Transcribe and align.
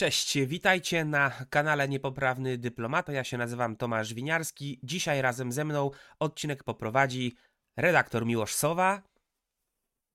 Cześć, 0.00 0.38
witajcie 0.46 1.04
na 1.04 1.30
kanale 1.50 1.88
Niepoprawny 1.88 2.58
Dyplomata. 2.58 3.12
Ja 3.12 3.24
się 3.24 3.38
nazywam 3.38 3.76
Tomasz 3.76 4.14
Winiarski. 4.14 4.80
Dzisiaj 4.82 5.22
razem 5.22 5.52
ze 5.52 5.64
mną 5.64 5.90
odcinek 6.18 6.64
poprowadzi 6.64 7.36
redaktor 7.76 8.26
Miłosz 8.26 8.54
Sowa. 8.54 9.02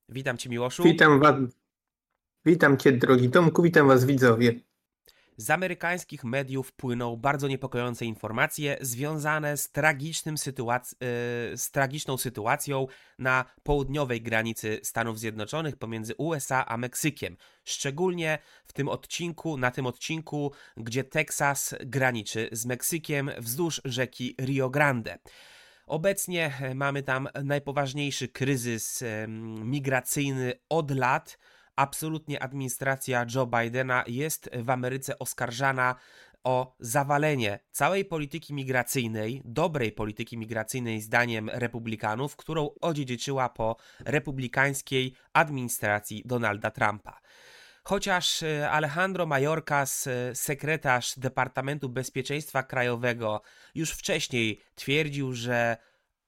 Witam 0.10 0.38
cię, 0.38 0.50
Miłoszu. 0.50 0.84
Witam 0.84 1.20
was. 1.20 1.36
Witam 2.46 2.78
cię, 2.78 2.92
drogi 2.92 3.30
Tomku, 3.30 3.62
witam 3.62 3.88
was, 3.88 4.06
widzowie. 4.06 4.54
Z 5.38 5.50
amerykańskich 5.50 6.24
mediów 6.24 6.72
płyną 6.72 7.16
bardzo 7.16 7.48
niepokojące 7.48 8.06
informacje 8.06 8.78
związane 8.82 9.58
z, 9.58 9.72
tragicznym 9.72 10.36
sytuac- 10.36 10.94
e, 10.94 11.58
z 11.58 11.72
tragiczną 11.72 12.18
sytuacją 12.18 12.88
na 13.20 13.46
południowej 13.64 14.22
granicy 14.22 14.80
Stanów 14.84 15.20
Zjednoczonych 15.20 15.76
pomiędzy 15.76 16.16
USA 16.18 16.66
a 16.66 16.78
Meksykiem. 16.78 17.38
Szczególnie 17.64 18.40
w 18.66 18.74
tym 18.74 18.90
odcinku, 18.90 19.58
na 19.58 19.72
tym 19.72 19.86
odcinku, 19.86 20.52
gdzie 20.78 21.04
Teksas 21.04 21.76
graniczy 21.80 22.50
z 22.52 22.66
Meksykiem 22.66 23.32
wzdłuż 23.38 23.82
rzeki 23.86 24.36
Rio 24.42 24.70
Grande. 24.70 25.18
Obecnie 25.88 26.54
e, 26.62 26.76
mamy 26.76 27.04
tam 27.04 27.28
najpoważniejszy 27.44 28.28
kryzys 28.28 29.04
migracyjny 29.64 30.54
od 30.70 30.92
lat 30.92 31.38
absolutnie 31.76 32.44
administracja 32.44 33.26
Joe 33.36 33.46
Bidena 33.48 34.04
jest 34.08 34.50
w 34.54 34.70
Ameryce 34.70 35.20
oskarżana 35.20 35.96
o 36.44 36.76
zawalenie 36.80 37.60
całej 37.72 38.06
polityki 38.06 38.54
migracyjnej, 38.54 39.42
dobrej 39.46 39.92
polityki 39.92 40.38
migracyjnej 40.38 41.02
zdaniem 41.02 41.50
republikanów, 41.50 42.36
którą 42.36 42.70
odziedziczyła 42.82 43.50
po 43.50 43.76
republikańskiej 44.06 45.14
administracji 45.34 46.22
Donalda 46.26 46.72
Trumpa. 46.72 47.20
Chociaż 47.84 48.44
e, 48.44 48.70
Alejandro 48.72 49.26
Mayorkas, 49.26 50.08
e, 50.08 50.36
sekretarz 50.36 51.20
Departamentu 51.20 51.90
Bezpieczeństwa 51.90 52.64
Krajowego, 52.64 53.42
już 53.76 53.92
wcześniej 53.92 54.62
twierdził, 54.76 55.34
że 55.34 55.78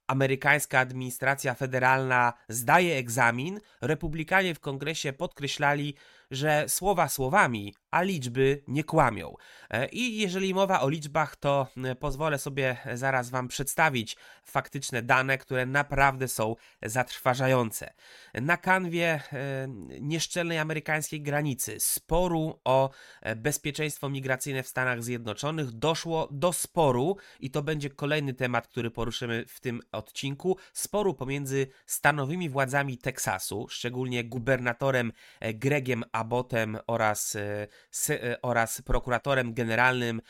amerykańska 0.08 0.80
administracja 0.80 1.54
federalna 1.54 2.34
zdaje 2.50 2.98
egzamin, 2.98 3.60
republikanie 3.82 4.56
w 4.56 4.60
kongresie 4.60 5.14
podkreślali, 5.14 5.96
że 6.32 6.70
słowa 6.70 7.10
słowami, 7.10 7.74
a 7.92 8.02
liczby 8.02 8.64
nie 8.68 8.84
kłamią. 8.84 9.34
E, 9.70 9.88
I 9.88 10.18
jeżeli 10.18 10.54
mowa 10.54 10.82
o 10.82 10.90
liczbach, 10.90 11.36
to 11.36 11.68
e, 11.84 11.96
pozwolę 11.96 12.40
sobie 12.40 12.78
zaraz 12.94 13.30
Wam 13.30 13.48
przedstawić 13.48 14.18
faktyczne 14.44 15.02
dane, 15.02 15.38
które 15.38 15.66
naprawdę 15.66 16.28
są 16.28 16.56
zatrważające. 16.86 17.94
Na 18.34 18.58
kanwie 18.58 19.08
e, 19.34 19.68
nieszczelnej 20.02 20.58
amerykańskiej 20.58 21.22
granicy, 21.22 21.76
sporu 21.80 22.60
o 22.64 22.90
bezpieczeństwo 23.36 24.10
migracyjne 24.10 24.64
w 24.64 24.68
Stanach 24.68 25.04
Zjednoczonych, 25.04 25.72
doszło 25.72 26.28
do 26.32 26.54
sporu, 26.54 27.18
i 27.40 27.52
to 27.52 27.64
będzie 27.64 27.90
kolejny 27.90 28.34
temat, 28.34 28.68
który 28.68 28.92
poruszymy 28.92 29.46
w 29.48 29.60
tym 29.60 29.82
odcinku, 29.92 30.58
sporu 30.74 31.14
pomiędzy 31.14 31.68
stanowymi 31.86 32.50
władzami 32.50 32.98
Teksasu, 32.98 33.68
szczególnie 33.70 34.24
gubernatorem 34.24 35.12
Gregiem 35.54 36.04
Abbotem 36.18 36.78
oraz, 36.88 37.36
e, 37.36 37.68
e, 38.10 38.42
oraz 38.42 38.82
prokuratorem 38.82 39.54
generalnym 39.54 40.22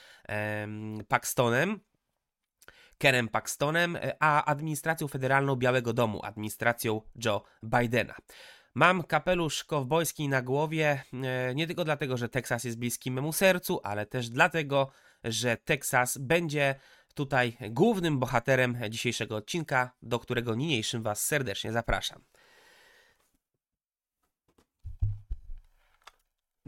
Paxtonem. 1.08 1.80
Kenem 2.98 3.28
Paxtonem, 3.28 3.96
e, 3.96 4.16
a 4.20 4.46
administracją 4.46 5.08
federalną 5.08 5.56
Białego 5.56 5.94
Domu, 5.94 6.20
administracją 6.24 7.02
Joe 7.26 7.44
Bidena. 7.64 8.16
Mam 8.76 9.04
kapelusz 9.04 9.64
kowbojski 9.64 10.30
na 10.30 10.42
głowie 10.42 11.04
nie 11.56 11.68
tylko 11.68 11.86
dlatego, 11.86 12.18
że 12.18 12.30
Teksas 12.30 12.64
jest 12.64 12.80
bliski 12.80 13.12
memu 13.12 13.34
sercu, 13.34 13.80
ale 13.84 14.06
też 14.06 14.30
dlatego, 14.30 14.92
że 15.24 15.58
Teksas 15.58 16.18
będzie 16.18 16.76
tutaj 17.14 17.58
głównym 17.70 18.20
bohaterem 18.20 18.78
dzisiejszego 18.90 19.36
odcinka, 19.36 19.92
do 20.02 20.20
którego 20.20 20.56
niniejszym 20.56 21.04
Was 21.04 21.26
serdecznie 21.26 21.72
zapraszam. 21.72 22.24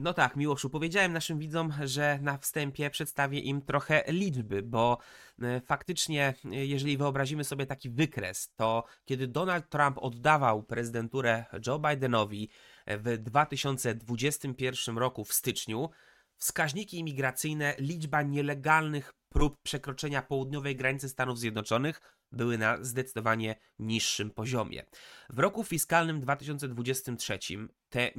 No 0.01 0.13
tak, 0.13 0.35
Miłoszu, 0.35 0.69
powiedziałem 0.69 1.13
naszym 1.13 1.39
widzom, 1.39 1.73
że 1.83 2.19
na 2.21 2.37
wstępie 2.37 2.89
przedstawię 2.89 3.39
im 3.39 3.61
trochę 3.61 4.03
liczby, 4.07 4.63
bo 4.63 4.97
e, 5.41 5.61
faktycznie, 5.61 6.33
e, 6.45 6.65
jeżeli 6.65 6.97
wyobrazimy 6.97 7.43
sobie 7.43 7.65
taki 7.65 7.89
wykres, 7.89 8.53
to 8.55 8.83
kiedy 9.05 9.27
Donald 9.27 9.69
Trump 9.69 9.97
oddawał 9.97 10.63
prezydenturę 10.63 11.45
Joe 11.67 11.79
Bidenowi 11.79 12.49
e, 12.85 12.97
w 12.97 13.17
2021 13.17 14.97
roku 14.97 15.23
w 15.23 15.33
styczniu, 15.33 15.89
wskaźniki 16.37 16.99
imigracyjne, 16.99 17.75
liczba 17.79 18.21
nielegalnych 18.21 19.13
prób 19.29 19.61
przekroczenia 19.63 20.21
południowej 20.21 20.75
granicy 20.75 21.09
Stanów 21.09 21.39
Zjednoczonych 21.39 22.18
były 22.31 22.57
na 22.57 22.83
zdecydowanie 22.83 23.55
niższym 23.79 24.31
poziomie. 24.31 24.85
W 25.29 25.39
roku 25.39 25.63
fiskalnym 25.63 26.19
2023 26.19 27.39
te 27.89 28.11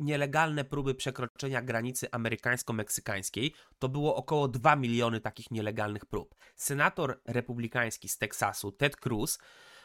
nielegalne 0.00 0.64
próby 0.64 0.94
przekroczenia 0.94 1.62
granicy 1.62 2.06
amerykańsko-meksykańskiej 2.10 3.50
to 3.78 3.88
było 3.88 4.16
około 4.16 4.48
2 4.48 4.76
miliony 4.76 5.20
takich 5.20 5.50
nielegalnych 5.50 6.06
prób. 6.06 6.34
Senator 6.56 7.20
republikański 7.26 8.08
z 8.08 8.18
Teksasu, 8.18 8.72
Ted 8.72 8.96
Cruz, 8.96 9.38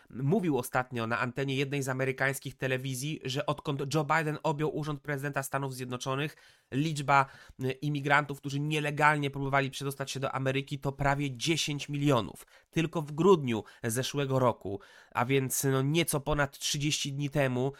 mówił 0.09 0.57
ostatnio 0.57 1.07
na 1.07 1.19
antenie 1.19 1.55
jednej 1.55 1.83
z 1.83 1.89
amerykańskich 1.89 2.55
telewizji, 2.55 3.19
że 3.25 3.45
odkąd 3.45 3.93
Joe 3.93 4.03
Biden 4.03 4.37
objął 4.43 4.77
urząd 4.77 5.01
prezydenta 5.01 5.43
Stanów 5.43 5.75
Zjednoczonych, 5.75 6.35
liczba 6.71 7.25
y, 7.63 7.71
imigrantów, 7.71 8.39
którzy 8.39 8.59
nielegalnie 8.59 9.31
próbowali 9.31 9.71
przedostać 9.71 10.11
się 10.11 10.19
do 10.19 10.31
Ameryki, 10.31 10.79
to 10.79 10.91
prawie 10.91 11.37
10 11.37 11.89
milionów. 11.89 12.45
Tylko 12.71 13.01
w 13.01 13.11
grudniu 13.11 13.63
zeszłego 13.83 14.39
roku, 14.39 14.79
a 15.11 15.25
więc 15.25 15.63
no 15.63 15.81
nieco 15.81 16.19
ponad 16.19 16.59
30 16.59 17.13
dni 17.13 17.29
temu, 17.29 17.73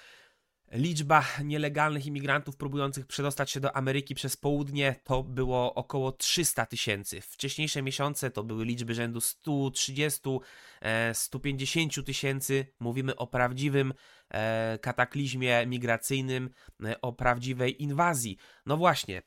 Liczba 0.72 1.26
nielegalnych 1.44 2.06
imigrantów 2.06 2.56
próbujących 2.56 3.08
przedostać 3.08 3.52
się 3.52 3.60
do 3.60 3.76
Ameryki 3.76 4.16
przez 4.16 4.38
południe 4.38 4.96
to 5.04 5.24
było 5.24 5.74
około 5.74 6.12
300 6.12 6.66
tysięcy. 6.66 7.22
Wcześniejsze 7.22 7.82
miesiące 7.82 8.32
to 8.32 8.44
były 8.44 8.66
liczby 8.66 8.94
rzędu 8.94 9.22
130, 9.22 10.22
150 11.14 11.98
e, 11.98 12.04
tysięcy. 12.04 12.66
Mówimy 12.80 13.16
o 13.16 13.28
prawdziwym 13.28 13.94
kataklizmie 14.82 15.66
migracyjnym, 15.68 16.50
e, 16.84 17.02
o 17.02 17.14
prawdziwej 17.14 17.84
inwazji. 17.84 18.38
No 18.66 18.78
właśnie, 18.78 19.22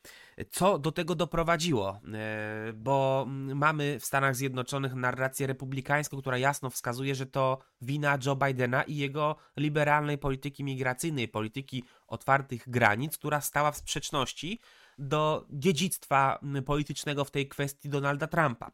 co 0.51 0.79
do 0.79 0.91
tego 0.91 1.15
doprowadziło? 1.15 1.99
E, 2.13 2.73
bo 2.73 3.25
mamy 3.55 3.99
w 3.99 4.05
Stanach 4.05 4.35
Zjednoczonych 4.35 4.95
narrację 4.95 5.47
republikańską, 5.47 6.21
która 6.21 6.37
jasno 6.37 6.69
wskazuje, 6.69 7.15
że 7.15 7.25
to 7.25 7.59
wina 7.81 8.17
Joe 8.25 8.35
Bidena 8.35 8.83
i 8.83 8.95
jego 8.95 9.35
liberalnej 9.57 10.17
polityki 10.17 10.63
migracyjnej, 10.63 11.27
polityki 11.27 11.83
otwartych 12.07 12.69
granic, 12.69 13.17
która 13.17 13.41
stała 13.41 13.71
w 13.71 13.77
sprzeczności 13.77 14.59
do 14.97 15.45
dziedzictwa 15.49 16.39
politycznego 16.65 17.25
w 17.25 17.31
tej 17.31 17.47
kwestii 17.47 17.89
Donalda 17.89 18.27
Trumpa. 18.27 18.71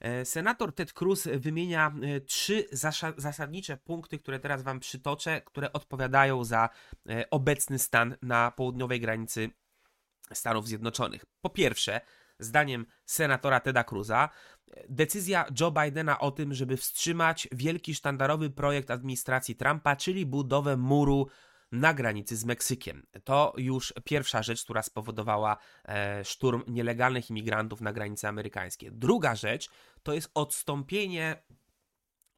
E, 0.00 0.24
senator 0.24 0.74
Ted 0.74 0.92
Cruz 0.92 1.28
wymienia 1.34 1.94
e, 2.02 2.20
trzy 2.20 2.64
zasadnicze 3.16 3.76
punkty, 3.76 4.18
które 4.18 4.40
teraz 4.40 4.62
Wam 4.62 4.80
przytoczę, 4.80 5.40
które 5.40 5.72
odpowiadają 5.72 6.44
za 6.44 6.68
e, 7.08 7.30
obecny 7.30 7.78
stan 7.78 8.16
na 8.22 8.50
południowej 8.50 9.00
granicy 9.00 9.50
Stanów 10.32 10.68
Zjednoczonych. 10.68 11.24
Po 11.40 11.50
pierwsze, 11.50 12.00
zdaniem 12.38 12.86
senatora 13.04 13.60
Teda 13.60 13.84
Cruza, 13.84 14.28
decyzja 14.88 15.46
Joe 15.60 15.70
Bidena 15.70 16.18
o 16.18 16.30
tym, 16.30 16.54
żeby 16.54 16.76
wstrzymać 16.76 17.48
wielki 17.52 17.94
sztandarowy 17.94 18.50
projekt 18.50 18.90
administracji 18.90 19.56
Trumpa, 19.56 19.96
czyli 19.96 20.26
budowę 20.26 20.76
muru 20.76 21.28
na 21.72 21.94
granicy 21.94 22.36
z 22.36 22.44
Meksykiem. 22.44 23.06
To 23.24 23.52
już 23.56 23.94
pierwsza 24.04 24.42
rzecz, 24.42 24.64
która 24.64 24.82
spowodowała 24.82 25.56
e, 25.88 26.24
szturm 26.24 26.62
nielegalnych 26.68 27.30
imigrantów 27.30 27.80
na 27.80 27.92
granicy 27.92 28.28
amerykańskiej. 28.28 28.90
Druga 28.92 29.34
rzecz 29.34 29.68
to 30.02 30.14
jest 30.14 30.30
odstąpienie 30.34 31.42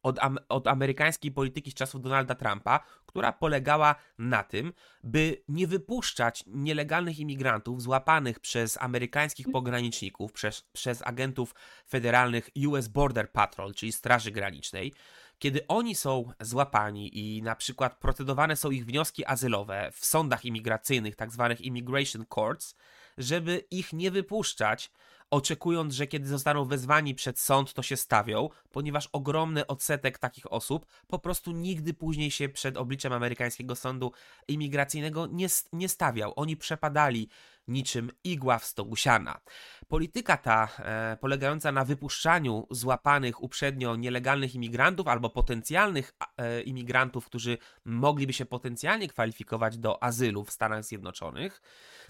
od, 0.03 0.19
od, 0.49 0.67
amerykańskiej 0.67 1.31
polityki 1.31 1.71
z 1.71 1.73
czasów 1.73 2.01
Donalda 2.01 2.35
Trumpa, 2.35 2.79
która 3.05 3.31
polegała 3.33 3.95
na 4.17 4.43
tym, 4.43 4.73
by 5.03 5.43
nie 5.47 5.67
wypuszczać 5.67 6.43
nielegalnych 6.47 7.19
imigrantów 7.19 7.81
złapanych 7.81 8.39
przez 8.39 8.77
amerykańskich 8.81 9.51
pograniczników, 9.51 10.31
przez, 10.31 10.61
przez 10.61 11.01
agentów 11.01 11.55
federalnych 11.89 12.49
US 12.67 12.87
Border 12.87 13.31
Patrol, 13.31 13.73
czyli 13.73 13.91
Straży 13.91 14.31
Granicznej, 14.31 14.93
kiedy 15.41 15.67
oni 15.67 15.95
są 15.95 16.31
złapani 16.39 17.19
i 17.19 17.41
na 17.41 17.55
przykład 17.55 17.99
procedowane 17.99 18.55
są 18.55 18.71
ich 18.71 18.85
wnioski 18.85 19.25
azylowe 19.25 19.91
w 19.93 20.05
sądach 20.05 20.45
imigracyjnych, 20.45 21.15
tak 21.15 21.31
zwanych 21.31 21.61
immigration 21.61 22.25
courts, 22.25 22.75
żeby 23.17 23.63
ich 23.71 23.93
nie 23.93 24.11
wypuszczać, 24.11 24.91
oczekując, 25.31 25.93
że 25.93 26.07
kiedy 26.07 26.27
zostaną 26.27 26.65
wezwani 26.65 27.15
przed 27.15 27.39
sąd, 27.39 27.73
to 27.73 27.83
się 27.83 27.97
stawią, 27.97 28.49
ponieważ 28.71 29.09
ogromny 29.11 29.67
odsetek 29.67 30.17
takich 30.17 30.53
osób 30.53 30.85
po 31.07 31.19
prostu 31.19 31.51
nigdy 31.51 31.93
później 31.93 32.31
się 32.31 32.49
przed 32.49 32.77
obliczem 32.77 33.13
amerykańskiego 33.13 33.75
sądu 33.75 34.11
imigracyjnego 34.47 35.27
nie, 35.27 35.47
nie 35.73 35.89
stawiał. 35.89 36.33
Oni 36.35 36.57
przepadali 36.57 37.29
niczym 37.71 38.11
igła 38.23 38.59
w 38.59 38.65
stogu 38.65 38.95
siana. 38.95 39.41
Polityka 39.87 40.37
ta, 40.37 40.67
e, 40.79 41.17
polegająca 41.21 41.71
na 41.71 41.85
wypuszczaniu 41.85 42.67
złapanych 42.71 43.43
uprzednio 43.43 43.95
nielegalnych 43.95 44.55
imigrantów 44.55 45.07
albo 45.07 45.29
potencjalnych 45.29 46.13
e, 46.37 46.61
imigrantów, 46.61 47.25
którzy 47.25 47.57
mogliby 47.85 48.33
się 48.33 48.45
potencjalnie 48.45 49.07
kwalifikować 49.07 49.77
do 49.77 50.03
azylu 50.03 50.43
w 50.43 50.51
Stanach 50.51 50.83
Zjednoczonych, 50.83 51.61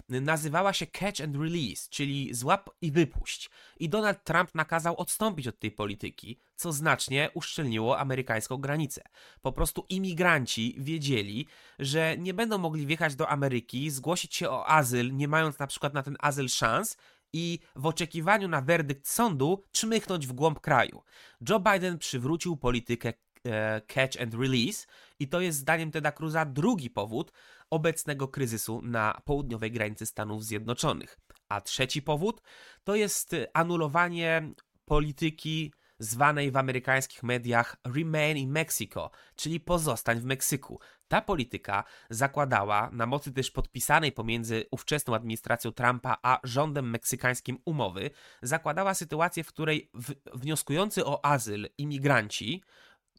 nazywała 0.08 0.72
się 0.72 0.86
catch 0.86 1.20
and 1.20 1.36
release, 1.36 1.88
czyli 1.88 2.34
złap 2.34 2.70
i 2.80 2.92
wypuść. 2.92 3.50
I 3.80 3.88
Donald 3.88 4.24
Trump 4.24 4.54
nakazał 4.54 4.96
odstąpić 4.96 5.48
od 5.48 5.58
tej 5.58 5.70
polityki, 5.70 6.38
co 6.56 6.72
znacznie 6.72 7.30
uszczelniło 7.34 7.98
amerykańską 7.98 8.56
granicę. 8.56 9.02
Po 9.42 9.52
prostu 9.52 9.86
imigranci 9.88 10.76
wiedzieli, 10.78 11.46
że 11.78 12.16
nie 12.18 12.34
będą 12.34 12.58
mogli 12.58 12.86
wjechać 12.86 13.16
do 13.16 13.28
Ameryki, 13.28 13.90
zgłosić 13.90 14.34
się 14.34 14.50
o 14.50 14.68
azyl, 14.68 15.16
nie 15.16 15.28
mając 15.28 15.58
na 15.58 15.66
przykład 15.66 15.94
na 15.94 16.02
ten 16.02 16.16
azyl 16.20 16.48
szans, 16.48 16.96
i 17.32 17.58
w 17.76 17.86
oczekiwaniu 17.86 18.48
na 18.48 18.60
werdykt 18.60 19.08
sądu 19.08 19.64
czmychnąć 19.72 20.26
w 20.26 20.32
głąb 20.32 20.60
kraju. 20.60 21.02
Joe 21.48 21.60
Biden 21.60 21.98
przywrócił 21.98 22.56
politykę 22.56 23.12
e, 23.44 23.80
catch 23.80 24.20
and 24.22 24.34
release 24.34 24.86
i 25.18 25.28
to 25.28 25.40
jest 25.40 25.58
zdaniem 25.58 25.90
Teda 25.90 26.12
Cruza 26.12 26.44
drugi 26.44 26.90
powód 26.90 27.32
obecnego 27.70 28.28
kryzysu 28.28 28.82
na 28.82 29.20
południowej 29.24 29.72
granicy 29.72 30.06
Stanów 30.06 30.44
Zjednoczonych. 30.44 31.20
A 31.48 31.60
trzeci 31.60 32.02
powód 32.02 32.42
to 32.84 32.94
jest 32.94 33.36
anulowanie 33.54 34.52
polityki 34.84 35.72
zwanej 36.02 36.50
w 36.50 36.56
amerykańskich 36.56 37.22
mediach 37.22 37.76
Remain 37.84 38.36
in 38.36 38.50
Mexico, 38.50 39.10
czyli 39.36 39.60
pozostań 39.60 40.20
w 40.20 40.24
Meksyku. 40.24 40.80
Ta 41.08 41.20
polityka 41.20 41.84
zakładała, 42.10 42.90
na 42.92 43.06
mocy 43.06 43.32
też 43.32 43.50
podpisanej 43.50 44.12
pomiędzy 44.12 44.64
ówczesną 44.70 45.14
administracją 45.14 45.72
Trumpa 45.72 46.16
a 46.22 46.40
rządem 46.44 46.90
meksykańskim 46.90 47.58
umowy, 47.64 48.10
zakładała 48.42 48.94
sytuację, 48.94 49.44
w 49.44 49.48
której 49.48 49.90
wnioskujący 50.34 51.06
o 51.06 51.24
azyl 51.24 51.68
imigranci, 51.78 52.62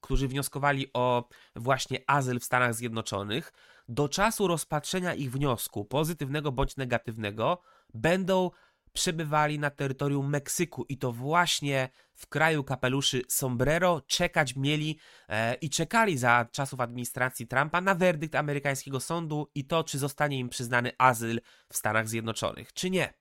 którzy 0.01 0.27
wnioskowali 0.27 0.88
o 0.94 1.29
właśnie 1.56 2.00
azyl 2.07 2.39
w 2.39 2.44
Stanach 2.44 2.74
Zjednoczonych, 2.74 3.53
do 3.88 4.09
czasu 4.09 4.47
rozpatrzenia 4.47 5.13
ich 5.13 5.31
wniosku, 5.31 5.86
pozytywnego 5.86 6.51
bądź 6.51 6.77
negatywnego, 6.77 7.62
będą 7.94 8.51
przebywali 8.93 9.59
na 9.59 9.69
terytorium 9.69 10.29
Meksyku 10.29 10.85
i 10.89 10.97
to 10.97 11.11
właśnie 11.11 11.89
w 12.13 12.27
kraju 12.27 12.63
kapeluszy 12.63 13.21
sombrero 13.27 14.01
czekać 14.01 14.55
mieli 14.55 14.99
e, 15.29 15.53
i 15.53 15.69
czekali 15.69 16.17
za 16.17 16.47
czasów 16.51 16.79
administracji 16.79 17.47
Trumpa 17.47 17.81
na 17.81 17.95
werdykt 17.95 18.35
amerykańskiego 18.35 18.99
sądu 18.99 19.51
i 19.55 19.65
to, 19.65 19.83
czy 19.83 19.99
zostanie 19.99 20.39
im 20.39 20.49
przyznany 20.49 20.91
azyl 20.97 21.41
w 21.69 21.77
Stanach 21.77 22.07
Zjednoczonych, 22.07 22.73
czy 22.73 22.89
nie. 22.89 23.13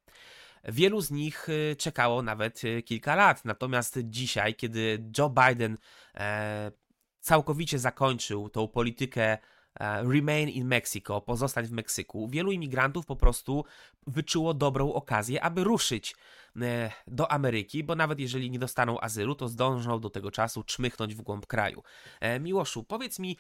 Wielu 0.65 1.01
z 1.01 1.11
nich 1.11 1.49
e, 1.49 1.77
czekało 1.77 2.23
nawet 2.23 2.63
e, 2.65 2.83
kilka 2.83 3.15
lat, 3.15 3.45
natomiast 3.45 3.99
dzisiaj, 4.05 4.55
kiedy 4.55 5.05
Joe 5.19 5.31
Biden 5.31 5.79
e, 6.15 6.73
całkowicie 7.21 7.79
zakończył 7.79 8.49
tą 8.49 8.69
politykę 8.69 9.39
remain 9.81 10.49
in 10.49 10.67
Mexico, 10.67 11.21
pozostać 11.21 11.67
w 11.67 11.73
Meksyku, 11.73 12.29
wielu 12.29 12.53
imigrantów 12.53 13.07
po 13.07 13.17
prostu 13.17 13.65
wyczuło 14.07 14.55
dobrą 14.55 14.93
okazję, 14.93 15.43
aby 15.43 15.65
ruszyć 15.65 16.17
e, 16.61 16.91
do 17.07 17.33
Ameryki, 17.33 17.85
bo 17.85 17.95
nawet 17.95 18.21
jeżeli 18.21 18.51
nie 18.51 18.59
dostaną 18.59 19.01
azylu, 19.01 19.35
to 19.35 19.49
zdążą 19.49 20.01
do 20.01 20.11
tego 20.11 20.31
czasu 20.31 20.63
czmychnąć 20.63 21.15
w 21.15 21.23
głąb 21.23 21.47
kraju. 21.47 21.83
E, 22.21 22.41
Miłoszu, 22.41 22.85
powiedz 22.85 23.19
mi, 23.19 23.37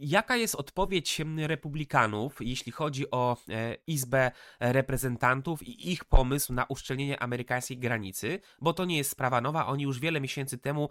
Jaka 0.00 0.36
jest 0.36 0.54
odpowiedź 0.54 1.20
republikanów, 1.36 2.36
jeśli 2.40 2.72
chodzi 2.72 3.10
o 3.10 3.36
e, 3.48 3.76
Izbę 3.86 4.30
Reprezentantów 4.60 5.62
i 5.62 5.92
ich 5.92 6.04
pomysł 6.04 6.52
na 6.52 6.64
uszczelnienie 6.64 7.22
amerykańskiej 7.22 7.78
granicy? 7.78 8.40
Bo 8.60 8.72
to 8.72 8.84
nie 8.84 8.96
jest 8.96 9.10
sprawa 9.10 9.40
nowa. 9.40 9.66
Oni 9.66 9.82
już 9.82 10.00
wiele 10.00 10.20
miesięcy 10.20 10.58
temu 10.58 10.88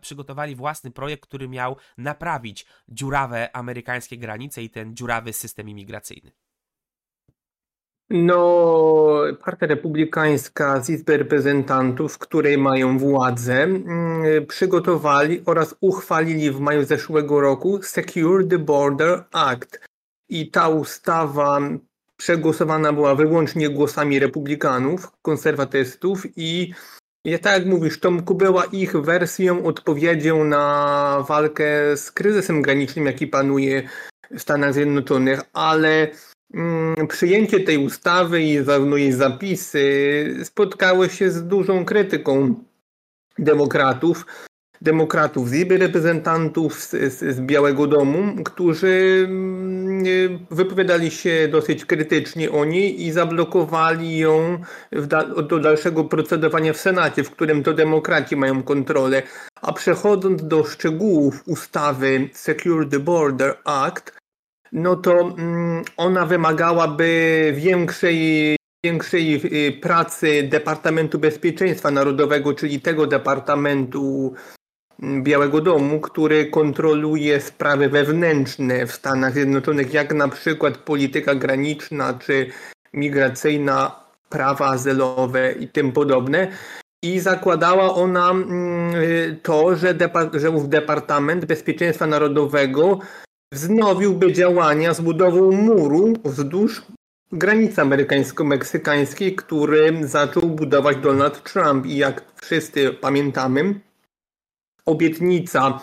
przygotowali 0.00 0.54
własny 0.54 0.90
projekt, 0.90 1.26
który 1.26 1.48
miał 1.48 1.76
naprawić 1.98 2.66
dziurawe 2.88 3.56
amerykańskie 3.56 4.18
granice 4.18 4.62
i 4.62 4.70
ten 4.70 4.96
dziurawy 4.96 5.32
system 5.32 5.68
imigracyjny. 5.68 6.32
No, 8.14 9.22
Partia 9.44 9.66
Republikańska 9.66 10.80
z 10.80 10.90
Izby 10.90 11.16
Reprezentantów, 11.16 12.18
której 12.18 12.58
mają 12.58 12.98
władzę, 12.98 13.62
mm, 13.62 14.46
przygotowali 14.46 15.42
oraz 15.46 15.74
uchwalili 15.80 16.50
w 16.50 16.60
maju 16.60 16.84
zeszłego 16.84 17.40
roku 17.40 17.82
Secure 17.82 18.44
the 18.44 18.58
Border 18.58 19.24
Act. 19.32 19.80
I 20.28 20.50
ta 20.50 20.68
ustawa 20.68 21.60
przegłosowana 22.16 22.92
była 22.92 23.14
wyłącznie 23.14 23.70
głosami 23.70 24.18
republikanów, 24.18 25.10
konserwatystów 25.22 26.22
i 26.36 26.72
tak 27.42 27.52
jak 27.52 27.66
mówisz, 27.66 28.00
Tomku, 28.00 28.34
była 28.34 28.64
ich 28.64 28.96
wersją, 28.96 29.64
odpowiedzią 29.64 30.44
na 30.44 31.24
walkę 31.28 31.96
z 31.96 32.12
kryzysem 32.12 32.62
granicznym, 32.62 33.06
jaki 33.06 33.26
panuje 33.26 33.82
w 34.30 34.40
Stanach 34.40 34.74
Zjednoczonych, 34.74 35.40
ale 35.52 36.08
przyjęcie 37.08 37.60
tej 37.60 37.78
ustawy 37.78 38.42
i 38.42 38.64
zarówno 38.64 38.96
jej 38.96 39.12
zapisy 39.12 40.36
spotkały 40.44 41.08
się 41.08 41.30
z 41.30 41.46
dużą 41.46 41.84
krytyką 41.84 42.54
demokratów, 43.38 44.26
demokratów 44.82 45.48
z 45.48 45.54
Izby 45.54 45.78
Reprezentantów, 45.78 46.80
z, 46.80 46.90
z, 46.90 47.40
Białego 47.40 47.86
Domu, 47.86 48.44
którzy 48.44 49.24
mm, 49.28 50.46
wypowiadali 50.50 51.10
się 51.10 51.48
dosyć 51.50 51.84
krytycznie 51.84 52.50
o 52.50 52.64
niej 52.64 53.02
i 53.02 53.12
zablokowali 53.12 54.18
ją 54.18 54.58
da, 54.92 55.24
do 55.24 55.58
dalszego 55.58 56.04
procedowania 56.04 56.72
w 56.72 56.76
Senacie, 56.76 57.24
w 57.24 57.30
którym 57.30 57.62
to 57.62 57.72
demokraci 57.72 58.36
mają 58.36 58.62
kontrolę. 58.62 59.22
A 59.62 59.72
przechodząc 59.72 60.46
do 60.46 60.64
szczegółów 60.64 61.42
ustawy 61.46 62.28
Secure 62.32 62.88
the 62.88 62.98
Border 62.98 63.54
Act, 63.64 64.21
no 64.72 64.96
to 64.96 65.20
mm, 65.20 65.84
ona 65.96 66.26
wymagałaby 66.26 67.52
większej, 67.56 68.56
większej 68.84 69.40
y, 69.68 69.72
pracy 69.72 70.48
Departamentu 70.50 71.18
Bezpieczeństwa 71.18 71.90
Narodowego, 71.90 72.54
czyli 72.54 72.80
tego 72.80 73.06
Departamentu 73.06 74.34
mm, 75.02 75.22
Białego 75.22 75.60
Domu, 75.60 76.00
który 76.00 76.46
kontroluje 76.46 77.40
sprawy 77.40 77.88
wewnętrzne 77.88 78.86
w 78.86 78.92
Stanach 78.92 79.34
Zjednoczonych, 79.34 79.94
jak 79.94 80.14
na 80.14 80.28
przykład 80.28 80.76
polityka 80.76 81.34
graniczna 81.34 82.14
czy 82.14 82.46
migracyjna, 82.92 84.02
prawa 84.28 84.66
azylowe 84.66 85.52
i 85.52 85.68
tym 85.68 85.92
podobne. 85.92 86.48
I 87.04 87.20
zakładała 87.20 87.94
ona 87.94 88.30
mm, 88.30 88.94
y, 88.94 89.38
to, 89.42 89.76
że, 89.76 89.94
depart- 89.94 90.38
że 90.38 90.68
Departament 90.68 91.44
Bezpieczeństwa 91.44 92.06
Narodowego 92.06 92.98
wznowiłby 93.52 94.32
działania 94.32 94.94
z 94.94 95.00
budową 95.00 95.52
muru 95.52 96.12
wzdłuż 96.24 96.82
granicy 97.32 97.80
amerykańsko-meksykańskiej, 97.80 99.34
który 99.36 100.08
zaczął 100.08 100.42
budować 100.42 100.96
Donald 100.96 101.52
Trump. 101.52 101.86
I 101.86 101.96
jak 101.96 102.24
wszyscy 102.42 102.90
pamiętamy, 102.92 103.80
obietnica 104.86 105.80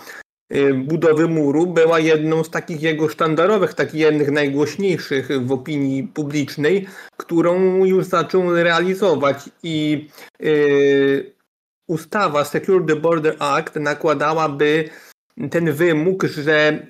y, 0.54 0.74
budowy 0.74 1.28
muru 1.28 1.68
była 1.68 2.00
jedną 2.00 2.44
z 2.44 2.50
takich 2.50 2.82
jego 2.82 3.10
sztandarowych, 3.10 3.74
takich 3.74 4.02
jednych 4.02 4.32
najgłośniejszych 4.32 5.46
w 5.46 5.52
opinii 5.52 6.04
publicznej, 6.04 6.88
którą 7.18 7.86
już 7.86 8.06
zaczął 8.06 8.54
realizować 8.56 9.50
i 9.64 10.08
yy, 10.40 11.34
ustawa 11.88 12.46
Secure 12.46 12.86
the 12.86 12.96
Border 12.96 13.36
Act 13.40 13.76
nakładałaby 13.76 14.90
ten 15.52 15.72
wymóg, 15.74 16.24
że 16.24 16.88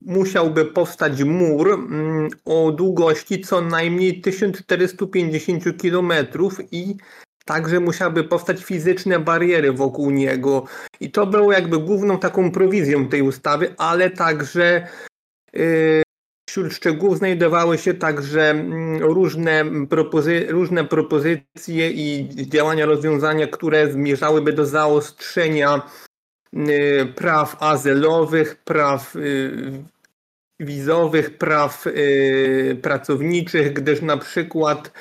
musiałby 0.00 0.64
powstać 0.64 1.22
mur 1.22 1.72
mm, 1.72 2.28
o 2.44 2.72
długości 2.72 3.40
co 3.40 3.60
najmniej 3.60 4.20
1450 4.20 5.64
km 5.82 6.12
i 6.70 6.96
także 7.44 7.80
musiały 7.80 8.24
powstać 8.24 8.64
fizyczne 8.64 9.18
bariery 9.18 9.72
wokół 9.72 10.10
niego. 10.10 10.64
I 11.00 11.10
to 11.10 11.26
było 11.26 11.52
jakby 11.52 11.78
główną 11.78 12.18
taką 12.18 12.50
prowizją 12.50 13.08
tej 13.08 13.22
ustawy, 13.22 13.74
ale 13.78 14.10
także 14.10 14.88
yy, 15.52 16.02
wśród 16.48 16.72
szczegółów 16.72 17.18
znajdowały 17.18 17.78
się 17.78 17.94
także 17.94 18.50
mm, 18.50 19.02
różne, 19.02 19.64
propozy 19.90 20.46
różne 20.48 20.84
propozycje 20.84 21.90
i 21.90 22.28
działania, 22.48 22.86
rozwiązania, 22.86 23.46
które 23.46 23.92
zmierzałyby 23.92 24.52
do 24.52 24.66
zaostrzenia 24.66 25.82
Y, 25.82 26.07
praw 27.14 27.62
azylowych, 27.62 28.56
praw 28.56 29.16
y, 29.16 29.84
wizowych, 30.60 31.38
praw 31.38 31.86
y, 31.86 32.78
pracowniczych, 32.82 33.72
gdyż 33.72 34.02
na 34.02 34.16
przykład 34.16 34.92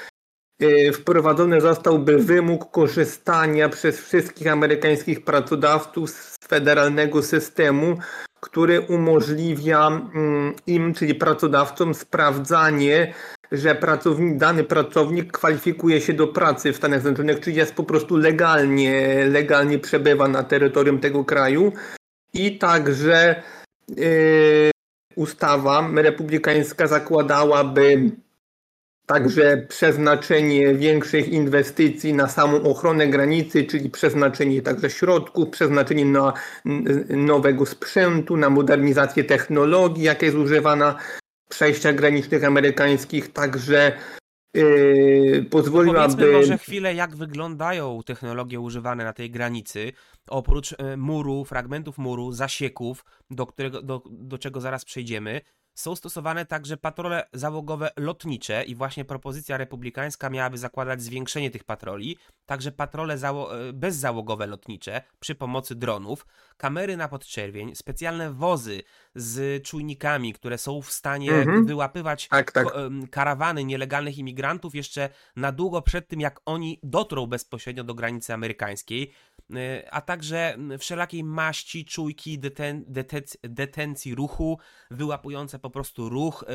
y, 0.61 0.91
wprowadzony 0.93 1.61
zostałby 1.61 2.17
wymóg 2.17 2.71
korzystania 2.71 3.69
przez 3.69 4.01
wszystkich 4.01 4.47
amerykańskich 4.47 5.23
pracodawców 5.23 6.09
z 6.09 6.37
federalnego 6.47 7.23
systemu, 7.23 7.97
który 8.39 8.81
umożliwia 8.81 9.87
mm, 9.87 10.53
im, 10.67 10.93
czyli 10.93 11.15
pracodawcom, 11.15 11.93
sprawdzanie, 11.93 13.13
że 13.51 13.75
pracownik, 13.75 14.37
dany 14.37 14.63
pracownik 14.63 15.31
kwalifikuje 15.31 16.01
się 16.01 16.13
do 16.13 16.27
pracy 16.27 16.73
w 16.73 16.77
Stanach 16.77 17.01
Zjednoczonych, 17.01 17.39
czyli 17.39 17.55
jest 17.55 17.73
po 17.73 17.83
prostu 17.83 18.17
legalnie, 18.17 19.25
legalnie 19.29 19.79
przebywa 19.79 20.27
na 20.27 20.43
terytorium 20.43 20.99
tego 20.99 21.25
kraju. 21.25 21.73
I 22.33 22.57
także 22.57 23.43
yy, 23.97 24.71
ustawa 25.15 25.89
republikańska 25.95 26.87
zakładałaby 26.87 28.11
Także 29.07 29.65
przeznaczenie 29.69 30.73
większych 30.73 31.29
inwestycji 31.29 32.13
na 32.13 32.27
samą 32.27 32.63
ochronę 32.63 33.07
granicy, 33.07 33.63
czyli 33.63 33.89
przeznaczenie 33.89 34.61
także 34.61 34.89
środków, 34.89 35.49
przeznaczenie 35.49 36.05
na 36.05 36.33
nowego 37.09 37.65
sprzętu, 37.65 38.37
na 38.37 38.49
modernizację 38.49 39.23
technologii, 39.23 40.03
jaka 40.03 40.25
jest 40.25 40.37
używana 40.37 40.95
przejściach 41.49 41.95
granicznych 41.95 42.43
amerykańskich, 42.43 43.33
także 43.33 43.97
yy, 44.53 45.45
pozwoliłaby... 45.49 46.13
Powiedzmy 46.13 46.31
może 46.31 46.57
chwilę, 46.57 46.93
jak 46.95 47.15
wyglądają 47.15 48.01
technologie 48.05 48.59
używane 48.59 49.03
na 49.03 49.13
tej 49.13 49.31
granicy. 49.31 49.91
Oprócz 50.29 50.73
e, 50.77 50.97
muru, 50.97 51.45
fragmentów 51.45 51.97
muru, 51.97 52.31
zasieków, 52.31 53.05
do, 53.29 53.45
którego, 53.45 53.81
do, 53.81 54.01
do 54.09 54.37
czego 54.37 54.61
zaraz 54.61 54.85
przejdziemy, 54.85 55.41
są 55.77 55.95
stosowane 55.95 56.45
także 56.45 56.77
patrole 56.77 57.27
załogowe 57.33 57.91
lotnicze 57.97 58.63
i 58.63 58.75
właśnie 58.75 59.05
propozycja 59.05 59.57
republikańska 59.57 60.29
miałaby 60.29 60.57
zakładać 60.57 61.01
zwiększenie 61.01 61.51
tych 61.51 61.63
patroli, 61.63 62.17
także 62.45 62.71
patrole 62.71 63.17
zało 63.17 63.59
e, 63.59 63.73
bezzałogowe 63.73 64.47
lotnicze 64.47 65.01
przy 65.19 65.35
pomocy 65.35 65.75
dronów, 65.75 66.25
kamery 66.57 66.97
na 66.97 67.07
podczerwień, 67.07 67.75
specjalne 67.75 68.33
wozy 68.33 68.83
z 69.15 69.63
czujnikami, 69.63 70.33
które 70.33 70.57
są 70.57 70.81
w 70.81 70.91
stanie 70.91 71.31
mhm. 71.31 71.65
wyłapywać 71.65 72.27
tak, 72.27 72.51
tak. 72.51 72.67
karawany 73.11 73.63
nielegalnych 73.63 74.17
imigrantów 74.17 74.75
jeszcze 74.75 75.09
na 75.35 75.51
długo 75.51 75.81
przed 75.81 76.07
tym, 76.07 76.21
jak 76.21 76.39
oni 76.45 76.79
dotrą 76.83 77.27
bezpośrednio 77.27 77.83
do 77.83 77.93
granicy 77.95 78.33
amerykańskiej. 78.33 79.13
Y, 79.55 79.91
a 79.91 80.01
także 80.01 80.57
wszelakiej 80.79 81.23
maści, 81.23 81.85
czujki, 81.85 82.39
deten, 82.39 82.85
detenc, 82.87 83.37
detencji 83.43 84.15
ruchu, 84.15 84.59
wyłapujące 84.91 85.59
po 85.59 85.69
prostu 85.69 86.09
ruch, 86.09 86.45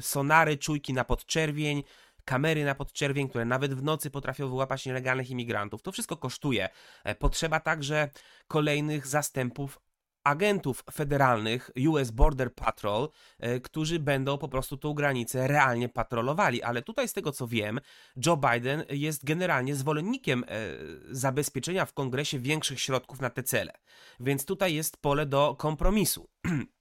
sonary, 0.00 0.56
czujki 0.56 0.92
na 0.92 1.04
podczerwień, 1.04 1.82
kamery 2.26 2.64
na 2.64 2.74
podczerwień, 2.74 3.28
które 3.28 3.44
nawet 3.44 3.74
w 3.74 3.82
nocy 3.82 4.10
potrafią 4.10 4.48
wyłapać 4.48 4.86
nielegalnych 4.86 5.30
imigrantów. 5.30 5.82
To 5.82 5.92
wszystko 5.92 6.16
kosztuje. 6.16 6.68
E, 7.04 7.14
potrzeba 7.14 7.60
także 7.60 8.10
kolejnych 8.48 9.06
zastępów 9.06 9.78
agentów 10.26 10.84
federalnych 10.92 11.70
US 11.88 12.10
Border 12.10 12.54
Patrol, 12.54 13.08
e, 13.38 13.60
którzy 13.60 13.98
będą 13.98 14.38
po 14.38 14.48
prostu 14.48 14.76
tą 14.76 14.94
granicę 14.94 15.48
realnie 15.48 15.88
patrolowali. 15.88 16.62
Ale 16.62 16.82
tutaj, 16.82 17.08
z 17.08 17.12
tego 17.12 17.32
co 17.32 17.46
wiem, 17.46 17.80
Joe 18.26 18.36
Biden 18.36 18.84
jest 18.90 19.24
generalnie 19.24 19.74
zwolennikiem 19.74 20.44
e, 20.44 20.48
zabezpieczenia 21.10 21.86
w 21.86 21.92
kongresie 21.92 22.38
większych 22.38 22.80
środków 22.80 23.20
na 23.20 23.30
te 23.30 23.42
cele. 23.42 23.72
Więc 24.20 24.44
tutaj 24.44 24.74
jest 24.74 24.96
pole 24.96 25.26
do 25.26 25.54
kompromisu. 25.58 26.28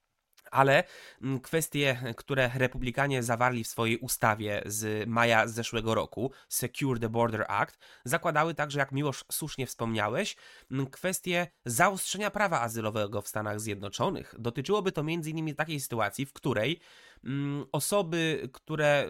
ale 0.55 0.83
mm, 1.21 1.39
kwestie, 1.39 2.13
które 2.17 2.51
republikanie 2.55 3.23
zawarli 3.23 3.63
w 3.63 3.67
swojej 3.67 3.97
ustawie 3.97 4.61
z 4.65 5.09
maja 5.09 5.47
zeszłego 5.47 5.95
roku, 5.95 6.31
Secure 6.49 6.99
the 6.99 7.09
Border 7.09 7.45
Act, 7.47 7.77
zakładały 8.05 8.53
także, 8.53 8.79
jak 8.79 8.91
Miłosz 8.91 9.25
słusznie 9.31 9.67
wspomniałeś, 9.67 10.35
mm, 10.71 10.87
kwestie 10.87 11.47
zaostrzenia 11.65 12.31
prawa 12.31 12.61
azylowego 12.61 13.21
w 13.21 13.27
Stanach 13.27 13.59
Zjednoczonych. 13.59 14.35
Dotyczyłoby 14.39 14.91
to 14.91 15.01
m.in. 15.01 15.55
takiej 15.55 15.79
sytuacji, 15.79 16.25
w 16.25 16.33
której 16.33 16.79
mm, 17.23 17.65
osoby, 17.71 18.49
które 18.53 19.07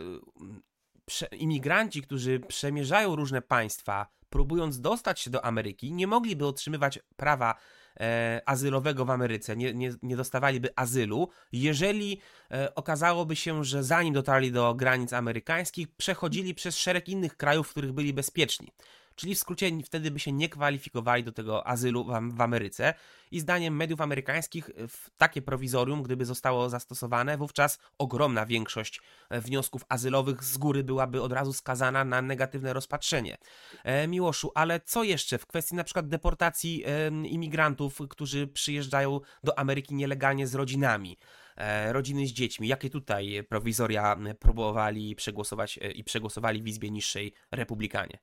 imigranci, 1.32 2.02
którzy 2.02 2.40
przemierzają 2.40 3.16
różne 3.16 3.42
państwa, 3.42 4.08
próbując 4.30 4.82
dostać 4.82 5.20
się 5.20 5.30
do 5.30 5.46
Ameryki, 5.46 5.94
nie 5.94 6.08
mogliby 6.08 6.46
otrzymywać 6.46 7.00
prawa 7.16 7.56
e, 8.00 8.42
azylowego 8.46 9.06
w 9.06 9.10
Ameryce, 9.10 9.56
nie, 9.56 9.74
nie, 9.74 9.94
nie 10.04 10.16
dostawaliby 10.16 10.70
azylu, 10.76 11.30
jeżeli 11.52 12.22
e, 12.52 12.76
okazałoby 12.76 13.36
się, 13.36 13.64
że 13.64 13.84
zanim 13.84 14.14
dotarli 14.14 14.52
do 14.52 14.74
granic 14.76 15.14
amerykańskich, 15.14 15.88
przechodzili 15.98 16.56
przez 16.56 16.78
szereg 16.78 17.10
innych 17.10 17.38
krajów, 17.38 17.68
w 17.68 17.72
których 17.72 17.92
byli 17.92 18.14
bezpieczni. 18.14 18.72
Czyli 19.16 19.36
w 19.36 19.40
skrócie 19.40 19.72
wtedy 19.84 20.12
by 20.12 20.20
się 20.20 20.32
nie 20.32 20.50
kwalifikowali 20.50 21.24
do 21.24 21.32
tego 21.32 21.68
azylu 21.68 22.06
w, 22.32 22.42
Ameryce. 22.42 22.94
I 23.32 23.40
zdaniem 23.40 23.76
mediów 23.76 24.02
amerykańskich 24.02 24.70
takie 25.18 25.42
prowizorium, 25.42 26.04
gdyby 26.04 26.26
zostało 26.26 26.70
zastosowane, 26.70 27.38
wówczas 27.38 27.80
ogromna 27.98 28.46
większość 28.46 29.02
e, 29.30 29.42
wniosków 29.42 29.82
azylowych 29.90 30.44
z 30.44 30.58
góry 30.58 30.84
byłaby 30.84 31.22
od 31.22 31.32
razu 31.32 31.54
skazana 31.54 32.04
na 32.04 32.22
negatywne 32.22 32.74
rozpatrzenie. 32.74 33.38
E, 33.84 34.08
Miłoszu, 34.08 34.52
ale 34.56 34.80
co 34.80 35.04
jeszcze 35.04 35.38
w 35.38 35.46
kwestii 35.46 35.76
na 35.76 35.84
przykład 35.84 36.08
deportacji 36.08 36.84
e, 36.86 37.08
imigrantów, 37.28 38.00
którzy 38.10 38.48
przyjeżdżają 38.48 39.20
do 39.44 39.60
Ameryki 39.60 39.96
nielegalnie 39.96 40.48
z 40.48 40.56
rodzinami? 40.56 41.18
E, 41.58 41.94
rodziny 41.94 42.28
z 42.28 42.32
dziećmi. 42.32 42.68
Jakie 42.68 42.90
tutaj 42.90 43.44
prowizoria 43.50 44.18
próbowali 44.40 45.16
przegłosować 45.16 45.78
e, 45.78 45.92
i 45.92 46.04
przegłosowali 46.04 46.62
w 46.62 46.68
Izbie 46.68 46.92
Niższej 46.92 47.34
Republikanie? 47.52 48.20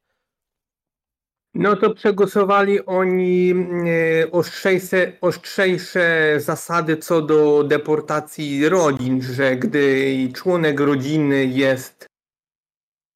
No 1.55 1.77
to 1.77 1.95
przegłosowali 1.95 2.87
oni 2.87 3.51
e, 3.51 4.31
ostrzejsze, 4.31 5.13
ostrzejsze 5.21 6.35
zasady 6.39 6.97
co 6.97 7.23
do 7.23 7.65
deportacji 7.65 8.69
rodzin, 8.69 9.23
że 9.23 9.57
gdy 9.57 10.29
członek 10.35 10.81
rodziny 10.81 11.47
jest 11.47 12.07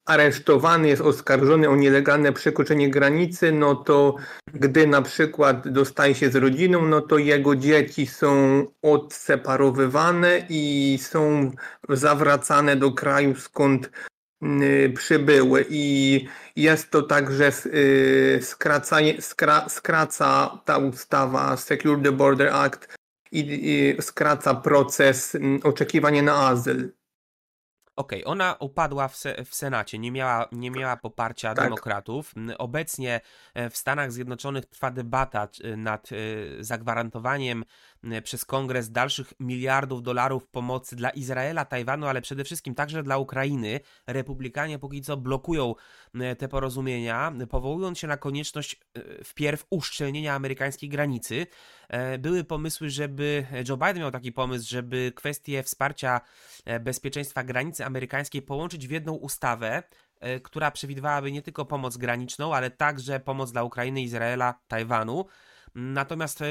aresztowany, 0.07 0.87
jest 0.87 1.01
oskarżony 1.01 1.69
o 1.69 1.75
nielegalne 1.75 2.33
przekroczenie 2.33 2.89
granicy, 2.89 3.51
no 3.51 3.75
to 3.75 4.15
gdy 4.53 4.87
na 4.87 5.01
przykład 5.01 5.67
dostaje 5.69 6.15
się 6.15 6.29
z 6.29 6.35
rodziną, 6.35 6.85
no 6.85 7.01
to 7.01 7.17
jego 7.17 7.55
dzieci 7.55 8.07
są 8.07 8.63
odseparowywane 8.81 10.45
i 10.49 10.97
są 11.01 11.51
zawracane 11.89 12.75
do 12.75 12.91
kraju, 12.91 13.35
skąd 13.35 13.89
przybyły 14.95 15.65
i 15.69 16.25
jest 16.55 16.91
to 16.91 17.01
także 17.01 17.51
y, 17.65 18.39
skracanie, 18.41 19.21
skra, 19.21 19.69
skraca 19.69 20.59
ta 20.65 20.77
ustawa 20.77 21.57
Secure 21.57 22.03
the 22.03 22.11
Border 22.11 22.49
Act 22.49 22.97
i, 23.31 23.39
i 23.39 24.01
skraca 24.01 24.55
proces 24.55 25.35
mm, 25.35 25.59
oczekiwania 25.63 26.21
na 26.21 26.47
azyl. 26.47 26.91
Okej, 27.97 28.23
okay, 28.23 28.31
ona 28.31 28.55
upadła 28.59 29.07
w, 29.07 29.15
se 29.15 29.45
w, 29.45 29.55
Senacie, 29.55 29.99
nie 29.99 30.11
miała, 30.11 30.47
nie 30.51 30.71
miała 30.71 30.97
poparcia 30.97 31.53
tak. 31.53 31.65
demokratów. 31.65 32.33
Obecnie 32.57 33.21
e, 33.53 33.69
w 33.69 33.77
Stanach 33.77 34.11
Zjednoczonych 34.11 34.65
trwa 34.65 34.91
debata 34.91 35.47
nad 35.77 36.09
e, 36.11 36.15
zagwarantowaniem 36.63 37.65
przez 38.23 38.45
kongres 38.45 38.91
dalszych 38.91 39.33
miliardów 39.39 40.03
dolarów 40.03 40.47
pomocy 40.47 40.95
dla 40.95 41.09
Izraela, 41.09 41.65
Tajwanu, 41.65 42.07
ale 42.07 42.21
przede 42.21 42.43
wszystkim 42.43 42.75
także 42.75 43.03
dla 43.03 43.17
Ukrainy. 43.17 43.79
Republikanie 44.07 44.79
póki 44.79 45.01
co 45.01 45.17
blokują 45.17 45.75
te 46.37 46.47
porozumienia, 46.47 47.33
powołując 47.49 47.99
się 47.99 48.07
na 48.07 48.17
konieczność 48.17 48.75
e, 48.93 49.23
wpierw 49.23 49.65
uszczelnienia 49.69 50.35
amerykańskiej 50.35 50.89
granicy. 50.89 51.47
Były 52.19 52.43
pomysły, 52.43 52.89
żeby 52.89 53.45
Joe 53.69 53.77
Biden 53.77 53.99
miał 53.99 54.11
taki 54.11 54.31
pomysł, 54.31 54.69
żeby 54.69 55.11
kwestie 55.15 55.63
wsparcia 55.63 56.21
bezpieczeństwa 56.79 57.43
granicy 57.43 57.85
amerykańskiej 57.85 58.41
połączyć 58.41 58.87
w 58.87 58.91
jedną 58.91 59.13
ustawę, 59.13 59.83
e, 60.19 60.39
która 60.39 60.71
przewidywałaby 60.71 61.31
nie 61.31 61.41
tylko 61.41 61.65
pomoc 61.65 61.97
graniczną, 61.97 62.55
ale 62.55 62.71
także 62.71 63.19
pomoc 63.19 63.51
dla 63.51 63.63
Ukrainy, 63.63 64.01
Izraela, 64.01 64.59
Tajwanu. 64.67 65.25
Natomiast 65.75 66.41
e, 66.41 66.45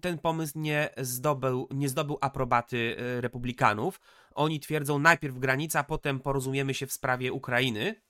ten 0.00 0.18
pomysł 0.18 0.58
nie 0.58 0.88
zdobył, 0.96 1.68
nie 1.70 1.88
zdobył 1.88 2.18
aprobaty 2.20 2.96
e, 2.98 3.20
republikanów. 3.20 4.00
Oni 4.34 4.60
twierdzą 4.60 4.98
najpierw 4.98 5.38
granica, 5.38 5.84
potem 5.84 6.20
porozumiemy 6.20 6.74
się 6.74 6.86
w 6.86 6.92
sprawie 6.92 7.32
Ukrainy. 7.32 8.02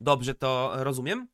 Dobrze 0.00 0.34
to 0.34 0.72
rozumiem? 0.74 1.28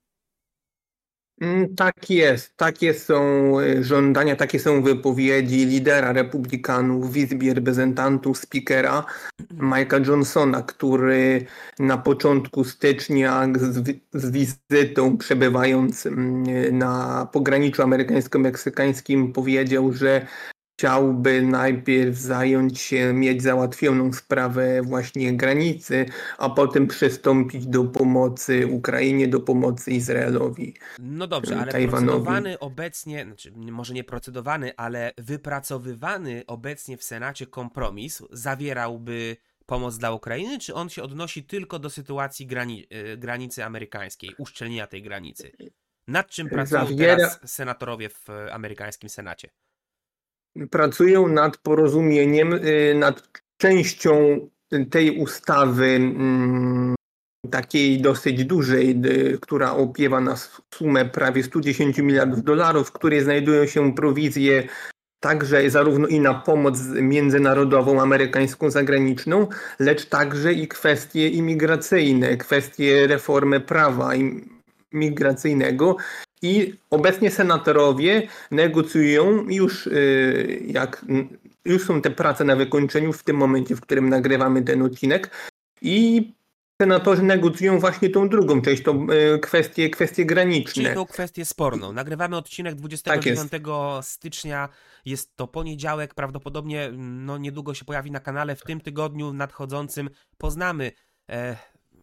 Mm, 1.40 1.74
tak 1.76 2.10
jest. 2.10 2.56
Takie 2.56 2.94
są 2.94 3.20
y, 3.60 3.84
żądania, 3.84 4.36
takie 4.36 4.58
są 4.60 4.82
wypowiedzi 4.82 5.66
lidera 5.66 6.12
republikanów 6.12 7.12
w 7.12 7.16
Izbie 7.16 7.54
Reprezentantów, 7.54 8.38
speakera 8.38 9.04
Mike'a 9.52 10.08
Johnsona, 10.08 10.62
który 10.62 11.46
na 11.78 11.98
początku 11.98 12.64
stycznia 12.64 13.48
z, 13.56 14.00
z 14.12 14.30
wizytą 14.30 15.18
przebywając 15.18 16.06
mm, 16.06 16.78
na 16.78 17.26
pograniczu 17.32 17.82
amerykańsko-meksykańskim 17.82 19.32
powiedział, 19.32 19.92
że 19.92 20.26
chciałby 20.84 21.42
najpierw 21.42 22.16
zająć 22.16 22.80
się, 22.80 23.12
mieć 23.12 23.42
załatwioną 23.42 24.12
sprawę 24.12 24.82
właśnie 24.82 25.36
granicy, 25.36 26.06
a 26.38 26.50
potem 26.50 26.86
przystąpić 26.86 27.66
do 27.66 27.84
pomocy 27.84 28.66
Ukrainie, 28.66 29.28
do 29.28 29.40
pomocy 29.40 29.90
Izraelowi. 29.90 30.74
No 30.98 31.26
dobrze, 31.26 31.56
ale 31.60 31.72
Tajwanowi. 31.72 32.06
procedowany 32.06 32.58
obecnie, 32.58 33.24
znaczy 33.24 33.52
może 33.56 33.94
nie 33.94 34.04
procedowany, 34.04 34.72
ale 34.76 35.12
wypracowywany 35.18 36.42
obecnie 36.46 36.96
w 36.96 37.04
Senacie 37.04 37.46
kompromis 37.46 38.22
zawierałby 38.30 39.36
pomoc 39.66 39.98
dla 39.98 40.12
Ukrainy, 40.12 40.58
czy 40.58 40.74
on 40.74 40.88
się 40.88 41.02
odnosi 41.02 41.44
tylko 41.44 41.78
do 41.78 41.90
sytuacji 41.90 42.46
grani 42.46 42.86
y, 43.12 43.16
granicy 43.16 43.64
amerykańskiej, 43.64 44.30
uszczelnienia 44.38 44.86
tej 44.86 45.02
granicy? 45.02 45.52
Nad 46.08 46.30
czym 46.30 46.48
pracują 46.48 46.84
Zawiera- 46.84 46.96
teraz 46.96 47.40
senatorowie 47.44 48.08
w 48.08 48.26
amerykańskim 48.52 49.08
Senacie? 49.08 49.48
Pracują 50.70 51.28
nad 51.28 51.56
porozumieniem, 51.56 52.52
y, 52.52 52.94
nad 52.98 53.28
częścią 53.56 54.40
tej 54.90 55.18
ustawy, 55.18 55.86
mm, 55.86 56.94
takiej 57.50 58.00
dosyć 58.00 58.44
dużej, 58.44 59.00
y, 59.06 59.38
która 59.40 59.72
opiewa 59.72 60.20
na 60.20 60.36
sumę 60.74 61.04
prawie 61.04 61.42
110 61.42 62.02
miliardów 62.02 62.44
dolarów, 62.44 62.88
w 62.88 62.92
której 62.92 63.20
znajdują 63.20 63.66
się 63.66 63.94
prowizje 63.94 64.68
także 65.24 65.70
zarówno 65.70 66.06
i 66.08 66.20
na 66.20 66.34
pomoc 66.34 66.78
międzynarodową, 67.00 68.02
amerykańską, 68.02 68.70
zagraniczną, 68.70 69.48
lecz 69.78 70.06
także 70.06 70.52
i 70.52 70.68
kwestie 70.68 71.28
imigracyjne, 71.28 72.36
kwestie 72.36 73.06
reformy 73.06 73.60
prawa 73.60 74.10
migracyjnego. 74.92 75.96
I 76.44 76.74
obecnie 76.90 77.30
senatorowie 77.30 78.28
negocjują 78.50 79.48
już 79.48 79.86
y, 79.86 80.62
jak 80.66 81.04
już 81.64 81.86
są 81.86 82.02
te 82.02 82.10
prace 82.10 82.44
na 82.44 82.56
wykończeniu 82.56 83.12
w 83.12 83.22
tym 83.22 83.36
momencie, 83.36 83.76
w 83.76 83.80
którym 83.80 84.08
nagrywamy 84.08 84.62
ten 84.62 84.82
odcinek 84.82 85.30
i 85.82 86.32
senatorzy 86.82 87.22
negocjują 87.22 87.80
właśnie 87.80 88.10
tą 88.10 88.28
drugą 88.28 88.62
część, 88.62 88.82
tą 88.82 89.06
y, 89.10 89.38
kwestie, 89.38 89.90
kwestie 89.90 90.14
Czyli 90.14 90.26
graniczne. 90.26 90.94
tą 90.94 91.06
kwestię 91.06 91.44
sporną. 91.44 91.92
Nagrywamy 91.92 92.36
odcinek 92.36 92.74
29 92.74 93.50
stycznia, 94.02 94.68
jest 95.04 95.36
to 95.36 95.46
poniedziałek, 95.46 96.14
prawdopodobnie 96.14 96.90
no, 96.96 97.38
niedługo 97.38 97.74
się 97.74 97.84
pojawi 97.84 98.10
na 98.10 98.20
kanale. 98.20 98.56
W 98.56 98.62
tym 98.62 98.80
tygodniu 98.80 99.32
nadchodzącym 99.32 100.10
poznamy 100.38 100.92
e, 101.30 101.56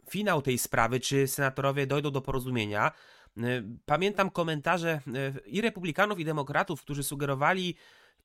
finał 0.10 0.42
tej 0.42 0.58
sprawy, 0.58 1.00
czy 1.00 1.28
senatorowie 1.28 1.88
dojdą 1.88 2.12
do 2.12 2.22
porozumienia. 2.22 2.92
E, 3.38 3.42
Pamiętam 3.86 4.30
komentarze 4.30 4.90
e, 4.90 5.02
i 5.46 5.62
republikanów, 5.62 6.20
i 6.20 6.26
demokratów, 6.26 6.82
którzy 6.82 7.04
sugerowali 7.04 7.76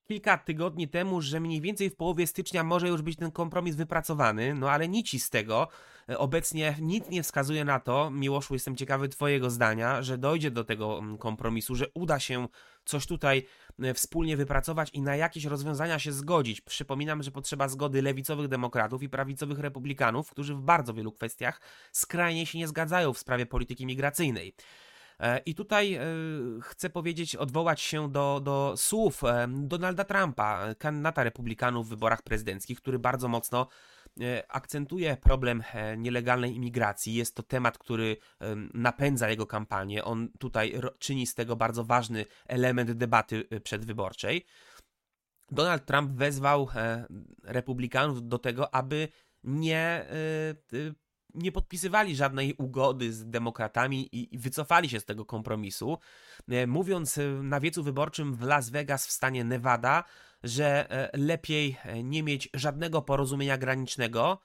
kilka 0.07 0.37
tygodni 0.37 0.87
temu, 0.87 1.21
że 1.21 1.39
mniej 1.39 1.61
więcej 1.61 1.89
w 1.89 1.95
połowie 1.95 2.27
stycznia 2.27 2.63
może 2.63 2.87
już 2.87 3.01
być 3.01 3.17
ten 3.17 3.31
kompromis 3.31 3.75
wypracowany, 3.75 4.53
no 4.53 4.71
ale 4.71 4.87
nic 4.87 5.23
z 5.23 5.29
tego. 5.29 5.67
E, 6.09 6.17
Obecnie 6.17 6.75
nic 6.81 7.09
nie 7.09 7.23
wskazuje 7.23 7.65
na 7.65 7.79
to, 7.79 8.09
Miłoszu, 8.11 8.53
jestem 8.53 8.75
ciekawy 8.75 9.09
Twojego 9.09 9.49
zdania, 9.49 10.01
że 10.01 10.17
dojdzie 10.17 10.51
do 10.51 10.63
tego 10.63 10.97
mm, 10.97 11.17
kompromisu, 11.17 11.75
że 11.75 11.85
uda 11.93 12.19
się 12.19 12.47
coś 12.85 13.05
tutaj 13.07 13.47
wspólnie 13.93 14.37
wypracować 14.37 14.89
i 14.93 15.01
na 15.01 15.15
jakieś 15.15 15.45
rozwiązania 15.45 15.99
się 15.99 16.11
zgodzić. 16.11 16.61
Przypominam, 16.61 17.23
że 17.23 17.31
potrzeba 17.31 17.67
zgody 17.67 18.01
lewicowych 18.01 18.47
demokratów 18.47 19.03
i 19.03 19.09
prawicowych 19.09 19.59
republikanów, 19.59 20.29
którzy 20.29 20.55
w 20.55 20.61
bardzo 20.61 20.93
wielu 20.93 21.11
kwestiach 21.11 21.61
skrajnie 21.91 22.45
się 22.45 22.57
nie 22.57 22.67
zgadzają 22.67 23.13
w 23.13 23.17
sprawie 23.17 23.45
polityki 23.45 23.85
migracyjnej. 23.85 24.53
E, 25.19 25.37
I 25.45 25.55
tutaj 25.55 25.93
e, 25.93 26.01
chcę 26.61 26.89
powiedzieć, 26.89 27.35
odwołać 27.35 27.81
się 27.81 28.11
do, 28.11 28.39
do 28.43 28.73
słów 28.77 29.23
e, 29.23 29.47
Donalda 29.49 30.03
Trumpa, 30.03 30.75
kandydata 30.77 31.23
republikanów 31.23 31.87
w 31.87 31.89
wyborach 31.89 32.21
prezydenckich, 32.21 32.81
który 32.81 32.99
bardzo 32.99 33.27
mocno 33.27 33.67
akcentuje 34.47 35.17
problem 35.17 35.63
nielegalnej 35.97 36.55
imigracji. 36.55 37.13
Jest 37.13 37.35
to 37.35 37.43
temat, 37.43 37.77
który 37.77 38.17
napędza 38.73 39.29
jego 39.29 39.47
kampanię. 39.47 40.03
On 40.03 40.29
tutaj 40.39 40.81
czyni 40.99 41.27
z 41.27 41.33
tego 41.33 41.55
bardzo 41.55 41.83
ważny 41.83 42.25
element 42.47 42.91
debaty 42.91 43.43
przedwyborczej. 43.63 44.45
Donald 45.51 45.85
Trump 45.85 46.11
wezwał 46.11 46.67
republikanów 47.43 48.27
do 48.27 48.39
tego, 48.39 48.75
aby 48.75 49.07
nie, 49.43 50.05
nie 51.37 51.51
podpisywali 51.51 52.15
żadnej 52.15 52.53
ugody 52.57 53.13
z 53.13 53.29
demokratami 53.29 54.09
i, 54.11 54.37
wycofali 54.37 54.89
się 54.89 54.99
z 54.99 55.05
tego 55.05 55.25
kompromisu, 55.25 55.97
e, 56.49 56.67
mówiąc 56.67 57.17
e, 57.17 57.27
na 57.27 57.59
wiecu 57.59 57.83
wyborczym 57.83 58.35
w 58.35 58.41
Las 58.41 58.69
Vegas 58.69 59.07
w 59.07 59.11
stanie 59.11 59.43
Nevada, 59.43 60.03
że 60.43 60.91
e, 60.91 61.17
lepiej 61.17 61.77
nie 62.03 62.23
mieć 62.23 62.49
żadnego 62.53 63.01
porozumienia 63.01 63.57
granicznego, 63.57 64.39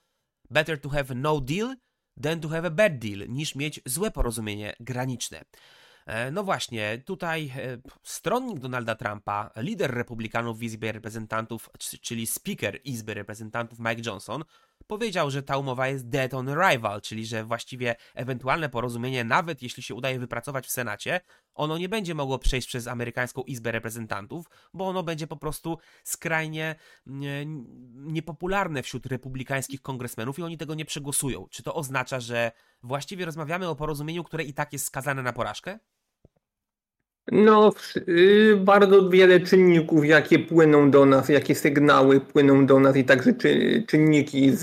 better 0.51 0.81
to 0.81 0.89
have 0.89 1.15
no 1.15 1.41
deal 1.41 1.75
than 2.23 2.41
to 2.41 2.49
have 2.49 2.67
a 2.67 2.71
bad 2.71 2.99
deal, 2.99 3.29
niż 3.29 3.55
mieć 3.55 3.81
złe 3.87 4.11
porozumienie 4.11 4.75
graniczne. 4.81 5.45
No 6.33 6.45
właśnie, 6.45 7.03
tutaj 7.07 7.53
stronnik 8.03 8.59
Donalda 8.59 8.95
Trumpa, 8.95 9.51
lider 9.57 9.95
republikanów 9.95 10.59
w 10.59 10.63
Izbie 10.63 10.93
Reprezentantów, 10.93 11.71
czyli 11.79 12.27
speaker 12.27 12.81
Izby 12.85 13.15
Reprezentantów 13.15 13.79
Mike 13.79 14.03
Johnson, 14.07 14.45
powiedział, 14.93 15.31
że 15.31 15.43
ta 15.43 15.59
umowa 15.59 15.89
jest 15.89 16.09
dead 16.09 16.35
on 16.35 16.49
arrival, 16.49 17.01
czyli 17.01 17.27
że 17.27 17.45
właściwie 17.45 17.97
ewentualne 18.15 18.69
porozumienie, 18.69 19.25
nawet 19.25 19.63
jeśli 19.63 19.83
się 19.83 19.95
udaje 19.95 20.19
wypracować 20.19 20.67
w 20.67 20.71
Senacie, 20.71 21.21
ono 21.55 21.79
nie 21.79 21.89
będzie 21.89 22.15
mogło 22.15 22.39
przejść 22.39 22.69
przez 22.69 22.87
amerykańską 22.87 23.43
Izbę 23.43 23.73
Reprezentantów, 23.73 24.47
bo 24.75 24.89
ono 24.89 25.03
będzie 25.03 25.27
po 25.27 25.37
prostu 25.37 25.79
skrajnie 26.05 26.75
nie, 27.07 27.45
niepopularne 27.95 28.83
wśród 28.83 29.07
republikańskich 29.07 29.83
kongresmenów 29.83 30.39
i 30.39 30.43
oni 30.43 30.59
tego 30.59 30.75
nie 30.75 30.85
przegłosują. 30.85 31.47
Czy 31.51 31.63
to 31.63 31.75
oznacza, 31.75 32.21
że 32.21 32.53
właściwie 32.83 33.25
rozmawiamy 33.25 33.69
o 33.69 33.77
porozumieniu, 33.77 34.25
które 34.25 34.45
i 34.45 34.55
tak 34.55 34.73
jest 34.73 34.85
skazane 34.85 35.23
na 35.23 35.33
porażkę? 35.33 35.79
No, 37.33 37.73
y, 38.09 38.57
bardzo 38.61 39.09
wiele 39.09 39.41
czynników, 39.41 40.07
jakie 40.07 40.39
płyną 40.39 40.91
do 40.91 41.07
nas, 41.07 41.29
jakie 41.29 41.55
sygnały 41.55 42.21
płyną 42.21 42.67
do 42.67 42.81
nas 42.81 42.97
i 42.97 43.05
także 43.05 43.33
czy, 43.33 43.85
czynniki 43.89 44.51
z, 44.51 44.61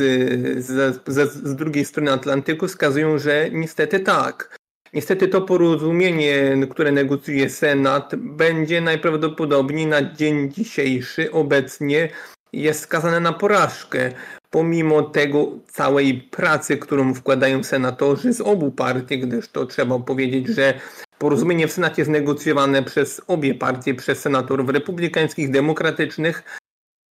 z, 0.65 1.01
z, 1.07 1.33
z 1.33 1.55
drugiej 1.55 1.85
strony 1.85 2.11
Atlantyku 2.11 2.67
wskazują, 2.67 3.17
że 3.17 3.49
niestety 3.51 3.99
tak. 3.99 4.59
Niestety 4.93 5.27
to 5.27 5.41
porozumienie, 5.41 6.57
które 6.69 6.91
negocjuje 6.91 7.49
Senat, 7.49 8.15
będzie 8.15 8.81
najprawdopodobniej 8.81 9.85
na 9.85 10.13
dzień 10.13 10.51
dzisiejszy 10.51 11.31
obecnie 11.31 12.09
jest 12.53 12.79
skazane 12.79 13.19
na 13.19 13.33
porażkę. 13.33 14.11
Pomimo 14.49 15.01
tego 15.01 15.47
całej 15.67 16.13
pracy, 16.13 16.77
którą 16.77 17.13
wkładają 17.13 17.63
senatorzy 17.63 18.33
z 18.33 18.41
obu 18.41 18.71
partii, 18.71 19.19
gdyż 19.19 19.47
to 19.47 19.65
trzeba 19.65 19.99
powiedzieć, 19.99 20.47
że 20.47 20.73
Porozumienie 21.19 21.67
w 21.67 21.71
Senacie 21.73 22.01
jest 22.01 22.11
negocjowane 22.11 22.83
przez 22.83 23.21
obie 23.27 23.55
partie, 23.55 23.93
przez 23.93 24.19
senatorów 24.19 24.69
republikańskich, 24.69 25.51
demokratycznych, 25.51 26.43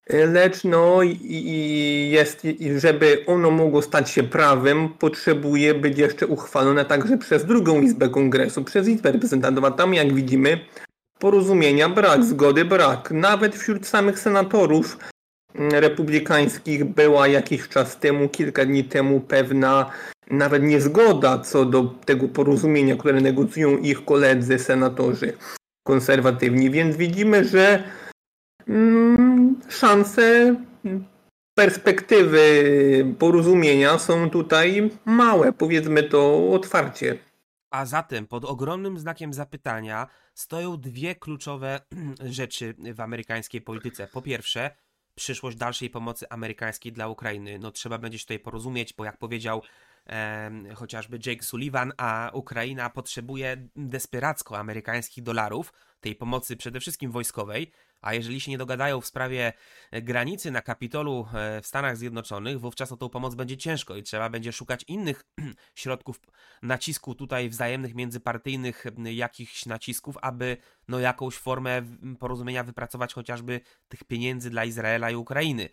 lecz 0.09 0.63
no 0.63 1.03
i- 1.03 2.09
jest, 2.11 2.47
żeby 2.77 3.23
ono 3.27 3.51
mogło 3.51 3.81
stać 3.81 4.09
się 4.09 4.23
prawem, 4.23 4.89
potrzebuje 4.89 5.73
być 5.73 5.97
jeszcze 5.97 6.27
uchwalone 6.27 6.85
także 6.85 7.17
przez 7.17 7.45
drugą 7.45 7.81
Izbę 7.81 8.09
Kongresu, 8.09 8.63
przez 8.63 8.87
Izbę 8.87 9.11
Reprezentantów, 9.11 9.65
tam 9.77 9.93
jak 9.93 10.13
widzimy 10.13 10.59
porozumienia 11.19 11.89
brak, 11.89 12.23
zgody 12.25 12.65
brak. 12.65 13.11
Nawet 13.11 13.55
wśród 13.55 13.87
samych 13.87 14.19
senatorów 14.19 14.97
mm, 15.55 15.71
republikańskich 15.71 16.85
była 16.85 17.27
jakiś 17.27 17.67
czas 17.69 17.99
temu, 17.99 18.29
kilka 18.29 18.65
dni 18.65 18.83
temu 18.83 19.19
pewna 19.19 19.89
nawet 20.31 20.63
niezgoda 20.63 21.39
co 21.39 21.65
do 21.65 21.83
tego 21.83 22.27
porozumienia, 22.27 22.95
które 22.95 23.21
negocjują 23.21 23.77
ich 23.77 24.05
koledzy 24.05 24.59
senatorzy 24.59 25.33
konserwatywni, 25.87 26.71
więc 26.71 26.97
widzimy, 26.97 27.45
że 27.45 27.83
mm, 28.67 29.61
szanse, 29.69 30.55
perspektywy 31.57 33.15
porozumienia 33.19 33.99
są 33.99 34.29
tutaj 34.29 34.91
małe, 35.05 35.53
powiedzmy 35.53 36.03
to 36.03 36.49
otwarcie. 36.51 37.17
A 37.71 37.85
zatem 37.85 38.27
pod 38.27 38.45
ogromnym 38.45 38.99
znakiem 38.99 39.33
zapytania 39.33 40.07
stoją 40.33 40.77
dwie 40.77 41.15
kluczowe 41.15 41.79
rzeczy 42.39 42.75
w 42.93 43.01
amerykańskiej 43.01 43.61
polityce. 43.61 44.07
Po 44.07 44.21
pierwsze, 44.21 44.75
przyszłość 45.15 45.57
dalszej 45.57 45.89
pomocy 45.89 46.29
amerykańskiej 46.29 46.91
dla 46.91 47.07
Ukrainy. 47.07 47.59
No 47.59 47.71
trzeba 47.71 47.97
będzie 47.97 48.19
się 48.19 48.25
tutaj 48.25 48.39
porozumieć, 48.39 48.93
bo 48.93 49.05
jak 49.05 49.17
powiedział 49.17 49.61
chociażby 50.75 51.19
Jake 51.25 51.43
Sullivan, 51.43 51.93
a 51.97 52.31
Ukraina 52.33 52.89
potrzebuje 52.89 53.67
desperacko 53.75 54.57
amerykańskich 54.57 55.23
dolarów, 55.23 55.73
tej 55.99 56.15
pomocy 56.15 56.57
przede 56.57 56.79
wszystkim 56.79 57.11
wojskowej. 57.11 57.71
A 58.01 58.13
jeżeli 58.13 58.41
się 58.41 58.51
nie 58.51 58.57
dogadają 58.57 59.01
w 59.01 59.05
sprawie 59.05 59.53
granicy 59.91 60.51
na 60.51 60.61
Kapitolu 60.61 61.27
e, 61.33 61.61
w 61.61 61.67
Stanach 61.67 61.97
Zjednoczonych, 61.97 62.59
wówczas 62.59 62.91
o 62.91 62.97
tą 62.97 63.09
pomoc 63.09 63.35
będzie 63.35 63.57
ciężko 63.57 63.95
i 63.95 64.03
trzeba 64.03 64.29
będzie 64.29 64.51
szukać 64.51 64.83
innych 64.87 65.25
środków 65.75 66.19
nacisku 66.61 67.15
tutaj 67.15 67.49
wzajemnych, 67.49 67.95
międzypartyjnych 67.95 68.85
jakichś 68.97 69.65
nacisków, 69.65 70.17
aby 70.21 70.57
no 70.87 70.99
jakąś 70.99 71.35
formę 71.35 71.81
porozumienia 72.19 72.63
wypracować 72.63 73.13
chociażby 73.13 73.61
tych 73.87 74.03
pieniędzy 74.03 74.49
dla 74.49 74.65
Izraela 74.65 75.11
i 75.11 75.15
Ukrainy 75.15 75.69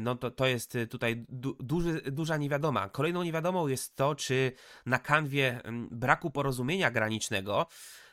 no 0.00 0.16
to, 0.16 0.30
to 0.30 0.46
jest 0.46 0.78
tutaj 0.90 1.24
du, 1.28 1.56
duży, 1.60 2.02
duża 2.02 2.36
niewiadoma. 2.36 2.88
Kolejną 2.88 3.22
niewiadomą 3.22 3.68
jest 3.68 3.96
to, 3.96 4.14
czy 4.14 4.52
na 4.86 4.98
kanwie 4.98 5.60
braku 5.90 6.30
porozumienia 6.30 6.90
granicznego 6.90 7.66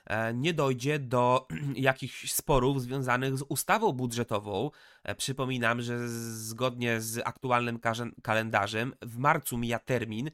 E, 0.05 0.33
nie 0.33 0.53
dojdzie 0.53 0.99
do 0.99 1.47
jakichś 1.75 2.31
sporów 2.31 2.81
związanych 2.81 3.37
z 3.37 3.43
ustawą 3.49 3.91
budżetową. 3.91 4.71
E, 5.03 5.15
przypominam, 5.15 5.81
że 5.81 6.09
zgodnie 6.09 7.01
z 7.01 7.21
aktualnym 7.25 7.79
kalendarzem 8.23 8.93
w 9.01 9.17
marcu 9.17 9.57
mija 9.57 9.79
termin, 9.79 10.31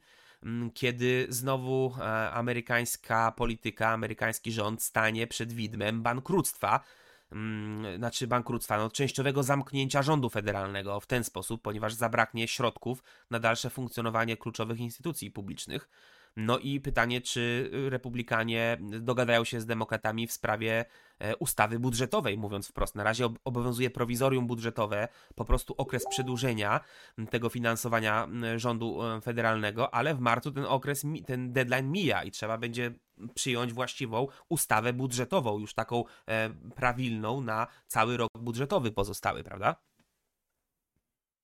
kiedy 0.74 1.26
znowu 1.28 1.94
e, 1.98 2.30
amerykańska 2.30 3.32
polityka, 3.32 3.88
amerykański 3.88 4.52
rząd 4.52 4.82
stanie 4.82 5.26
przed 5.26 5.52
widmem 5.52 6.02
bankructwa 6.02 6.80
znaczy 7.96 8.26
bankructwa, 8.26 8.78
no, 8.78 8.90
częściowego 8.90 9.42
zamknięcia 9.42 10.02
rządu 10.02 10.30
federalnego 10.30 11.00
w 11.00 11.06
ten 11.06 11.24
sposób, 11.24 11.62
ponieważ 11.62 11.94
zabraknie 11.94 12.48
środków 12.48 13.02
na 13.30 13.38
dalsze 13.38 13.70
funkcjonowanie 13.70 14.36
kluczowych 14.36 14.80
instytucji 14.80 15.30
publicznych. 15.30 15.88
No 16.36 16.58
i 16.58 16.80
pytanie, 16.80 17.20
czy 17.20 17.70
republikanie 17.88 18.78
dogadają 19.00 19.44
się 19.44 19.60
z 19.60 19.66
demokratami 19.66 20.26
w 20.26 20.32
sprawie 20.32 20.84
e, 21.18 21.36
ustawy 21.36 21.78
budżetowej, 21.78 22.38
mówiąc 22.38 22.68
wprost. 22.68 22.94
Na 22.94 23.04
razie 23.04 23.28
obowiązuje 23.44 23.90
prowizorium 23.90 24.46
budżetowe, 24.46 25.08
po 25.34 25.44
prostu 25.44 25.74
okres 25.76 26.04
przedłużenia 26.10 26.80
tego 27.30 27.48
finansowania 27.48 28.28
rządu 28.56 29.02
e, 29.02 29.20
federalnego, 29.20 29.94
ale 29.94 30.14
w 30.14 30.20
marcu 30.20 30.52
ten 30.52 30.64
okres, 30.64 31.02
ten 31.26 31.52
deadline 31.52 31.90
mija 31.90 32.24
i 32.24 32.30
trzeba 32.30 32.58
będzie 32.58 32.94
przyjąć 33.34 33.72
właściwą 33.72 34.28
ustawę 34.48 34.92
budżetową, 34.92 35.58
już 35.58 35.74
taką 35.74 36.04
e, 36.28 36.50
prawilną 36.76 37.40
na 37.40 37.66
cały 37.86 38.16
rok 38.16 38.30
budżetowy 38.38 38.92
pozostały, 38.92 39.44
prawda? 39.44 39.76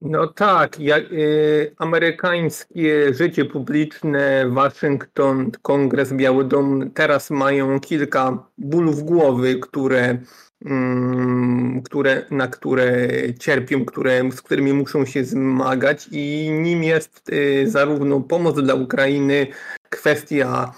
No 0.01 0.27
tak, 0.27 0.81
jak, 0.81 1.13
y, 1.13 1.75
amerykańskie 1.79 3.15
życie 3.15 3.45
publiczne, 3.45 4.49
Waszyngton, 4.49 5.51
Kongres, 5.63 6.13
Biały 6.13 6.45
Dom 6.45 6.91
teraz 6.91 7.31
mają 7.31 7.81
kilka 7.81 8.45
bólów 8.59 9.03
głowy, 9.03 9.59
które, 9.59 10.19
mm, 10.65 11.83
które, 11.83 12.25
na 12.31 12.49
które 12.49 13.09
cierpią, 13.39 13.85
które, 13.85 14.33
z 14.33 14.43
którymi 14.43 14.73
muszą 14.73 15.07
się 15.07 15.25
zmagać 15.25 16.09
i 16.13 16.51
nim 16.51 16.83
jest 16.85 17.31
y, 17.33 17.71
zarówno 17.71 18.21
pomoc 18.21 18.63
dla 18.63 18.75
Ukrainy, 18.75 19.47
kwestia, 19.91 20.73